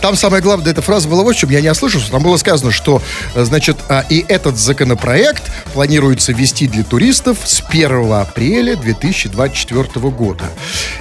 Там 0.00 0.14
самое 0.16 0.42
главное, 0.42 0.70
эта 0.72 0.82
фраза 0.82 1.08
была 1.08 1.22
вот 1.22 1.34
в 1.36 1.38
чем, 1.38 1.50
я 1.50 1.60
не 1.60 1.68
ослышался. 1.70 2.10
Там 2.10 2.22
было 2.22 2.36
сказано, 2.36 2.70
что, 2.70 3.02
э, 3.34 3.44
значит, 3.44 3.76
а, 3.88 4.04
и 4.08 4.24
этот 4.28 4.58
законопроект 4.58 5.42
планируется 5.74 6.32
ввести 6.60 6.66
для 6.66 6.84
туристов 6.84 7.38
с 7.44 7.62
1 7.68 8.12
апреля 8.12 8.76
2024 8.76 9.86
года. 10.10 10.44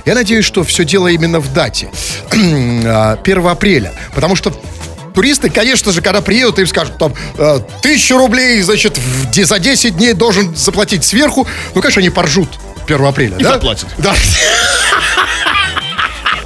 Я 0.06 0.15
надеюсь, 0.15 0.45
что 0.45 0.63
все 0.63 0.86
дело 0.86 1.08
именно 1.08 1.39
в 1.39 1.54
дате. 1.54 1.89
А, 2.89 3.17
1 3.22 3.48
апреля. 3.48 3.93
Потому 4.15 4.36
что 4.36 4.54
туристы, 5.13 5.50
конечно 5.50 5.91
же, 5.91 6.02
когда 6.02 6.22
приедут, 6.22 6.60
им 6.60 6.67
скажут, 6.67 6.98
там, 6.98 7.13
э, 7.38 7.60
тысячу 7.82 8.17
рублей, 8.17 8.62
значит, 8.62 8.98
в 8.98 9.45
за 9.45 9.60
10 9.60 9.98
дней 9.98 10.13
должен 10.13 10.56
заплатить 10.56 11.04
сверху. 11.04 11.45
Ну, 11.76 11.82
конечно, 11.82 12.00
они 12.00 12.10
поржут 12.10 12.50
1 12.88 13.06
апреля, 13.06 13.38
И 13.38 13.43
да? 13.43 13.54
заплатят. 13.54 13.89
Да. 13.98 14.13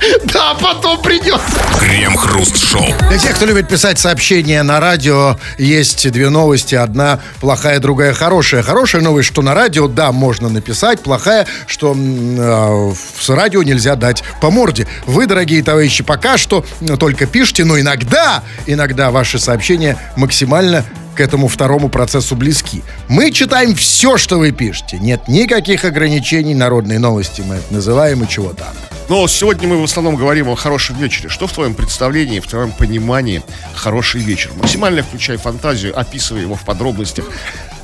Да, 0.33 0.55
потом 0.55 1.01
придет. 1.01 1.41
Крем-хруст-шоу. 1.79 2.85
Для 3.09 3.17
тех, 3.17 3.35
кто 3.35 3.45
любит 3.45 3.67
писать 3.67 3.99
сообщения 3.99 4.63
на 4.63 4.79
радио, 4.79 5.37
есть 5.57 6.09
две 6.11 6.29
новости. 6.29 6.75
Одна 6.75 7.19
плохая, 7.39 7.79
другая 7.79 8.13
хорошая. 8.13 8.63
Хорошая 8.63 9.01
новость, 9.01 9.29
что 9.29 9.41
на 9.41 9.53
радио, 9.53 9.87
да, 9.87 10.11
можно 10.11 10.49
написать. 10.49 11.01
Плохая, 11.01 11.47
что 11.67 11.95
э, 11.95 12.93
с 13.19 13.29
радио 13.29 13.63
нельзя 13.63 13.95
дать 13.95 14.23
по 14.41 14.49
морде. 14.49 14.87
Вы, 15.05 15.27
дорогие 15.27 15.63
товарищи, 15.63 16.03
пока 16.03 16.37
что 16.37 16.65
только 16.99 17.25
пишите, 17.25 17.63
но 17.65 17.79
иногда, 17.79 18.43
иногда 18.65 19.11
ваши 19.11 19.39
сообщения 19.39 19.97
максимально 20.15 20.85
к 21.15 21.21
этому 21.21 21.47
второму 21.47 21.89
процессу 21.89 22.35
близки. 22.35 22.83
Мы 23.07 23.31
читаем 23.31 23.75
все, 23.75 24.17
что 24.17 24.37
вы 24.37 24.51
пишете. 24.51 24.99
Нет 24.99 25.27
никаких 25.27 25.85
ограничений. 25.85 26.55
Народные 26.55 26.99
новости 26.99 27.43
мы 27.45 27.55
это 27.55 27.73
называем 27.73 28.23
и 28.23 28.27
чего 28.27 28.53
там. 28.53 28.73
Но 29.09 29.27
сегодня 29.27 29.67
мы 29.67 29.79
в 29.81 29.83
основном 29.83 30.15
говорим 30.15 30.49
о 30.49 30.55
хорошем 30.55 30.97
вечере. 30.97 31.29
Что 31.29 31.47
в 31.47 31.51
твоем 31.51 31.75
представлении, 31.75 32.39
в 32.39 32.47
твоем 32.47 32.71
понимании 32.71 33.43
хороший 33.75 34.21
вечер? 34.21 34.51
Максимально 34.55 35.03
включай 35.03 35.37
фантазию, 35.37 35.97
описывай 35.99 36.41
его 36.41 36.55
в 36.55 36.63
подробностях. 36.63 37.25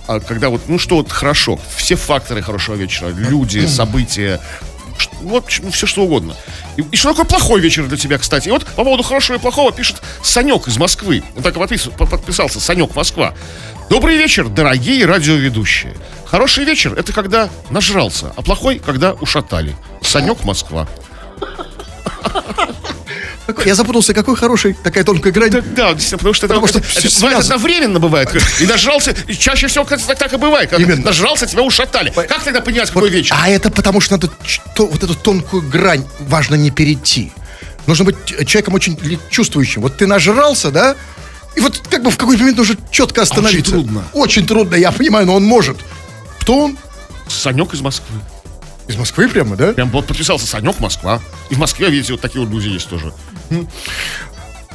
А 0.07 0.19
когда 0.19 0.49
вот, 0.49 0.61
ну 0.67 0.79
что 0.79 0.95
вот 0.95 1.11
хорошо, 1.11 1.59
все 1.75 1.95
факторы 1.95 2.41
хорошего 2.41 2.75
вечера, 2.75 3.09
люди, 3.09 3.65
события, 3.67 4.39
ну, 5.21 5.29
вот 5.29 5.45
ну, 5.61 5.71
все 5.71 5.87
что 5.87 6.03
угодно. 6.03 6.35
И, 6.77 6.81
и 6.81 6.95
что 6.95 7.09
такое 7.09 7.25
плохой 7.25 7.61
вечер 7.61 7.87
для 7.87 7.97
тебя, 7.97 8.17
кстати? 8.17 8.47
И 8.49 8.51
вот 8.51 8.65
по 8.65 8.83
поводу 8.83 9.03
хорошего 9.03 9.37
и 9.37 9.39
плохого 9.39 9.71
пишет 9.71 10.01
Санек 10.23 10.67
из 10.67 10.77
Москвы. 10.77 11.23
Он 11.35 11.43
так 11.43 11.55
подпис- 11.55 11.91
по- 11.95 12.05
подписался, 12.05 12.59
Санек 12.59 12.95
Москва. 12.95 13.33
Добрый 13.89 14.17
вечер, 14.17 14.47
дорогие 14.49 15.05
радиоведущие. 15.05 15.95
Хороший 16.25 16.63
вечер– 16.63 16.93
это 16.97 17.11
когда 17.11 17.49
нажрался, 17.69 18.33
а 18.35 18.41
плохой– 18.41 18.79
когда 18.85 19.13
ушатали. 19.13 19.75
Санек 20.01 20.43
Москва. 20.43 20.87
Я 23.65 23.75
запутался, 23.75 24.13
какой 24.13 24.35
хороший, 24.35 24.73
такая 24.73 25.03
тонкая 25.03 25.31
грань. 25.33 25.51
Да, 25.51 25.61
да, 25.61 25.93
действительно, 25.93 26.17
потому 26.19 26.33
что, 26.33 26.47
Потому 26.47 26.65
это, 26.67 26.83
что 26.83 26.99
это 26.99 27.07
всё 27.09 27.19
бывает 27.21 27.39
одновременно 27.39 27.99
бывает. 27.99 28.29
И 28.59 28.65
нажрался, 28.65 29.15
и 29.27 29.33
чаще 29.35 29.67
всего 29.67 29.85
как 29.85 30.01
так, 30.01 30.17
так 30.17 30.33
и 30.33 30.37
бывает. 30.37 30.69
Когда 30.69 30.83
Именно. 30.83 31.05
нажрался, 31.05 31.45
тебя 31.45 31.63
ушатали. 31.63 32.11
Как 32.15 32.43
тогда 32.43 32.61
понимать, 32.61 32.87
какой 32.89 33.03
Вот, 33.03 33.11
вечер? 33.11 33.35
А 33.39 33.49
это 33.49 33.69
потому 33.69 34.01
что 34.01 34.13
надо 34.13 34.29
то- 34.75 34.87
вот 34.87 35.03
эту 35.03 35.15
тонкую 35.15 35.63
грань 35.69 36.05
важно 36.19 36.55
не 36.55 36.71
перейти. 36.71 37.31
Нужно 37.87 38.05
быть 38.05 38.17
человеком 38.25 38.73
очень 38.75 39.19
чувствующим. 39.29 39.81
Вот 39.81 39.97
ты 39.97 40.05
нажрался, 40.07 40.71
да? 40.71 40.95
И 41.55 41.61
вот 41.61 41.81
как 41.89 42.03
бы 42.03 42.11
в 42.11 42.17
какой-то 42.17 42.41
момент 42.41 42.57
нужно 42.57 42.77
четко 42.91 43.23
остановиться. 43.23 43.71
трудно. 43.71 44.03
Очень 44.13 44.45
трудно, 44.45 44.75
я 44.75 44.91
понимаю, 44.91 45.25
но 45.25 45.35
он 45.35 45.43
может. 45.43 45.77
Кто 46.41 46.65
он? 46.65 46.77
Санек 47.27 47.73
из 47.73 47.81
Москвы. 47.81 48.19
Из 48.87 48.95
Москвы 48.95 49.27
прямо, 49.27 49.55
да? 49.55 49.73
Прям 49.73 49.89
вот 49.89 50.05
подписался 50.07 50.47
Санек 50.47 50.79
Москва. 50.79 51.19
И 51.49 51.55
в 51.55 51.57
Москве, 51.57 51.89
видите, 51.89 52.13
вот 52.13 52.21
такие 52.21 52.43
вот 52.43 52.51
люди 52.53 52.69
есть 52.69 52.87
тоже. 52.89 53.11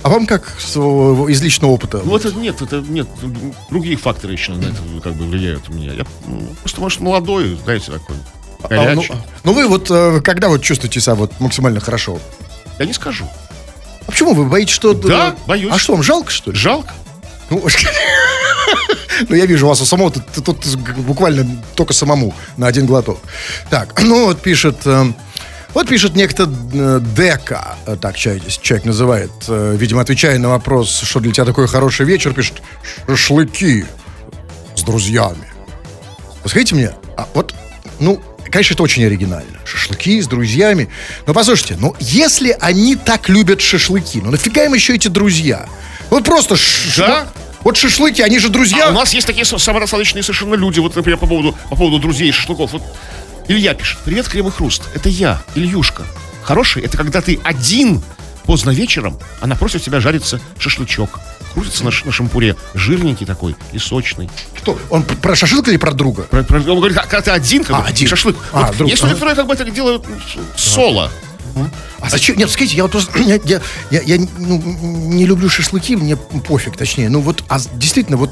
А 0.02 0.10
вам 0.10 0.26
как 0.26 0.52
о, 0.76 1.26
из 1.28 1.40
личного 1.40 1.70
опыта? 1.70 2.02
Ну, 2.04 2.14
это 2.14 2.30
нет, 2.32 2.60
это 2.60 2.82
нет. 2.86 3.08
Другие 3.70 3.96
факторы 3.96 4.34
еще 4.34 4.52
на 4.52 4.66
это 4.66 4.76
как 5.02 5.14
бы 5.14 5.24
влияют 5.24 5.70
у 5.70 5.72
меня. 5.72 5.94
Я 5.94 6.04
ну, 6.26 6.46
просто, 6.60 6.80
может, 6.82 7.00
молодой, 7.00 7.58
знаете, 7.64 7.92
такой. 7.92 8.16
А, 8.64 8.68
ну, 8.70 8.84
Горячий. 8.84 9.14
ну 9.44 9.52
вы 9.54 9.66
вот 9.66 9.90
э, 9.90 10.20
когда 10.22 10.48
вот 10.48 10.62
чувствуете 10.62 11.00
себя 11.00 11.14
вот 11.14 11.40
максимально 11.40 11.80
хорошо? 11.80 12.18
Я 12.78 12.84
не 12.84 12.92
скажу. 12.92 13.26
А 14.06 14.10
почему 14.10 14.34
вы 14.34 14.44
боитесь, 14.44 14.74
что... 14.74 14.92
Да, 14.92 15.30
э, 15.30 15.34
боюсь. 15.46 15.72
А 15.72 15.78
что, 15.78 15.94
вам 15.94 16.02
жалко, 16.02 16.30
что 16.30 16.50
ли? 16.50 16.56
Жалко. 16.56 16.92
Ну, 17.48 17.64
ну, 19.28 19.36
я 19.36 19.46
вижу, 19.46 19.64
у 19.64 19.68
вас 19.70 19.80
у 19.80 19.86
самого 19.86 20.10
тут, 20.10 20.24
тут- 20.44 20.60
тут 20.60 20.78
буквально 20.98 21.46
только 21.74 21.94
самому 21.94 22.34
на 22.58 22.66
один 22.66 22.84
глоток. 22.84 23.20
Так, 23.70 24.02
ну 24.02 24.26
вот 24.26 24.42
пишет... 24.42 24.76
э, 24.84 25.12
вот 25.74 25.88
пишет 25.88 26.14
некто 26.14 26.44
э, 26.72 27.00
Дека, 27.00 27.76
э, 27.86 27.96
так 28.00 28.16
человек, 28.16 28.44
человек 28.46 28.84
называет, 28.86 29.30
э, 29.48 29.76
видимо, 29.78 30.00
отвечая 30.00 30.38
на 30.38 30.48
вопрос, 30.50 31.00
что 31.04 31.20
для 31.20 31.32
тебя 31.32 31.44
такой 31.44 31.66
хороший 31.68 32.06
вечер, 32.06 32.32
пишет 32.32 32.62
шашлыки 33.06 33.84
с 34.76 34.82
друзьями. 34.82 35.48
Вы 36.42 36.50
скажите 36.50 36.74
мне, 36.74 36.92
а 37.16 37.28
вот, 37.34 37.54
ну, 38.00 38.20
конечно, 38.50 38.74
это 38.74 38.82
очень 38.82 39.04
оригинально. 39.04 39.58
Шашлыки 39.64 40.20
с 40.20 40.26
друзьями. 40.26 40.88
Но 41.26 41.34
послушайте, 41.34 41.76
ну, 41.78 41.94
если 41.98 42.56
они 42.60 42.96
так 42.96 43.28
любят 43.28 43.60
шашлыки, 43.60 44.20
ну, 44.22 44.30
нафига 44.30 44.64
им 44.64 44.74
еще 44.74 44.94
эти 44.94 45.08
друзья? 45.08 45.68
Вот 46.10 46.24
просто... 46.24 46.56
ш- 46.56 47.02
Да. 47.06 47.20
Вот, 47.20 47.28
вот 47.64 47.76
шашлыки, 47.78 48.20
они 48.22 48.38
же 48.38 48.50
друзья. 48.50 48.88
А 48.88 48.90
у 48.90 48.92
нас 48.92 49.14
есть 49.14 49.26
такие 49.26 49.44
самодостаточные 49.46 50.22
совершенно 50.22 50.54
люди, 50.54 50.78
вот, 50.80 50.94
например, 50.94 51.18
по 51.18 51.26
поводу, 51.26 51.56
по 51.70 51.76
поводу 51.76 51.98
друзей 51.98 52.28
и 52.28 52.32
шашлыков. 52.32 52.72
Вот 52.72 52.82
Илья 53.46 53.74
пишет, 53.74 53.98
привет, 54.04 54.26
Крем 54.28 54.48
и 54.48 54.50
Хруст, 54.50 54.82
это 54.94 55.08
я, 55.08 55.42
Ильюшка. 55.54 56.04
Хороший, 56.42 56.82
это 56.82 56.96
когда 56.96 57.20
ты 57.20 57.38
один 57.44 58.02
поздно 58.44 58.70
вечером, 58.70 59.18
а 59.40 59.46
напротив 59.46 59.82
тебя 59.82 60.00
жарится 60.00 60.40
шашлычок. 60.58 61.20
Крутится 61.52 61.84
на, 61.84 61.90
на 62.04 62.12
шампуре, 62.12 62.56
жирненький 62.74 63.26
такой 63.26 63.54
и 63.72 63.78
сочный. 63.78 64.28
Кто? 64.58 64.78
Он 64.90 65.02
про 65.04 65.36
шашлык 65.36 65.68
или 65.68 65.76
про 65.76 65.92
друга? 65.92 66.22
Про- 66.24 66.42
про- 66.42 66.58
он 66.58 66.78
говорит, 66.78 66.96
а 66.98 67.02
когда 67.02 67.20
ты 67.20 67.30
один, 67.30 67.64
как 67.64 67.76
А, 67.76 67.80
бы, 67.82 67.86
один. 67.88 68.08
шашлык. 68.08 68.36
А, 68.52 68.66
Вот 68.68 68.76
друг, 68.78 68.90
есть 68.90 69.02
люди, 69.02 69.14
которые 69.14 69.36
как 69.36 69.46
бы 69.46 69.54
это 69.54 69.64
делают 69.70 70.04
ну, 70.08 70.42
соло. 70.56 71.10
А 72.00 72.10
зачем? 72.10 72.36
Нет, 72.36 72.50
скажите, 72.50 72.76
я 72.76 72.82
вот 72.82 72.92
просто, 72.92 73.16
я, 73.22 73.38
я, 73.44 73.60
я, 73.90 74.00
я, 74.02 74.26
ну, 74.38 74.58
не 74.60 75.26
люблю 75.26 75.48
шашлыки, 75.48 75.96
мне 75.96 76.16
пофиг, 76.16 76.76
точнее. 76.76 77.08
Ну 77.10 77.20
вот, 77.20 77.44
а 77.48 77.58
действительно, 77.74 78.16
вот, 78.16 78.30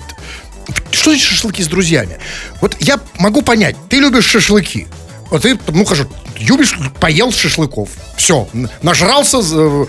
что 0.91 1.11
значит 1.11 1.29
шашлыки 1.29 1.63
с 1.63 1.69
друзьями? 1.69 2.19
Вот 2.61 2.77
я 2.81 2.99
могу 3.19 3.43
понять, 3.43 3.77
ты 3.89 3.99
любишь 4.01 4.25
шашлыки. 4.25 4.89
Вот 5.33 5.43
ты, 5.43 5.59
ну, 5.69 5.85
хорошо, 5.87 6.07
любишь, 6.39 6.75
поел 7.01 7.33
шашлыков. 7.33 7.89
Все, 8.19 8.47
нажрался, 8.83 9.41
за- 9.41 9.87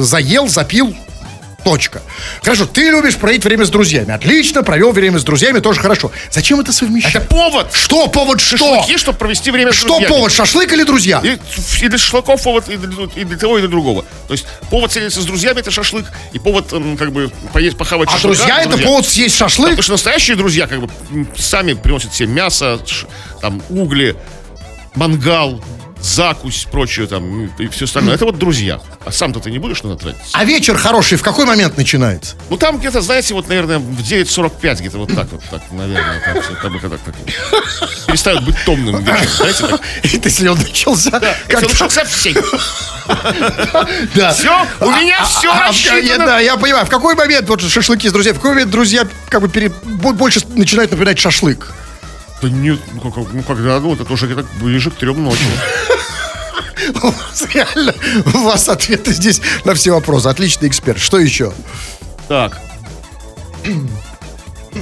заел, 0.00 0.48
запил, 0.48 0.96
точка. 1.62 2.00
Хорошо, 2.42 2.64
ты 2.64 2.84
любишь 2.88 3.16
проводить 3.16 3.44
время 3.44 3.66
с 3.66 3.68
друзьями. 3.68 4.12
Отлично, 4.14 4.62
провел 4.62 4.92
время 4.92 5.18
с 5.18 5.24
друзьями, 5.24 5.58
тоже 5.58 5.80
хорошо. 5.80 6.10
Зачем 6.30 6.58
это 6.60 6.72
совмещать? 6.72 7.16
Это 7.16 7.26
повод. 7.26 7.70
Что 7.74 8.06
повод, 8.08 8.40
что? 8.40 8.56
Шашлыки, 8.56 8.96
чтобы 8.96 9.18
провести 9.18 9.50
время 9.50 9.72
с 9.72 9.74
Что 9.74 9.88
друзьями. 9.88 10.08
повод, 10.08 10.32
шашлык 10.32 10.72
или 10.72 10.84
друзья? 10.84 11.20
И, 11.22 11.36
и 11.84 11.88
для 11.88 11.98
шашлыков 11.98 12.42
повод, 12.42 12.70
и 12.70 12.78
для, 12.78 13.04
и 13.14 13.24
для 13.24 13.36
того, 13.36 13.58
и 13.58 13.60
для 13.60 13.68
другого. 13.68 14.06
То 14.26 14.32
есть 14.32 14.46
повод 14.70 14.90
встретиться 14.90 15.20
с 15.20 15.26
друзьями 15.26 15.60
это 15.60 15.70
шашлык, 15.70 16.06
и 16.32 16.38
повод 16.38 16.72
как 16.98 17.12
бы 17.12 17.30
поесть, 17.52 17.76
похавать 17.76 18.08
А 18.08 18.12
шашлыка, 18.12 18.36
друзья 18.38 18.62
это 18.62 18.78
повод 18.78 19.06
съесть 19.06 19.38
Да, 19.38 19.44
шашлык? 19.50 19.70
потому 19.72 19.82
что 19.82 19.92
настоящие 19.92 20.36
друзья 20.36 20.66
как 20.66 20.80
бы 20.80 20.88
сами 21.36 21.74
приносят 21.74 22.14
себе 22.14 22.28
мясо, 22.28 22.78
ш- 22.86 23.06
там 23.42 23.60
угли, 23.68 24.16
мангал, 24.98 25.62
закусь, 26.00 26.66
прочее 26.70 27.06
там 27.06 27.46
и 27.46 27.68
все 27.68 27.84
остальное. 27.84 28.14
Это 28.16 28.24
вот 28.24 28.38
друзья. 28.38 28.80
А 29.04 29.12
сам-то 29.12 29.40
ты 29.40 29.50
не 29.50 29.58
будешь 29.58 29.82
на 29.82 29.92
это 29.92 30.02
тратиться? 30.02 30.30
А 30.32 30.44
вечер 30.44 30.76
хороший 30.76 31.16
в 31.18 31.22
какой 31.22 31.46
момент 31.46 31.76
начинается? 31.76 32.36
Ну 32.50 32.56
там 32.56 32.78
где-то, 32.78 33.00
знаете, 33.00 33.34
вот, 33.34 33.48
наверное, 33.48 33.78
в 33.78 34.00
9.45 34.00 34.80
где-то 34.80 34.98
вот 34.98 35.14
так 35.14 35.30
вот, 35.32 35.42
так, 35.50 35.62
наверное, 35.70 36.20
там 36.24 36.42
все, 36.42 36.52
как 36.54 36.72
бы, 36.72 36.80
когда 36.80 36.96
так, 36.98 37.14
перестают 38.06 38.44
быть 38.44 38.56
томным 38.64 38.98
вечером, 39.04 39.28
знаете, 39.36 39.66
так. 39.68 39.80
Это 40.02 40.28
если 40.28 40.48
он 40.48 40.58
начался. 40.58 41.10
Да, 41.10 41.20
как-то- 41.20 41.66
это 41.66 41.68
начался 41.68 42.04
в 42.04 42.12
7. 42.12 42.34
Да. 44.14 44.32
Всё, 44.32 44.66
у 44.80 44.90
меня 44.90 45.24
всё 45.24 45.50
а, 45.52 45.68
рассчитано. 45.68 46.26
Да, 46.26 46.40
я 46.40 46.56
понимаю. 46.56 46.84
В 46.84 46.90
какой 46.90 47.14
момент 47.14 47.48
вот 47.48 47.62
шашлыки 47.62 48.08
с 48.08 48.12
друзьями, 48.12 48.34
в 48.36 48.40
какой 48.40 48.50
момент 48.52 48.70
друзья 48.70 49.06
как 49.30 49.42
бы 49.42 49.72
больше 50.12 50.40
начинают 50.54 50.90
напоминать 50.90 51.18
шашлык? 51.18 51.72
Да 52.42 52.48
нет, 52.48 52.78
ну, 52.92 53.10
как- 53.10 53.32
ну, 53.32 53.42
когда, 53.42 53.80
ну, 53.80 53.94
это 53.94 54.12
уже 54.12 54.26
где-то 54.26 54.46
ближе 54.60 54.90
к 54.90 54.94
трем 54.94 55.22
ночи. 55.24 55.40
У 57.02 57.06
вас 57.08 57.46
реально, 57.52 57.92
у 58.34 58.38
вас 58.44 58.68
ответы 58.68 59.12
здесь 59.12 59.40
на 59.64 59.74
все 59.74 59.90
вопросы. 59.92 60.28
Отличный 60.28 60.68
эксперт. 60.68 60.98
Что 61.00 61.18
еще? 61.18 61.52
Так. 62.28 62.58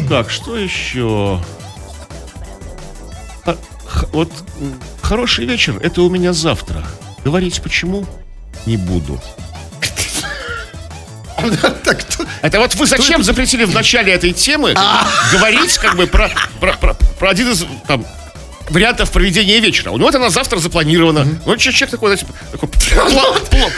Так, 0.09 0.31
что 0.31 0.57
еще? 0.57 1.41
А, 3.45 3.57
х- 3.87 4.07
вот 4.13 4.31
хороший 5.03 5.47
вечер, 5.47 5.79
это 5.83 6.03
у 6.03 6.11
меня 6.11 6.33
завтра. 6.33 6.85
Говорить 7.25 7.61
почему? 7.63 8.07
Не 8.67 8.77
буду. 8.77 9.21
Это 12.43 12.59
вот 12.59 12.75
вы 12.75 12.87
зачем 12.87 13.23
запретили 13.23 13.65
в 13.65 13.75
начале 13.75 14.13
этой 14.13 14.33
темы 14.33 14.75
говорить 15.33 15.77
как 15.79 15.97
бы 15.97 16.07
про, 16.07 16.31
про, 16.61 16.73
про- 16.75 16.95
про 17.19 17.31
один 17.31 17.51
из 17.53 17.65
там 17.87 18.05
вариантов 18.71 19.11
проведения 19.11 19.61
вечера. 19.61 19.91
У 19.91 19.99
него 19.99 20.09
это 20.09 20.19
на 20.19 20.31
завтра 20.31 20.59
запланировано. 20.59 21.27
Ну, 21.47 21.57
че- 21.57 21.73
человек 21.73 21.91
такой, 21.91 22.17
знаете, 22.17 22.27
такой 22.53 22.69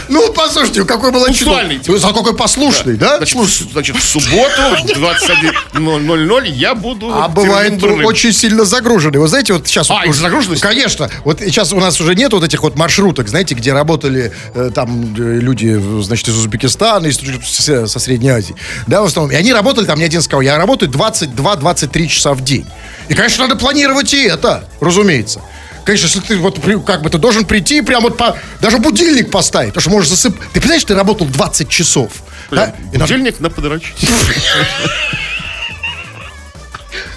Ну, 0.09 0.33
послушайте, 0.33 0.85
какой 0.85 1.13
был 1.13 1.25
Пунктуальный, 1.25 1.79
типа. 1.79 1.99
За 1.99 2.09
какой 2.09 2.35
послушный, 2.35 2.97
да? 2.97 3.19
Значит, 3.19 3.37
в- 3.37 3.73
значит, 3.73 3.97
в 3.97 4.03
субботу 4.03 4.63
в 4.85 4.99
21.00 4.99 6.49
я 6.53 6.75
буду... 6.75 7.11
А 7.13 7.29
бывает 7.29 7.83
очень 7.83 8.33
сильно 8.33 8.65
загруженный. 8.65 9.19
Вы 9.19 9.29
знаете, 9.29 9.53
вот 9.53 9.67
сейчас... 9.67 9.91
А, 9.91 9.95
вот, 9.95 10.07
из-за 10.07 10.23
загруженности? 10.23 10.63
Конечно. 10.63 11.11
Вот 11.25 11.41
сейчас 11.41 11.73
у 11.73 11.81
нас 11.81 12.01
уже 12.01 12.15
нет 12.15 12.33
вот 12.33 12.45
этих 12.45 12.63
вот 12.63 12.77
маршруток, 12.77 13.29
знаете, 13.29 13.55
где 13.55 13.73
работали 13.73 14.33
э, 14.55 14.71
там 14.75 15.15
э, 15.19 15.39
люди, 15.41 15.79
значит, 16.03 16.29
из 16.29 16.37
Узбекистана, 16.37 17.07
из, 17.07 17.19
со 17.19 17.99
Средней 17.99 18.31
Азии. 18.31 18.55
Да, 18.87 19.03
в 19.03 19.07
основном. 19.07 19.33
И 19.33 19.37
они 19.37 19.53
работали, 19.53 19.85
там, 19.85 19.97
мне 19.99 20.07
один 20.07 20.23
сказал, 20.23 20.41
я 20.41 20.57
работаю 20.57 20.91
22-23 20.91 22.07
часа 22.07 22.33
в 22.35 22.43
день. 22.43 22.67
И, 23.09 23.15
конечно, 23.15 23.47
надо 23.47 23.57
планировать 23.59 24.13
и 24.15 24.25
это, 24.25 24.69
разумеется. 24.81 25.41
Конечно, 25.85 26.07
если 26.07 26.21
ты 26.21 26.37
вот 26.37 26.59
как 26.87 27.03
бы 27.03 27.09
ты 27.09 27.17
должен 27.19 27.47
прийти 27.47 27.81
прям 27.81 28.03
вот 28.03 28.17
по... 28.19 28.37
Даже 28.61 28.79
будильник 28.79 29.31
поставить, 29.31 29.71
потому 29.71 29.81
что 29.83 29.91
можешь 29.91 30.11
засып... 30.11 30.39
Ты 30.53 30.61
понимаешь, 30.61 30.85
ты 30.85 30.95
работал 30.95 31.27
20 31.27 31.69
часов. 31.69 32.13
Да? 32.51 32.75
И 32.93 32.99
надо- 32.99 33.13
Будильник 33.13 33.41
на 33.41 33.49
подороче. 33.49 33.93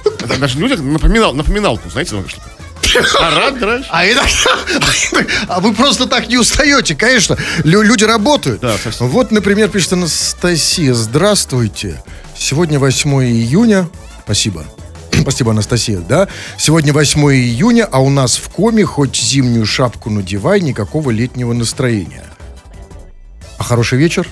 Это 0.05 0.37
даже 0.37 0.57
люди 0.59 0.73
напоминал, 0.73 1.33
напоминалку, 1.33 1.89
знаете, 1.89 2.15
что 2.27 2.41
А 3.19 3.35
рад, 3.35 3.59
дрожь? 3.59 3.85
А, 3.89 4.05
иногда- 4.05 4.29
а 5.47 5.59
вы 5.59 5.73
просто 5.73 6.07
так 6.07 6.27
не 6.27 6.37
устаете, 6.37 6.95
конечно. 6.95 7.37
Лю- 7.63 7.81
люди 7.83 8.03
работают. 8.03 8.61
Да, 8.61 8.77
совсем. 8.77 9.07
вот, 9.09 9.31
например, 9.31 9.69
пишет 9.69 9.93
Анастасия. 9.93 10.93
Здравствуйте. 10.93 12.01
Сегодня 12.37 12.79
8 12.79 13.23
июня. 13.23 13.89
Спасибо. 14.23 14.65
Спасибо, 15.21 15.51
Анастасия, 15.51 15.99
да? 15.99 16.27
Сегодня 16.57 16.93
8 16.93 17.19
июня, 17.33 17.87
а 17.91 17.99
у 17.99 18.09
нас 18.09 18.37
в 18.37 18.49
коме 18.49 18.85
хоть 18.85 19.15
зимнюю 19.15 19.65
шапку 19.65 20.09
надевай, 20.09 20.61
никакого 20.61 21.11
летнего 21.11 21.53
настроения. 21.53 22.23
А 23.57 23.63
хороший 23.63 23.99
вечер? 23.99 24.27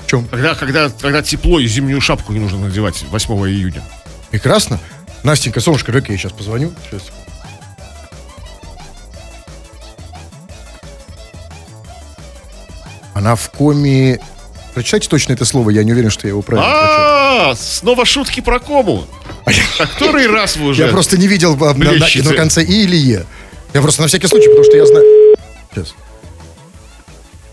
В 0.00 0.06
чем? 0.06 0.26
Когда, 0.26 0.54
когда, 0.54 0.90
когда 0.90 1.22
тепло 1.22 1.60
и 1.60 1.66
зимнюю 1.66 2.00
шапку 2.00 2.32
не 2.32 2.40
нужно 2.40 2.58
надевать 2.58 3.04
8 3.08 3.34
июня. 3.48 3.82
Прекрасно. 4.30 4.80
Настенька, 5.22 5.60
солнышко, 5.60 5.92
дай 5.92 6.02
я 6.08 6.16
сейчас 6.16 6.32
позвоню. 6.32 6.72
Сейчас. 6.90 7.02
Она 13.14 13.36
в 13.36 13.50
коме... 13.50 14.20
Прочитайте 14.74 15.08
точно 15.08 15.34
это 15.34 15.44
слово, 15.44 15.70
я 15.70 15.84
не 15.84 15.92
уверен, 15.92 16.10
что 16.10 16.26
я 16.26 16.30
его 16.30 16.42
правильно 16.42 16.70
прочел. 16.70 17.50
А, 17.50 17.54
снова 17.56 18.04
шутки 18.04 18.40
про 18.40 18.58
кому? 18.60 19.04
Который 19.78 20.26
раз 20.28 20.56
вы 20.56 20.68
уже... 20.68 20.84
Я 20.84 20.88
просто 20.90 21.18
не 21.18 21.26
видел 21.26 21.52
а, 21.64 21.74
на, 21.74 21.92
на- 21.92 22.06
на 22.24 22.34
конце 22.34 22.62
«и» 22.62 22.82
или 22.84 22.96
«е». 22.96 23.26
Я 23.72 23.80
просто 23.82 24.02
на 24.02 24.08
всякий 24.08 24.26
случай, 24.26 24.48
потому 24.48 24.64
что 24.64 24.76
я 24.76 24.86
знаю... 24.86 25.04
Сейчас. 25.72 25.94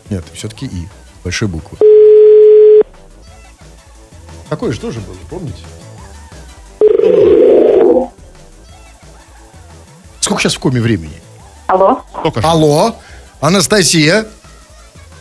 Нет, 0.10 0.24
все-таки 0.34 0.66
«и». 0.66 0.88
Большой 1.24 1.48
буквы. 1.48 1.78
Такое 4.50 4.72
же 4.72 4.80
тоже 4.80 5.00
было, 5.02 5.18
помните? 5.30 5.64
Сколько 10.22 10.42
сейчас 10.42 10.56
в 10.56 10.60
коме 10.60 10.82
времени? 10.82 11.22
Алло, 11.68 12.02
что. 12.12 12.34
Алло, 12.44 12.96
Анастасия. 13.42 14.26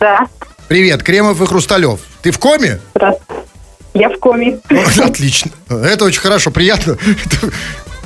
да, 0.00 0.26
Привет, 0.68 1.02
Кремов 1.02 1.40
и 1.40 1.46
Хрусталев. 1.46 2.00
Ты 2.22 2.30
в 2.30 2.38
коме? 2.38 2.80
здравствуйте. 2.94 3.35
Я 3.96 4.10
в 4.10 4.18
коме. 4.18 4.58
Отлично. 4.98 5.50
Это 5.68 6.04
очень 6.04 6.20
хорошо, 6.20 6.50
приятно. 6.50 6.98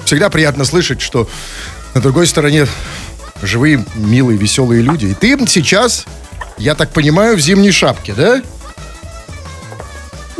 Всегда 0.05 0.31
приятно 0.31 0.65
слышать, 0.65 1.01
что 1.01 1.29
на 1.95 2.01
другой 2.01 2.27
стороне 2.27 2.67
живые, 3.43 3.85
милые, 3.95 4.39
веселые 4.39 4.83
люди. 4.83 5.07
И 5.07 5.15
ты 5.15 5.37
сейчас, 5.47 6.07
я 6.59 6.75
так 6.75 6.91
понимаю, 6.91 7.37
в 7.37 7.41
зимней 7.41 7.73
шапке, 7.73 8.15
да? 8.17 8.41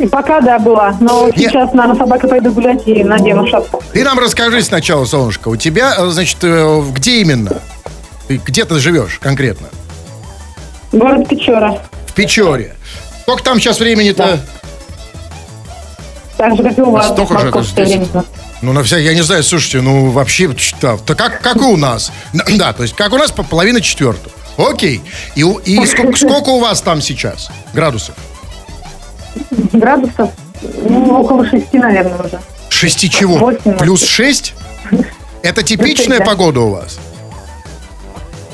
Пока, 0.09 0.41
да, 0.41 0.57
была. 0.57 0.97
Но 0.99 1.27
Нет. 1.27 1.51
сейчас, 1.51 1.73
наверное, 1.73 1.99
собака 1.99 2.27
пойду 2.27 2.51
гулять 2.51 2.87
и 2.87 3.03
надену 3.03 3.45
шапку. 3.47 3.83
Ты 3.93 4.03
нам 4.03 4.17
расскажи 4.17 4.61
сначала, 4.63 5.05
солнышко, 5.05 5.49
у 5.49 5.55
тебя, 5.55 5.95
э, 5.97 6.07
значит, 6.07 6.37
э, 6.41 6.83
где 6.91 7.21
именно? 7.21 7.61
Ты 8.27 8.41
где 8.43 8.65
ты 8.65 8.79
живешь 8.79 9.19
конкретно? 9.19 9.67
Город 10.91 11.27
Печора. 11.29 11.77
В 12.07 12.13
Печоре. 12.13 12.75
Сколько 13.21 13.43
там 13.43 13.59
сейчас 13.59 13.79
времени-то? 13.79 14.39
Так 16.41 16.57
же, 16.57 16.63
как 16.63 16.75
и 16.75 16.81
у 16.81 16.89
вас. 16.89 17.09
Настолько 17.09 17.37
же 17.37 17.49
это 17.49 17.61
здесь. 17.61 17.87
время. 17.87 18.07
Ну, 18.63 18.73
на 18.73 18.81
вся, 18.81 18.97
я 18.97 19.13
не 19.13 19.21
знаю, 19.21 19.43
слушайте, 19.43 19.79
ну, 19.81 20.09
вообще, 20.09 20.49
да, 20.81 20.97
то 20.97 21.13
как, 21.13 21.39
как 21.39 21.57
и 21.57 21.65
у 21.65 21.77
нас. 21.77 22.11
Да, 22.57 22.73
то 22.73 22.81
есть, 22.81 22.95
как 22.95 23.13
у 23.13 23.17
нас, 23.17 23.31
по 23.31 23.43
половина 23.43 23.79
четвертого. 23.79 24.33
Окей. 24.57 25.03
И, 25.35 25.41
и 25.41 25.85
сколько, 25.85 26.17
сколько 26.17 26.49
у 26.49 26.59
вас 26.59 26.81
там 26.81 26.99
сейчас 26.99 27.51
градусов? 27.75 28.15
Градусов, 29.71 30.31
ну, 30.89 31.21
около 31.21 31.45
шести, 31.45 31.77
наверное, 31.77 32.17
уже. 32.17 32.39
Шести 32.69 33.07
чего? 33.07 33.37
Восемь. 33.37 33.77
Плюс 33.77 34.03
шесть? 34.03 34.55
Это 35.43 35.61
типичная 35.61 36.17
да. 36.17 36.25
погода 36.25 36.61
у 36.61 36.71
вас? 36.71 36.97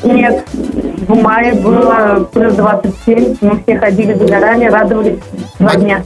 Нет, 0.04 0.45
в 0.54 1.15
мае 1.15 1.54
было 1.54 2.28
плюс 2.34 2.54
27. 2.54 3.38
Мы 3.39 3.63
все 3.63 3.80
ходили 3.80 4.13
загорали, 4.13 4.65
радовались 4.65 5.19
два 5.58 5.71
А- 5.71 5.78
дня. 5.78 6.04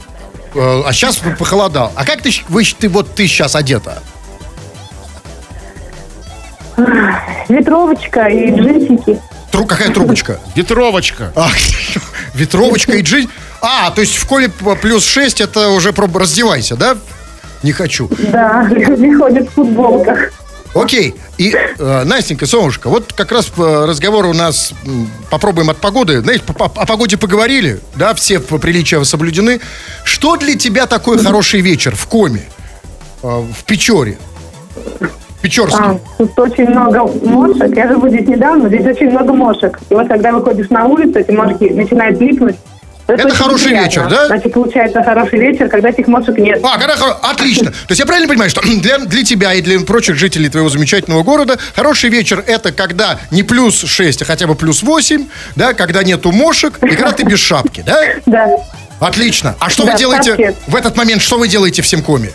Э, 0.54 0.82
А 0.86 0.92
сейчас 0.92 1.16
похолодал. 1.38 1.92
А 1.96 2.04
как 2.04 2.22
ты, 2.22 2.30
вы, 2.48 2.64
ты, 2.64 2.88
вот 2.88 3.14
ты 3.14 3.26
сейчас 3.26 3.54
одета? 3.56 4.02
Ветровочка 7.48 8.26
и 8.26 8.50
джинсики. 8.50 9.20
Тру, 9.50 9.66
какая 9.66 9.90
трубочка? 9.90 10.38
Ветровочка. 10.54 11.32
А, 11.36 11.48
ветровочка 12.34 12.92
и 12.92 13.02
джин. 13.02 13.28
А, 13.60 13.90
то 13.90 14.00
есть 14.00 14.16
в 14.16 14.26
коле 14.26 14.48
плюс 14.80 15.06
6 15.06 15.40
это 15.42 15.68
уже 15.70 15.92
про- 15.92 16.08
раздевайся, 16.18 16.76
да? 16.76 16.96
Не 17.62 17.72
хочу. 17.72 18.08
Да, 18.32 18.66
люди 18.70 19.12
ходят 19.14 19.48
в 19.50 19.52
футболках. 19.52 20.32
Окей. 20.74 21.14
И, 21.38 21.54
э, 21.54 22.04
Настенька, 22.04 22.46
солнышко, 22.46 22.88
вот 22.88 23.12
как 23.12 23.30
раз 23.30 23.52
э, 23.56 23.84
разговор 23.86 24.24
у 24.26 24.32
нас, 24.32 24.72
попробуем 25.30 25.68
от 25.70 25.76
погоды. 25.78 26.20
Знаете, 26.20 26.44
по- 26.44 26.54
по- 26.54 26.80
о 26.82 26.86
погоде 26.86 27.16
поговорили, 27.18 27.80
да, 27.96 28.14
все 28.14 28.40
приличия 28.40 29.02
соблюдены. 29.04 29.60
Что 30.04 30.36
для 30.36 30.56
тебя 30.56 30.86
такой 30.86 31.18
хороший 31.18 31.60
вечер 31.60 31.94
в 31.94 32.06
Коме, 32.06 32.42
э, 33.22 33.26
в 33.26 33.64
Печоре? 33.64 34.16
Печорский. 35.42 35.78
А, 35.84 35.98
тут 36.18 36.38
очень 36.38 36.68
много 36.68 37.02
мошек. 37.26 37.76
Я 37.76 37.88
живу 37.88 38.08
здесь 38.08 38.28
недавно, 38.28 38.68
здесь 38.68 38.86
очень 38.86 39.10
много 39.10 39.32
мошек. 39.34 39.78
И 39.90 39.94
вот 39.94 40.06
когда 40.08 40.32
выходишь 40.32 40.70
на 40.70 40.84
улицу, 40.86 41.18
эти 41.18 41.32
мошки 41.32 41.68
начинают 41.70 42.20
липнуть. 42.20 42.56
Это 43.06 43.26
очень 43.26 43.36
хороший 43.36 43.64
приятно. 43.66 43.84
вечер, 43.86 44.08
да? 44.08 44.26
Значит, 44.28 44.52
получается 44.52 45.02
хороший 45.02 45.38
вечер, 45.40 45.68
когда 45.68 45.88
этих 45.90 46.06
мошек 46.06 46.38
нет. 46.38 46.60
А, 46.62 46.78
когда 46.78 46.94
хоро- 46.94 47.16
Отлично. 47.22 47.70
То 47.70 47.76
есть 47.90 48.00
я 48.00 48.06
правильно 48.06 48.28
понимаю, 48.28 48.48
что 48.50 48.60
для, 48.80 48.98
для 48.98 49.24
тебя 49.24 49.54
и 49.54 49.60
для 49.60 49.80
прочих 49.80 50.16
жителей 50.16 50.48
твоего 50.48 50.68
замечательного 50.68 51.22
города 51.22 51.58
хороший 51.74 52.10
вечер 52.10 52.42
это 52.46 52.72
когда 52.72 53.18
не 53.30 53.42
плюс 53.42 53.80
6, 53.84 54.22
а 54.22 54.24
хотя 54.24 54.46
бы 54.46 54.54
плюс 54.54 54.82
8, 54.82 55.26
да, 55.56 55.74
когда 55.74 56.02
нету 56.02 56.30
мошек 56.32 56.78
и 56.82 56.88
когда 56.94 57.12
ты 57.12 57.24
без 57.24 57.40
шапки, 57.40 57.82
да? 57.84 58.00
Да. 58.26 58.48
Отлично. 59.00 59.56
А 59.58 59.68
что 59.68 59.84
Да, 59.84 59.92
вы 59.92 59.98
делаете 59.98 60.30
шапки. 60.36 60.54
в 60.68 60.76
этот 60.76 60.96
момент, 60.96 61.20
что 61.22 61.36
вы 61.38 61.48
делаете 61.48 61.82
в 61.82 61.86
Семкоме? 61.88 62.30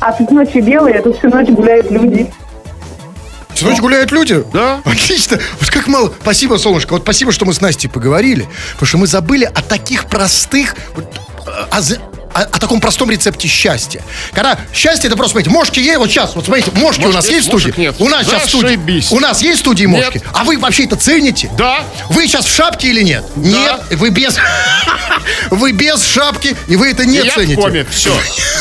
А 0.00 0.12
тут 0.12 0.30
ночи 0.30 0.58
белые, 0.58 0.98
а 0.98 1.02
тут 1.02 1.18
всю 1.18 1.28
ночь 1.28 1.48
гуляют 1.48 1.90
люди. 1.90 2.30
Всю 3.58 3.66
ночь 3.70 3.80
гуляют 3.80 4.12
люди? 4.12 4.44
Да. 4.52 4.80
Отлично. 4.84 5.36
Вот 5.60 5.68
как 5.70 5.88
мало. 5.88 6.12
Спасибо, 6.22 6.58
солнышко. 6.58 6.92
Вот 6.92 7.02
спасибо, 7.02 7.32
что 7.32 7.44
мы 7.44 7.52
с 7.52 7.60
Настей 7.60 7.90
поговорили. 7.90 8.48
Потому 8.74 8.86
что 8.86 8.98
мы 8.98 9.06
забыли 9.08 9.44
о 9.46 9.62
таких 9.62 10.04
простых... 10.04 10.76
вот, 10.94 11.04
о, 11.72 11.80
за- 11.80 11.96
о- 12.34 12.42
о 12.42 12.58
таком 12.60 12.80
простом 12.80 13.10
рецепте 13.10 13.48
счастья. 13.48 14.00
Когда 14.32 14.56
счастье, 14.72 15.08
это 15.08 15.16
просто, 15.16 15.32
смотрите, 15.32 15.50
мошки 15.50 15.80
есть, 15.80 15.98
вот 15.98 16.08
сейчас, 16.08 16.36
вот 16.36 16.44
смотрите, 16.44 16.70
мошки 16.74 17.04
у 17.04 17.08
нас 17.12 17.24
Мошки- 17.24 17.32
есть 17.34 17.46
в 17.48 17.50
студии? 17.50 17.74
нет. 17.76 17.96
У 17.98 18.08
нас 18.08 18.26
сейчас 18.26 18.44
в 18.44 18.48
студии. 18.48 18.66
Зашибись. 18.76 19.10
У 19.10 19.18
нас 19.18 19.42
есть 19.42 19.56
в 19.56 19.60
студии 19.62 19.86
Нет. 19.86 20.04
мошки? 20.04 20.22
А 20.32 20.44
вы 20.44 20.56
вообще 20.56 20.84
это 20.84 20.94
цените? 20.94 21.50
Да. 21.58 21.82
Вы 22.10 22.28
сейчас 22.28 22.44
в 22.44 22.54
шапке 22.54 22.90
или 22.90 23.02
нет? 23.02 23.24
Нет, 23.34 23.80
вы 23.90 24.10
без... 24.10 24.36
Вы 25.50 25.72
без 25.72 26.02
шапки, 26.04 26.54
и 26.68 26.76
вы 26.76 26.90
это 26.90 27.04
не 27.04 27.16
Я 27.18 27.32
в 27.32 27.34
цените. 27.34 27.60
коме. 27.60 27.86
Все. 27.90 28.12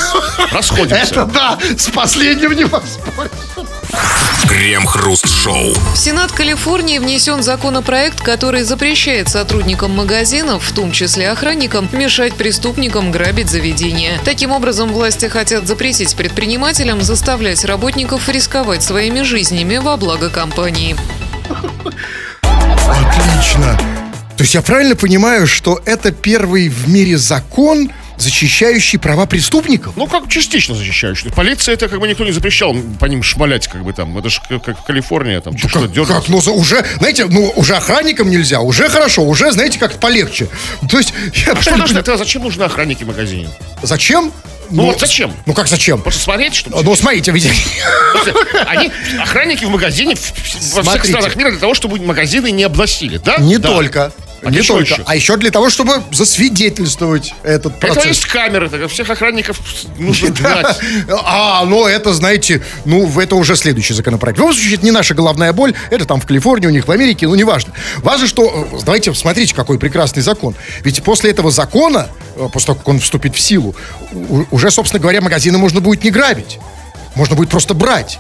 Расходимся. 0.52 0.96
Это 0.96 1.26
да, 1.26 1.60
с 1.78 1.90
последним 1.92 2.54
не 2.54 2.64
воспоришь. 2.66 3.32
Крем-хруст-шоу. 4.48 5.74
В 5.94 5.98
Сенат 5.98 6.32
Калифорнии 6.32 7.00
внесен 7.00 7.44
законопроект, 7.44 8.22
который 8.22 8.64
запрещает 8.64 9.30
сотрудникам 9.30 9.92
магазинов, 9.92 10.64
в 10.64 10.74
том 10.74 10.92
числе 10.92 11.30
охранникам, 11.30 11.88
мешать 11.92 12.34
преступникам 12.34 13.12
грабить 13.12 13.50
заведения. 13.50 14.20
Таким 14.24 14.52
образом, 14.52 14.94
власти 14.94 15.26
хотят 15.28 15.68
запретить 15.68 16.16
предпринимателям 16.16 17.02
заставлять 17.02 17.66
работников 17.66 18.30
рисковать 18.30 18.84
своими 18.84 19.22
жизнями 19.22 19.78
во 19.78 19.98
благо 19.98 20.30
компании. 20.30 20.96
Отлично. 22.42 23.78
То 24.38 24.44
есть 24.44 24.54
я 24.54 24.62
правильно 24.62 24.96
понимаю, 24.96 25.48
что 25.48 25.82
это 25.86 26.12
первый 26.12 26.70
в 26.70 26.88
мире 26.88 27.18
закон, 27.18 27.92
защищающий 28.18 29.00
права 29.00 29.26
преступников. 29.26 29.94
Ну, 29.96 30.08
как 30.08 30.28
частично 30.30 30.76
защищающий. 30.76 31.32
Полиция 31.32 31.74
это 31.74 31.88
как 31.88 32.00
бы 32.00 32.08
никто 32.08 32.24
не 32.26 32.32
запрещал 32.32 32.76
по 33.00 33.06
ним 33.06 33.24
шмалять, 33.24 33.68
как 33.68 33.84
бы 33.84 33.94
там. 33.94 34.18
Это 34.18 34.30
же 34.30 34.42
как, 34.50 34.64
как 34.64 34.86
Калифорния, 34.86 35.40
там, 35.42 35.58
что 35.58 35.68
Как, 35.70 36.08
как? 36.08 36.28
Ну, 36.28 36.42
за- 36.42 36.52
уже, 36.52 36.84
знаете, 36.98 37.26
ну, 37.26 37.52
уже 37.56 37.76
охранникам 37.76 38.30
нельзя, 38.30 38.62
уже 38.62 38.90
хорошо, 38.90 39.24
уже, 39.24 39.52
знаете, 39.52 39.78
как 39.80 40.00
полегче. 40.00 40.48
То 40.90 40.98
есть, 40.98 41.14
я 41.46 41.54
А 41.54 41.62
что, 41.62 41.76
не 41.76 42.00
это 42.00 42.18
зачем 42.18 42.44
нужны 42.44 42.64
охранники 42.64 43.04
в 43.04 43.08
магазине? 43.08 43.50
зачем? 43.84 44.32
Ну, 44.70 44.84
вот 44.88 45.00
зачем? 45.00 45.32
Ну, 45.46 45.54
как 45.54 45.68
зачем? 45.68 46.02
Просто 46.02 46.22
смотреть, 46.22 46.54
что 46.56 46.70
Ну, 46.84 46.96
смотрите, 46.96 47.32
видите, 47.32 47.54
Они, 48.66 48.92
охранники 49.20 49.64
в 49.64 49.70
магазине 49.70 50.16
в- 50.16 50.20
в- 50.20 50.74
во 50.76 50.84
всех 50.84 51.06
странах 51.06 51.36
мира 51.36 51.52
для 51.52 51.60
того, 51.60 51.74
чтобы 51.74 52.00
магазины 52.00 52.52
не 52.52 52.64
областили, 52.64 53.18
да? 53.18 53.38
не 53.38 53.58
Да. 53.60 53.70
только. 53.70 54.12
А 54.44 54.52
не 54.52 54.62
только. 54.62 54.82
еще? 54.84 55.04
А 55.06 55.16
еще 55.16 55.36
для 55.38 55.52
того, 55.52 55.70
чтобы 55.70 56.04
засвидетельствовать 56.12 57.34
этот 57.44 57.80
процесс. 57.80 58.06
есть 58.06 58.26
камеры, 58.26 58.70
так, 58.70 58.90
всех 58.90 59.10
охранников 59.10 59.60
нужно 59.98 60.30
Да. 60.42 60.62
гнать. 60.62 60.78
А, 61.24 61.66
ну 61.66 61.86
это, 61.86 62.14
знаете, 62.14 62.64
ну 62.86 63.20
это 63.20 63.36
уже 63.36 63.56
следующий 63.56 63.94
законопроект. 63.94 64.38
В 64.38 64.42
любом 64.42 64.54
случае, 64.54 64.76
это 64.76 64.86
не 64.86 64.92
наша 64.92 65.14
головная 65.14 65.54
боль, 65.54 65.74
это 65.90 66.06
там 66.06 66.22
в 66.22 66.26
Калифорнии, 66.28 66.68
у 66.68 66.72
них 66.72 66.88
в 66.88 66.92
Америке, 66.92 67.28
ну 67.28 67.36
неважно. 67.36 67.74
Важно, 67.98 68.28
что, 68.28 68.70
э, 68.72 68.78
давайте, 68.86 69.14
смотрите, 69.14 69.54
какой 69.56 69.80
прекрасный 69.80 70.22
закон. 70.22 70.56
Ведь 70.84 71.02
после 71.04 71.32
этого 71.32 71.52
закона, 71.52 72.10
э, 72.36 72.48
после 72.52 72.68
того, 72.68 72.80
как 72.80 72.88
он 72.88 73.00
вступит 73.00 73.36
в 73.36 73.40
силу, 73.40 73.76
уже, 74.52 74.72
собственно 74.72 75.02
говоря, 75.02 75.22
магазины 75.22 75.58
можно 75.58 75.82
будет 75.82 76.04
не 76.04 76.12
грабить. 76.12 76.60
Можно 77.16 77.36
будет 77.36 77.50
просто 77.50 77.74
брать. 77.74 78.20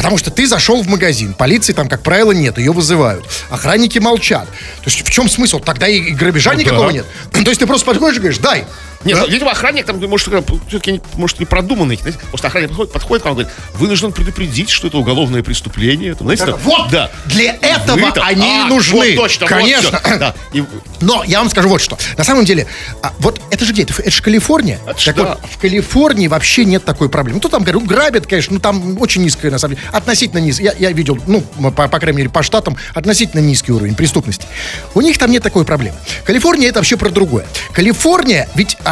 Потому 0.00 0.16
что 0.16 0.30
ты 0.30 0.46
зашел 0.46 0.82
в 0.82 0.88
магазин, 0.88 1.34
полиции 1.34 1.74
там, 1.74 1.86
как 1.86 2.00
правило, 2.00 2.32
нет, 2.32 2.56
ее 2.56 2.72
вызывают. 2.72 3.22
Охранники 3.50 3.98
молчат. 3.98 4.48
То 4.48 4.86
есть 4.86 5.06
в 5.06 5.10
чем 5.10 5.28
смысл? 5.28 5.60
Тогда 5.60 5.88
и 5.88 6.12
грабежа 6.12 6.54
никакого 6.54 6.86
да. 6.86 6.92
нет. 6.92 7.06
То 7.32 7.40
есть 7.40 7.60
ты 7.60 7.66
просто 7.66 7.84
подходишь 7.84 8.16
и 8.16 8.20
говоришь, 8.20 8.38
дай. 8.38 8.64
Нет, 9.04 9.16
Да? 9.16 9.24
ну, 9.24 9.30
видимо, 9.30 9.50
охранник 9.50 9.86
там, 9.86 9.98
может, 10.08 10.28
все-таки, 10.68 11.00
может, 11.14 11.38
не 11.40 11.46
продуманный. 11.46 11.96
Знаете, 11.96 12.18
Просто 12.28 12.48
охранник 12.48 12.68
подходит, 12.68 12.92
подходит 12.92 13.22
к 13.22 13.24
вам 13.26 13.32
и 13.34 13.36
говорит, 13.38 13.52
вы 13.74 13.88
нужно 13.88 14.10
предупредить, 14.10 14.68
что 14.70 14.88
это 14.88 14.98
уголовное 14.98 15.42
преступление. 15.42 16.14
Там, 16.14 16.26
знаете, 16.26 16.44
там, 16.46 16.58
Вот 16.64 16.90
да. 16.90 17.10
для 17.26 17.56
этого 17.62 17.96
Вы 17.96 18.12
там- 18.12 18.24
они 18.26 18.46
А, 18.64 18.66
нужны. 18.68 18.96
Вот, 18.98 19.16
точно, 19.16 19.46
вот 19.46 19.54
Конечно. 19.54 19.98
всё. 20.00 20.18
Да. 20.18 20.34
И- 20.52 20.64
Но 21.00 21.24
я 21.24 21.38
вам 21.38 21.48
скажу 21.48 21.68
вот 21.70 21.80
что. 21.80 21.96
На 22.18 22.24
самом 22.24 22.44
деле, 22.44 22.66
а, 23.02 23.12
вот 23.20 23.40
это 23.50 23.64
же 23.64 23.72
где? 23.72 23.82
Это, 23.82 23.94
это 24.02 24.10
же 24.10 24.22
Калифорния. 24.22 24.78
Это 24.86 25.02
так 25.04 25.16
да. 25.16 25.22
вот, 25.40 25.50
в 25.50 25.58
Калифорнии 25.58 26.26
вообще 26.28 26.64
нет 26.66 26.84
такой 26.84 27.08
проблемы. 27.08 27.40
Ну, 27.42 27.48
там, 27.48 27.62
говорю, 27.62 27.80
грабят, 27.80 28.26
конечно, 28.26 28.54
ну, 28.54 28.60
там 28.60 29.00
очень 29.00 29.22
низкая, 29.22 29.50
на 29.50 29.58
самом 29.58 29.76
деле, 29.76 29.88
относительно 29.92 30.40
низкая. 30.40 30.74
Я, 30.78 30.88
я 30.88 30.92
видел, 30.92 31.18
ну, 31.26 31.40
по, 31.40 31.88
по 31.88 31.98
крайней 31.98 32.18
мере, 32.18 32.28
по 32.28 32.42
штатам, 32.42 32.76
относительно 32.94 33.40
низкий 33.40 33.72
уровень 33.72 33.94
преступности. 33.94 34.46
У 34.94 35.00
них 35.00 35.16
там 35.16 35.30
нет 35.30 35.42
такой 35.42 35.64
проблемы. 35.64 35.96
Калифорния 36.24 36.68
это 36.68 36.80
вообще 36.80 36.96
про 36.98 37.08
другое. 37.08 37.46
Калифорния, 37.72 38.48
ведь 38.54 38.76
а, 38.84 38.89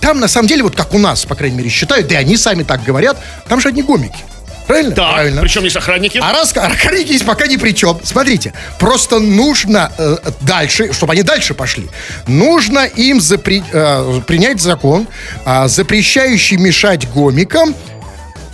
там, 0.00 0.20
на 0.20 0.28
самом 0.28 0.48
деле, 0.48 0.62
вот 0.62 0.74
как 0.76 0.94
у 0.94 0.98
нас, 0.98 1.24
по 1.24 1.34
крайней 1.34 1.56
мере, 1.56 1.70
считают, 1.70 2.08
да 2.08 2.14
и 2.14 2.18
они 2.18 2.36
сами 2.36 2.62
так 2.62 2.82
говорят, 2.82 3.18
там 3.48 3.60
же 3.60 3.68
одни 3.68 3.82
гомики. 3.82 4.18
Правильно? 4.66 4.94
Да, 4.94 5.12
Правильно. 5.14 5.40
причем 5.40 5.64
есть 5.64 5.74
охранники. 5.76 6.20
А 6.22 6.32
раз 6.32 6.56
охранники 6.56 7.08
здесь 7.08 7.22
пока 7.22 7.48
ни 7.48 7.56
при 7.56 7.72
чем. 7.72 7.98
Смотрите, 8.04 8.52
просто 8.78 9.18
нужно 9.18 9.90
э, 9.98 10.16
дальше, 10.42 10.92
чтобы 10.92 11.12
они 11.14 11.24
дальше 11.24 11.54
пошли, 11.54 11.88
нужно 12.28 12.84
им 12.86 13.18
запре- 13.18 13.64
э, 13.72 14.20
принять 14.28 14.60
закон, 14.60 15.08
а, 15.44 15.66
запрещающий 15.66 16.56
мешать 16.56 17.10
гомикам. 17.10 17.74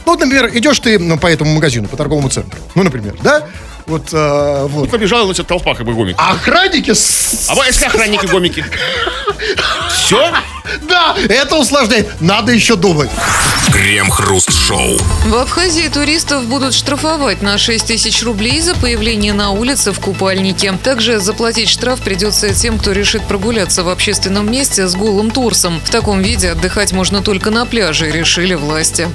Ну, 0.07 0.14
например, 0.16 0.51
идешь 0.55 0.78
ты 0.78 0.99
ну, 0.99 1.18
по 1.18 1.26
этому 1.26 1.53
магазину, 1.55 1.86
по 1.86 1.99
торговому 1.99 2.30
центру. 2.30 2.59
Ну, 2.74 2.82
например, 2.82 3.16
да? 3.22 3.42
Вот, 3.87 4.09
э, 4.12 4.66
вот. 4.68 4.91
Побежала 4.91 5.28
на 5.28 5.34
тебя 5.34 5.45
толпа, 5.45 5.74
как 5.74 5.87
бы 5.87 5.95
гомик. 5.95 6.16
А 6.18 6.32
охранники... 6.32 6.93
А 7.49 7.55
вот 7.55 7.66
если 7.66 7.84
охранники 7.84 8.26
гомики? 8.26 8.64
Все? 9.91 10.32
Да, 10.89 11.14
это 11.28 11.57
усложняет. 11.57 12.20
Надо 12.20 12.53
еще 12.53 12.74
думать. 12.74 13.11
Крем-хруст-шоу. 13.72 14.99
В 15.26 15.34
Абхазии 15.37 15.89
туристов 15.89 16.45
будут 16.47 16.74
штрафовать 16.74 17.43
на 17.43 17.59
6 17.59 17.87
тысяч 17.87 18.24
рублей 18.24 18.61
за 18.61 18.74
появление 18.74 19.32
на 19.32 19.51
улице 19.51 19.93
в 19.93 20.01
купальнике. 20.01 20.72
Также 20.82 21.20
заплатить 21.20 21.68
штраф 21.68 22.01
придется 22.01 22.53
тем, 22.53 22.78
кто 22.78 22.91
решит 22.93 23.22
прогуляться 23.28 23.84
в 23.84 23.89
общественном 23.89 24.51
месте 24.51 24.89
с 24.89 24.97
голым 24.97 25.30
торсом. 25.30 25.80
В 25.84 25.91
таком 25.91 26.22
виде 26.22 26.51
отдыхать 26.51 26.93
можно 26.93 27.22
только 27.22 27.51
на 27.51 27.66
пляже, 27.66 28.11
решили 28.11 28.55
власти. 28.55 29.09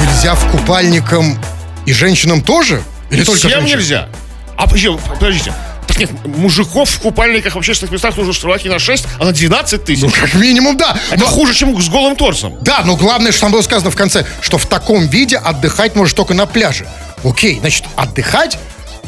Нельзя 0.00 0.34
в 0.34 0.50
купальникам 0.50 1.38
и 1.86 1.92
женщинам 1.92 2.42
тоже? 2.42 2.82
Или 3.14 3.24
только 3.24 3.38
Всем 3.38 3.50
женщинам? 3.50 3.78
нельзя. 3.78 4.08
А 4.56 4.64
подожди, 4.66 4.88
подождите. 5.08 5.52
Так 5.86 5.98
нет, 5.98 6.10
мужиков 6.24 6.88
в 6.88 6.98
купальниках 7.00 7.54
в 7.54 7.58
общественных 7.58 7.92
местах 7.92 8.16
нужно 8.16 8.32
штрафовать 8.32 8.64
не 8.64 8.70
на 8.70 8.78
6, 8.78 9.04
а 9.20 9.24
на 9.24 9.32
12 9.32 9.78
Ну, 9.80 9.84
тысяч. 9.86 10.12
как 10.12 10.34
минимум, 10.34 10.76
да. 10.76 10.96
Это 11.10 11.20
Но- 11.20 11.26
хуже, 11.26 11.54
чем 11.54 11.80
с 11.80 11.88
голым 11.88 12.16
торсом. 12.16 12.56
Да, 12.62 12.82
но 12.84 12.96
главное, 12.96 13.32
что 13.32 13.42
там 13.42 13.52
было 13.52 13.62
сказано 13.62 13.90
в 13.90 13.96
конце, 13.96 14.24
что 14.40 14.58
в 14.58 14.66
таком 14.66 15.06
виде 15.06 15.36
отдыхать 15.36 15.94
можешь 15.94 16.14
только 16.14 16.32
на 16.34 16.46
пляже. 16.46 16.86
Окей, 17.22 17.58
значит, 17.60 17.84
отдыхать? 17.96 18.58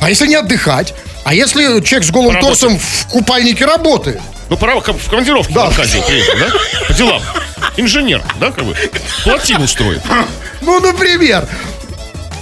А 0.01 0.11
если 0.11 0.27
не 0.27 0.35
отдыхать? 0.37 0.95
А 1.25 1.33
если 1.35 1.81
человек 1.81 2.05
с 2.05 2.11
голым 2.11 2.35
Поработать. 2.35 2.61
торсом 2.61 2.79
в 2.79 3.07
купальнике 3.09 3.65
работает? 3.65 4.21
Ну, 4.49 4.57
пора 4.57 4.77
в 4.79 4.83
командировке 5.11 5.55
Да. 5.55 5.65
в 5.65 5.69
Абхазию 5.71 6.03
приехал, 6.05 6.39
да? 6.39 6.87
По 6.87 6.93
делам. 6.95 7.23
Инженер, 7.79 8.23
да, 8.39 8.53
как 8.53 8.65
бы? 8.65 8.77
Плотину 9.25 9.67
строит. 9.67 10.03
Ну, 10.61 10.79
например. 10.81 11.49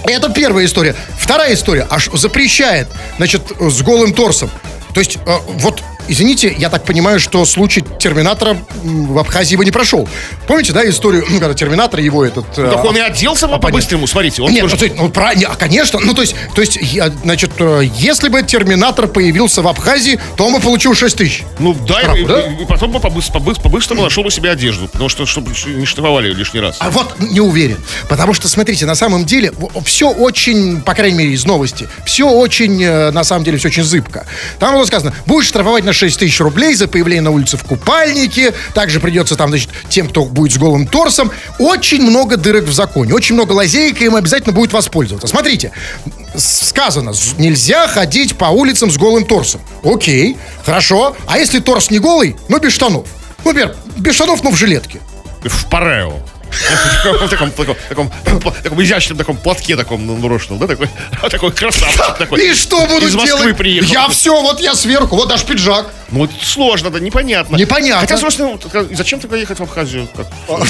Это 0.07 0.29
первая 0.29 0.65
история. 0.65 0.95
Вторая 1.17 1.53
история. 1.53 1.87
Аж 1.89 2.09
запрещает, 2.13 2.87
значит, 3.17 3.41
с 3.59 3.81
голым 3.81 4.13
торсом. 4.13 4.49
То 4.93 4.99
есть, 4.99 5.17
э, 5.25 5.37
вот, 5.47 5.81
извините, 6.07 6.53
я 6.57 6.69
так 6.69 6.83
понимаю, 6.83 7.19
что 7.19 7.43
случай 7.45 7.83
Терминатора 7.99 8.57
в 8.83 9.17
Абхазии 9.17 9.53
его 9.53 9.63
не 9.63 9.71
прошел. 9.71 10.07
Помните, 10.47 10.73
да, 10.73 10.87
историю, 10.89 11.25
ну, 11.29 11.39
когда 11.39 11.53
Терминатор 11.53 11.99
его 11.99 12.23
этот... 12.25 12.45
э, 12.57 12.69
Так 12.71 12.83
он 12.85 12.95
и 12.97 12.99
оделся 12.99 13.47
по-быстрому, 13.47 14.07
смотрите. 14.07 14.41
Он 14.41 14.51
Нет, 14.51 14.61
тоже- 14.61 14.75
ну, 14.75 14.79
то 14.79 14.85
есть, 14.85 14.97
ну, 15.01 15.09
про- 15.09 15.33
не, 15.35 15.45
а, 15.45 15.55
конечно, 15.55 15.99
ну, 16.01 16.13
то 16.13 16.21
есть, 16.21 16.35
то 16.53 16.61
есть, 16.61 16.77
я, 16.81 17.09
значит, 17.23 17.51
э, 17.59 17.81
если 17.97 18.29
бы 18.29 18.43
Терминатор 18.43 19.07
появился 19.07 19.61
в 19.61 19.67
Абхазии, 19.67 20.19
то 20.37 20.45
он 20.47 20.53
бы 20.53 20.59
получил 20.59 20.93
6 20.95 21.15
тысяч. 21.17 21.43
Ну 21.59 21.73
да, 21.73 21.99
Штраф, 22.01 22.17
и, 22.17 22.25
да? 22.25 22.41
и- 22.41 22.65
потом 22.65 22.91
бы 22.91 22.99
побыс- 22.99 23.31
побыс- 23.31 23.61
по-быстрому 23.61 24.03
нашел 24.03 24.23
бы 24.23 24.31
себе 24.31 24.51
одежду, 24.51 24.87
потому 24.87 25.09
что 25.09 25.25
чтобы 25.25 25.51
не 25.67 25.85
штрафовали 25.85 26.31
лишний 26.33 26.59
раз. 26.59 26.77
А 26.79 26.89
вот 26.89 27.19
не 27.19 27.39
уверен. 27.41 27.77
Потому 28.09 28.33
что, 28.33 28.47
смотрите, 28.47 28.85
на 28.85 28.95
самом 28.95 29.25
деле 29.25 29.51
все 29.85 30.09
очень, 30.09 30.81
по 30.81 30.93
крайней 30.93 31.17
мере, 31.17 31.31
из 31.31 31.45
новости, 31.45 31.87
все 32.05 32.29
очень, 32.29 32.81
э, 32.83 33.11
на 33.11 33.23
самом 33.23 33.43
деле, 33.43 33.57
все 33.57 33.69
очень 33.69 33.83
зыбко. 33.83 34.25
Там 34.59 34.73
было 34.75 34.85
сказано, 34.85 35.13
будешь 35.25 35.47
штрафовать 35.47 35.83
на 35.83 35.93
6 35.95 36.19
тысяч 36.19 36.39
рублей 36.39 36.75
за 36.75 36.87
появление 36.87 37.23
на 37.23 37.31
улице 37.31 37.57
в 37.57 37.63
купальнике, 37.63 38.53
также 38.73 38.99
придется 38.99 39.35
там, 39.35 39.49
значит, 39.49 39.69
тем, 39.89 40.09
кто 40.09 40.25
будет 40.25 40.53
с 40.53 40.57
голым 40.57 40.87
торсом. 40.87 41.31
Очень 41.59 42.01
много 42.03 42.37
дырок 42.37 42.65
в 42.65 42.73
законе, 42.73 43.13
очень 43.13 43.35
много 43.35 43.53
лазеек, 43.53 44.01
и 44.01 44.05
им 44.05 44.15
обязательно 44.15 44.53
будет 44.53 44.73
воспользоваться. 44.73 45.27
Смотрите, 45.27 45.71
сказано, 46.35 47.13
нельзя 47.37 47.87
ходить 47.87 48.37
по 48.37 48.45
улицам 48.45 48.91
с 48.91 48.97
голым 48.97 49.25
торсом. 49.25 49.61
Окей, 49.83 50.37
хорошо. 50.63 51.15
А 51.27 51.37
если 51.37 51.59
торс 51.59 51.89
не 51.89 51.99
голый, 51.99 52.35
но 52.49 52.59
без 52.59 52.73
штанов? 52.73 53.07
Ну, 53.43 53.51
Например, 53.51 53.75
без 53.97 54.15
штанов, 54.15 54.43
но 54.43 54.51
в 54.51 54.55
жилетке. 54.55 54.99
В 55.43 55.69
парео. 55.69 56.19
В 57.03 57.29
таком, 57.29 57.51
таком, 57.51 57.77
таком, 57.89 58.11
таком 58.63 58.83
изящном 58.83 59.17
таком 59.17 59.37
платке 59.37 59.75
таком 59.75 60.21
нарушенном, 60.21 60.59
да, 60.59 60.67
такой, 60.67 60.89
такой 61.29 61.51
красавчик 61.51 62.17
такой. 62.17 62.49
И 62.49 62.53
что 62.53 62.85
буду 62.87 63.07
Из 63.07 63.15
Москвы 63.15 63.39
делать? 63.39 63.57
приехал. 63.57 63.91
Я 63.91 64.07
все, 64.09 64.41
вот 64.41 64.59
я 64.59 64.75
сверху, 64.75 65.15
вот 65.15 65.29
даже 65.29 65.45
пиджак. 65.45 65.87
Ну, 66.11 66.25
это 66.25 66.33
сложно, 66.41 66.91
да, 66.91 66.99
непонятно. 66.99 67.55
Непонятно. 67.55 68.01
Хотя, 68.01 68.17
собственно, 68.17 68.49
вот, 68.49 68.65
зачем 68.91 69.19
тогда 69.19 69.37
ехать 69.37 69.59
в 69.59 69.63
Абхазию? 69.63 70.07
А 70.47 70.63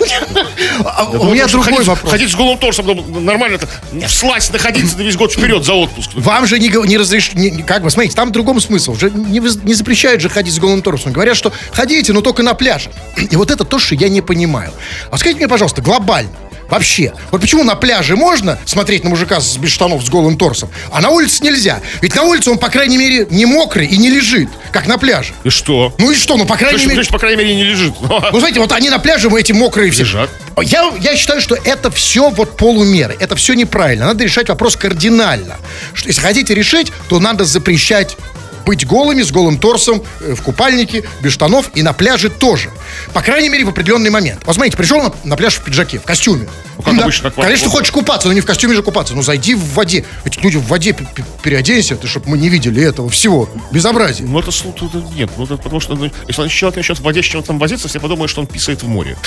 Я 0.00 1.04
У 1.20 1.32
меня 1.32 1.46
другой 1.46 1.84
вопрос. 1.84 2.10
Ходить 2.10 2.30
с 2.30 2.34
голым 2.34 2.58
торсом 2.58 2.86
нормально, 3.24 3.56
это 3.56 3.68
всласть 4.08 4.52
находиться 4.52 4.96
на 4.98 5.02
весь 5.02 5.16
год 5.16 5.32
вперед 5.32 5.64
за 5.64 5.74
отпуск. 5.74 6.10
Вам 6.14 6.46
же 6.46 6.58
не, 6.58 6.98
разрешили, 6.98 7.62
как 7.62 7.82
бы, 7.82 7.90
смотрите, 7.90 8.16
там 8.16 8.30
в 8.30 8.32
другом 8.32 8.60
смысл. 8.60 8.92
Уже 8.92 9.10
не 9.10 9.74
запрещают 9.74 10.20
же 10.20 10.28
ходить 10.28 10.54
с 10.54 10.58
голым 10.58 10.82
торсом. 10.82 11.12
Говорят, 11.12 11.36
что 11.36 11.52
ходите, 11.72 12.12
но 12.12 12.20
только 12.20 12.42
на 12.42 12.54
пляже. 12.54 12.90
И 13.30 13.36
вот 13.36 13.50
это 13.50 13.64
то, 13.64 13.78
что 13.78 13.94
я 13.94 14.08
не 14.08 14.20
понимаю. 14.20 14.72
А 15.10 15.16
скажите 15.22 15.38
мне, 15.38 15.48
пожалуйста, 15.48 15.80
глобально, 15.82 16.32
вообще, 16.68 17.12
вот 17.30 17.40
почему 17.40 17.62
на 17.62 17.76
пляже 17.76 18.16
можно 18.16 18.58
смотреть 18.64 19.04
на 19.04 19.10
мужика 19.10 19.40
с, 19.40 19.56
без 19.56 19.70
штанов 19.70 20.04
с 20.04 20.08
голым 20.08 20.36
торсом, 20.36 20.68
а 20.90 21.00
на 21.00 21.10
улице 21.10 21.44
нельзя? 21.44 21.80
Ведь 22.00 22.16
на 22.16 22.22
улице 22.22 22.50
он, 22.50 22.58
по 22.58 22.68
крайней 22.68 22.96
мере, 22.96 23.28
не 23.30 23.46
мокрый 23.46 23.86
и 23.86 23.96
не 23.98 24.10
лежит, 24.10 24.48
как 24.72 24.88
на 24.88 24.98
пляже. 24.98 25.32
И 25.44 25.50
что? 25.50 25.94
Ну 25.98 26.10
и 26.10 26.14
что, 26.16 26.36
ну, 26.36 26.44
по 26.44 26.56
крайней 26.56 26.78
Значит, 26.78 26.86
мере... 26.88 26.94
значит, 26.96 27.12
по 27.12 27.18
крайней 27.20 27.36
мере, 27.36 27.54
не 27.54 27.64
лежит. 27.64 27.94
Ну, 28.32 28.38
знаете, 28.38 28.58
вот 28.58 28.72
они 28.72 28.90
на 28.90 28.98
пляже, 28.98 29.30
мы 29.30 29.40
эти 29.40 29.52
мокрые 29.52 29.92
все. 29.92 30.02
Лежат. 30.02 30.30
Я, 30.60 30.92
я 31.00 31.16
считаю, 31.16 31.40
что 31.40 31.56
это 31.64 31.90
все 31.90 32.30
вот 32.30 32.56
полумеры. 32.56 33.16
Это 33.20 33.36
все 33.36 33.54
неправильно. 33.54 34.06
Надо 34.06 34.24
решать 34.24 34.48
вопрос 34.48 34.76
кардинально. 34.76 35.56
Что, 35.92 36.08
если 36.08 36.20
хотите 36.20 36.54
решить, 36.54 36.92
то 37.08 37.20
надо 37.20 37.44
запрещать 37.44 38.16
быть 38.64 38.86
голыми, 38.86 39.22
с 39.22 39.30
голым 39.30 39.58
торсом, 39.58 40.02
э, 40.20 40.34
в 40.34 40.42
купальнике, 40.42 41.04
без 41.20 41.32
штанов 41.32 41.70
и 41.74 41.82
на 41.82 41.92
пляже 41.92 42.30
тоже. 42.30 42.70
По 43.12 43.22
крайней 43.22 43.48
мере, 43.48 43.64
в 43.64 43.68
определенный 43.68 44.10
момент. 44.10 44.42
Вот 44.44 44.54
смотрите, 44.54 44.76
пришел 44.76 45.02
на, 45.02 45.12
на 45.24 45.36
пляж 45.36 45.54
в 45.54 45.62
пиджаке, 45.64 45.98
в 45.98 46.02
костюме. 46.02 46.48
Ну, 46.76 46.82
как 46.82 47.00
обычно, 47.00 47.30
как 47.30 47.44
Конечно, 47.44 47.68
вот- 47.68 47.76
хочешь 47.78 47.90
купаться, 47.92 48.28
но 48.28 48.34
не 48.34 48.40
в 48.40 48.46
костюме 48.46 48.74
же 48.74 48.82
купаться. 48.82 49.14
Ну, 49.14 49.22
зайди 49.22 49.54
в 49.54 49.74
воде. 49.74 50.04
Эти 50.24 50.38
люди 50.40 50.56
в 50.56 50.66
воде 50.66 50.96
переоденься, 51.42 51.96
ты, 51.96 52.06
чтобы 52.08 52.30
мы 52.30 52.38
не 52.38 52.48
видели 52.48 52.82
этого 52.82 53.08
всего. 53.10 53.48
Безобразие. 53.70 54.26
Ну, 54.26 54.38
это, 54.40 54.50
тут 54.72 54.94
нет, 55.14 55.30
ну, 55.36 55.44
это 55.44 55.56
потому 55.56 55.80
что, 55.80 55.94
ну, 55.94 56.10
если 56.28 56.48
человек 56.48 56.76
начнет 56.76 56.98
в 56.98 57.02
воде 57.02 57.22
с 57.22 57.26
чем-то 57.26 57.46
там 57.48 57.58
возиться, 57.58 57.88
все 57.88 58.00
подумают, 58.00 58.30
что 58.30 58.40
он 58.40 58.46
писает 58.46 58.82
в 58.82 58.88
море. 58.88 59.16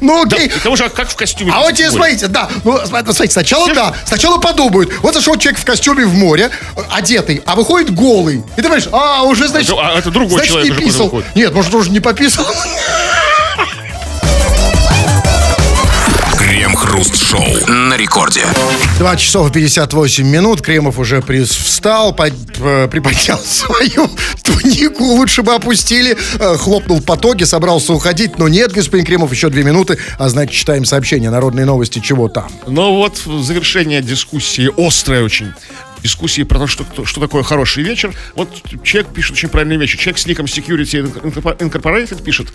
Ну, 0.00 0.24
Да, 0.26 0.36
окей. 0.36 0.46
и 0.46 0.50
к 0.50 0.60
тому 0.62 0.76
же, 0.76 0.84
а 0.84 0.88
как 0.88 1.08
в 1.08 1.16
костюме 1.16 1.50
А 1.54 1.60
вот 1.60 1.72
море? 1.72 1.90
смотрите, 1.90 2.26
да. 2.28 2.50
Ну, 2.64 2.76
см- 2.78 3.04
смотрите, 3.06 3.32
сначала 3.32 3.72
да. 3.72 3.94
Сначала 4.04 4.38
подумают. 4.38 4.92
Вот 5.00 5.14
зашел 5.14 5.36
человек 5.36 5.58
в 5.60 5.64
костюме 5.64 6.04
в 6.04 6.14
море, 6.14 6.50
э, 6.76 6.80
одетый, 7.16 7.42
а 7.46 7.54
выходит 7.56 7.94
голый. 7.94 8.36
И 8.36 8.56
ты 8.56 8.62
понимаешь, 8.62 8.88
а, 8.92 9.22
уже, 9.22 9.48
значит... 9.48 9.70
Это- 9.70 9.80
а 9.94 9.98
это 9.98 10.10
другой 10.10 10.36
значит, 10.38 10.48
человек 10.52 10.78
не 10.78 10.86
писал. 10.86 11.22
Нет, 11.34 11.52
может, 11.54 11.74
уже 11.74 11.90
не 11.90 12.00
пописал. 12.00 12.46
Крем-хруст-шоу 16.38 17.66
на 17.68 17.96
рекорде. 17.96 18.44
2 18.98 19.16
часов 19.16 19.50
58 19.52 20.26
минут. 20.26 20.60
Кремов 20.62 20.98
уже 20.98 21.20
при- 21.22 21.42
встал, 21.44 22.14
под- 22.14 22.32
э, 22.60 22.88
приподнял 22.88 23.38
свою 23.44 24.08
тунику. 24.42 25.04
Лучше 25.04 25.42
бы 25.42 25.54
опустили. 25.54 26.16
Э, 26.38 26.56
Хлопнул 26.56 26.98
в 27.00 27.04
потоке, 27.04 27.46
собрался 27.46 27.92
уходить. 27.92 28.38
Но 28.38 28.48
нет, 28.48 28.72
господин 28.72 29.04
Кремов, 29.06 29.32
еще 29.32 29.48
две 29.48 29.64
минуты. 29.64 29.98
А 30.18 30.28
значит, 30.28 30.54
читаем 30.54 30.84
сообщение. 30.84 31.30
Народные 31.30 31.66
новости, 31.66 31.98
чего 31.98 32.28
там. 32.28 32.48
Но 32.66 32.94
вот 32.96 33.18
завершение 33.18 34.00
дискуссии, 34.02 34.70
острая 34.76 35.22
очень, 35.24 35.52
дискуссии 36.06 36.42
про 36.44 36.58
то, 36.60 36.66
что, 36.66 37.04
что 37.04 37.20
такое 37.20 37.42
хороший 37.42 37.82
вечер. 37.82 38.14
Вот 38.34 38.48
человек 38.82 39.12
пишет 39.12 39.32
очень 39.32 39.48
правильный 39.48 39.76
вечер. 39.76 39.98
Человек 39.98 40.18
с 40.18 40.26
ником 40.26 40.46
Security 40.46 41.02
Incorporated 41.58 42.22
пишет, 42.22 42.48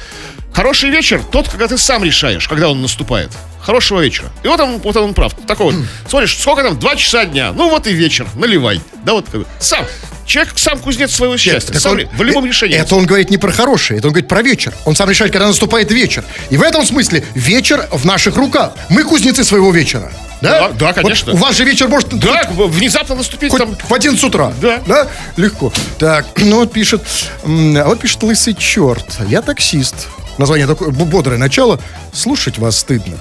хороший 0.53 0.89
вечер 0.89 1.21
тот, 1.31 1.49
когда 1.49 1.67
ты 1.67 1.77
сам 1.77 2.03
решаешь, 2.03 2.47
когда 2.47 2.69
он 2.69 2.81
наступает. 2.81 3.31
Хорошего 3.61 4.01
вечера. 4.01 4.29
И 4.43 4.47
вот 4.47 4.59
он, 4.59 4.77
вот 4.79 4.95
он 4.97 5.13
прав. 5.13 5.33
Такой 5.47 5.73
вот. 5.73 5.85
Смотришь, 6.09 6.37
сколько 6.39 6.63
там? 6.63 6.79
Два 6.79 6.95
часа 6.95 7.25
дня. 7.25 7.53
Ну 7.53 7.69
вот 7.69 7.87
и 7.87 7.93
вечер. 7.93 8.27
Наливай. 8.35 8.81
Да 9.05 9.13
вот 9.13 9.25
сам. 9.59 9.85
Человек 10.25 10.53
сам 10.55 10.79
кузнец 10.79 11.11
своего 11.13 11.35
счастья. 11.35 11.73
Так 11.73 11.81
Сам 11.81 11.93
он- 11.93 12.07
в 12.15 12.21
любом 12.23 12.45
решении. 12.45 12.77
Это 12.77 12.95
он 12.95 13.05
говорит 13.05 13.29
не 13.29 13.37
про 13.37 13.51
хорошее, 13.51 13.97
это 13.97 14.07
он 14.07 14.13
говорит 14.13 14.29
про 14.29 14.41
вечер. 14.41 14.73
Он 14.85 14.95
сам 14.95 15.09
решает, 15.09 15.31
когда 15.33 15.47
наступает 15.47 15.91
вечер. 15.91 16.23
И 16.49 16.57
в 16.57 16.61
этом 16.61 16.85
смысле 16.85 17.25
вечер 17.35 17.87
в 17.91 18.05
наших 18.05 18.37
руках. 18.37 18.73
Мы 18.89 19.03
кузнецы 19.03 19.43
своего 19.43 19.71
вечера. 19.71 20.11
Да, 20.41 20.69
Да, 20.69 20.69
да, 20.69 20.93
конечно. 20.93 21.33
Вот 21.33 21.37
у 21.37 21.41
вас 21.41 21.55
же 21.57 21.65
вечер 21.65 21.87
может 21.87 22.09
Да, 22.17 22.49
внезапно 22.49 23.15
наступить 23.15 23.51
хоть 23.51 23.59
там... 23.59 23.75
в 23.75 23.93
11 23.93 24.23
утра. 24.23 24.53
Да. 24.61 24.79
Да? 24.87 25.07
Легко. 25.37 25.73
Так, 25.99 26.25
ну 26.37 26.57
вот 26.57 26.71
пишет, 26.71 27.03
а 27.43 27.83
вот 27.85 27.99
пишет 27.99 28.23
лысый 28.23 28.53
черт. 28.55 29.05
Я 29.27 29.41
таксист. 29.41 30.07
Название 30.37 30.65
такое 30.65 30.89
бодрое 30.91 31.37
начало. 31.37 31.79
Слушать 32.13 32.57
вас 32.57 32.77
стыдно. 32.77 33.17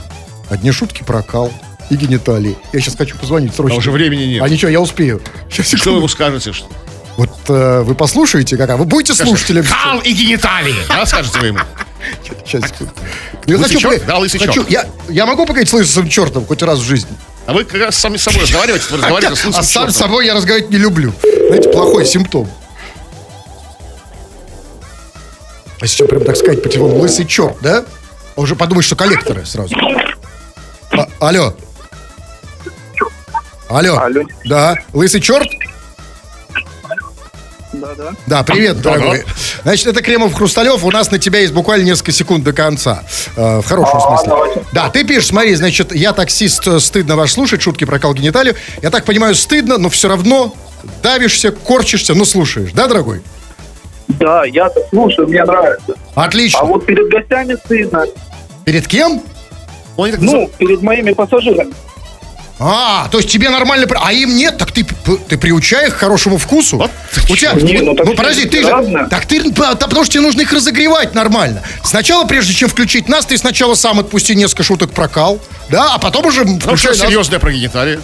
Одни 0.51 0.72
шутки 0.72 1.05
про 1.05 1.22
кал 1.22 1.53
и 1.90 1.96
гениталии. 1.96 2.59
Я 2.72 2.80
сейчас 2.80 2.96
хочу 2.96 3.16
позвонить 3.16 3.55
срочно. 3.55 3.76
А 3.76 3.78
уже 3.78 3.92
времени 3.92 4.24
нет. 4.24 4.42
А 4.42 4.48
ничего, 4.48 4.70
я 4.70 4.80
успею. 4.80 5.22
Сейчас, 5.48 5.66
Что 5.66 5.76
вы 5.76 5.78
секунду. 5.78 5.98
ему 5.98 6.09
скажете? 6.09 6.53
Что? 6.53 6.66
Вот 7.16 7.30
э, 7.48 7.82
вы 7.82 7.94
послушаете, 7.94 8.57
как, 8.57 8.70
а 8.70 8.76
вы 8.76 8.84
будете 8.84 9.14
слушателем. 9.14 9.64
Кал 9.64 10.01
и 10.01 10.12
гениталии. 10.12 10.74
Да, 10.88 11.07
скажете 11.07 11.38
вы 11.38 11.46
ему? 11.48 11.59
Сейчас, 12.44 12.68
секунду. 12.68 12.92
Я 13.46 13.59
хочу, 13.59 13.78
черт? 13.78 14.05
Да, 14.07 14.18
лысый 14.18 14.40
хочу-. 14.40 14.66
Я, 14.68 14.86
я 15.09 15.24
могу 15.24 15.46
поговорить 15.46 15.68
с 15.68 15.72
лысым 15.72 16.09
чертом 16.09 16.44
хоть 16.46 16.62
раз 16.62 16.80
в 16.80 16.82
жизни? 16.82 17.11
А 17.46 17.53
вы 17.53 17.64
как 17.64 17.80
раз 17.80 17.96
сами 17.96 18.16
с 18.16 18.22
собой 18.22 18.42
разговариваете, 18.42 18.86
вы 18.90 18.96
разговариваете 18.98 19.36
с 19.40 19.44
а 19.44 19.48
лысым 19.48 19.62
сам 19.62 19.90
с 19.90 19.96
собой 19.96 20.26
я 20.26 20.34
разговаривать 20.34 20.70
не 20.70 20.78
люблю. 20.78 21.12
Знаете, 21.48 21.70
плохой 21.70 22.07
симптом. 22.07 22.51
А 25.80 25.86
сейчас 25.86 26.09
прям 26.09 26.24
так 26.24 26.36
сказать 26.36 26.62
по 26.62 26.68
телефону, 26.68 26.98
лысый 26.98 27.26
черт, 27.26 27.57
да? 27.62 27.84
Он 28.36 28.44
уже 28.44 28.57
подумает, 28.57 28.84
что 28.84 28.96
коллекторы 28.96 29.46
сразу. 29.46 29.74
А- 30.93 31.09
алло. 31.20 31.55
Алло. 33.68 33.99
Алло. 33.99 34.22
Да, 34.45 34.74
лысый 34.93 35.20
черт? 35.20 35.47
Да, 37.72 37.95
да. 37.95 38.11
Да, 38.26 38.43
привет, 38.43 38.80
дорогой. 38.82 39.24
Значит, 39.62 39.86
это 39.86 40.03
Кремов 40.03 40.34
Хрусталев. 40.34 40.82
У 40.84 40.91
нас 40.91 41.12
на 41.12 41.18
тебя 41.20 41.38
есть 41.38 41.53
буквально 41.53 41.84
несколько 41.84 42.11
секунд 42.11 42.43
до 42.43 42.53
конца. 42.53 43.05
Э, 43.36 43.61
в 43.61 43.64
хорошем 43.66 43.99
А, 43.99 44.01
смысле. 44.18 44.28
давайте. 44.28 44.64
Да, 44.72 44.88
ты 44.91 45.05
пишешь, 45.05 45.28
смотри, 45.28 45.55
значит, 45.55 45.95
я 45.95 46.12
таксист, 46.12 46.66
э, 46.66 46.80
стыдно 46.80 47.14
вас 47.14 47.30
слушать, 47.30 47.62
шутки 47.62 47.84
про 47.84 48.01
колгениталию. 48.01 48.57
Я 48.82 48.91
так 48.91 49.05
понимаю, 49.05 49.36
стыдно, 49.36 49.78
но 49.78 49.88
все 49.88 50.09
равно 50.09 50.53
давишься, 51.01 51.53
корчишься, 51.53 52.14
но 52.14 52.24
слушаешь. 52.24 52.72
Да, 52.72 52.88
дорогой? 52.88 53.22
Да, 54.09 54.45
я-то 54.47 54.80
слушаю, 54.91 55.28
мне 55.28 55.45
нравится. 55.45 55.95
Отлично. 56.16 56.59
А 56.61 56.64
вот 56.64 56.84
перед 56.86 57.09
гостями 57.09 57.55
стыдно. 57.64 58.05
Перед 58.64 58.88
кем? 58.88 59.22
Он 60.01 60.07
не 60.07 60.12
так 60.12 60.20
Ну, 60.20 60.51
перед 60.59 60.82
моими 60.82 61.12
пассажирами. 61.12 61.72
А, 62.62 63.09
то 63.11 63.18
есть 63.18 63.30
тебе 63.30 63.48
нормально... 63.48 63.86
А 64.03 64.12
им 64.12 64.36
нет? 64.36 64.59
Так 64.59 64.70
ты, 64.70 64.84
ты 65.28 65.38
приучай 65.38 65.88
их 65.88 65.96
к 65.96 65.98
хорошему 65.98 66.36
вкусу. 66.36 66.76
Вот 66.76 66.90
У 67.30 67.36
тебя... 67.36 67.53
Не, 67.53 67.80
ну 67.80 67.94
так 67.94 68.14
подожди, 68.14 68.46
ты 68.46 68.62
же... 68.62 69.07
Так 69.09 69.24
ты... 69.24 69.51
да, 69.51 69.74
Потому 69.74 70.05
что 70.05 70.12
тебе 70.12 70.22
нужно 70.22 70.42
их 70.42 70.53
разогревать 70.53 71.14
нормально. 71.14 71.62
Сначала, 71.82 72.26
прежде 72.26 72.53
чем 72.53 72.68
включить 72.68 73.09
нас, 73.09 73.24
ты 73.24 73.38
сначала 73.38 73.74
сам 73.74 73.98
отпусти 73.98 74.34
несколько 74.34 74.62
шуток 74.62 74.90
про 74.90 75.09
кал, 75.09 75.40
да, 75.70 75.94
а 75.94 75.98
потом 75.98 76.26
уже 76.26 76.44
Ну, 76.44 76.76
что 76.76 76.94
серьезное 76.94 77.38
про 77.38 77.51
гениталии? 77.51 77.98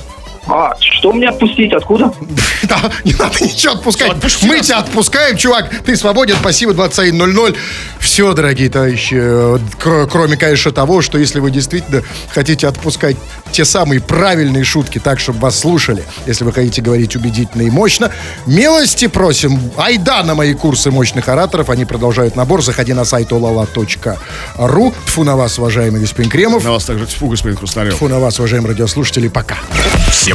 А, 0.48 0.72
что 0.80 1.12
мне 1.12 1.28
отпустить? 1.28 1.72
Откуда? 1.72 2.12
Да, 2.62 2.90
не 3.04 3.12
надо 3.12 3.44
ничего 3.44 3.74
отпускать. 3.74 4.10
Отпусти 4.10 4.44
Мы 4.46 4.56
нас. 4.56 4.66
тебя 4.66 4.78
отпускаем, 4.78 5.36
чувак. 5.36 5.70
Ты 5.84 5.94
свободен, 5.94 6.34
спасибо, 6.40 6.72
21.00. 6.72 7.56
Все, 8.00 8.32
дорогие 8.32 8.68
товарищи, 8.68 9.14
э, 9.16 9.58
кр- 9.78 10.08
кроме, 10.10 10.36
конечно, 10.36 10.72
того, 10.72 11.00
что 11.00 11.16
если 11.16 11.38
вы 11.38 11.52
действительно 11.52 12.02
хотите 12.34 12.66
отпускать 12.66 13.16
те 13.52 13.64
самые 13.64 14.00
правильные 14.00 14.64
шутки 14.64 14.98
так, 14.98 15.20
чтобы 15.20 15.38
вас 15.40 15.60
слушали, 15.60 16.02
если 16.26 16.42
вы 16.42 16.52
хотите 16.52 16.82
говорить 16.82 17.14
убедительно 17.14 17.62
и 17.62 17.70
мощно, 17.70 18.10
милости 18.46 19.06
просим. 19.06 19.60
Айда 19.76 20.24
на 20.24 20.34
мои 20.34 20.54
курсы 20.54 20.90
мощных 20.90 21.28
ораторов. 21.28 21.70
Они 21.70 21.84
продолжают 21.84 22.34
набор. 22.34 22.62
Заходи 22.64 22.94
на 22.94 23.04
сайт 23.04 23.30
olala.ru. 23.30 24.94
Тфу 25.06 25.24
на 25.24 25.36
вас, 25.36 25.58
уважаемый 25.58 26.00
господин 26.00 26.30
Кремов. 26.30 26.64
На 26.64 26.72
вас 26.72 26.84
также 26.84 27.06
тьфу, 27.06 27.28
господин 27.28 27.56
Хрусталев. 27.56 27.94
Тфу 27.94 28.08
на 28.08 28.18
вас, 28.18 28.38
уважаемые 28.40 28.72
радиослушатели. 28.72 29.28
Пока. 29.28 29.56
Все 30.10 30.34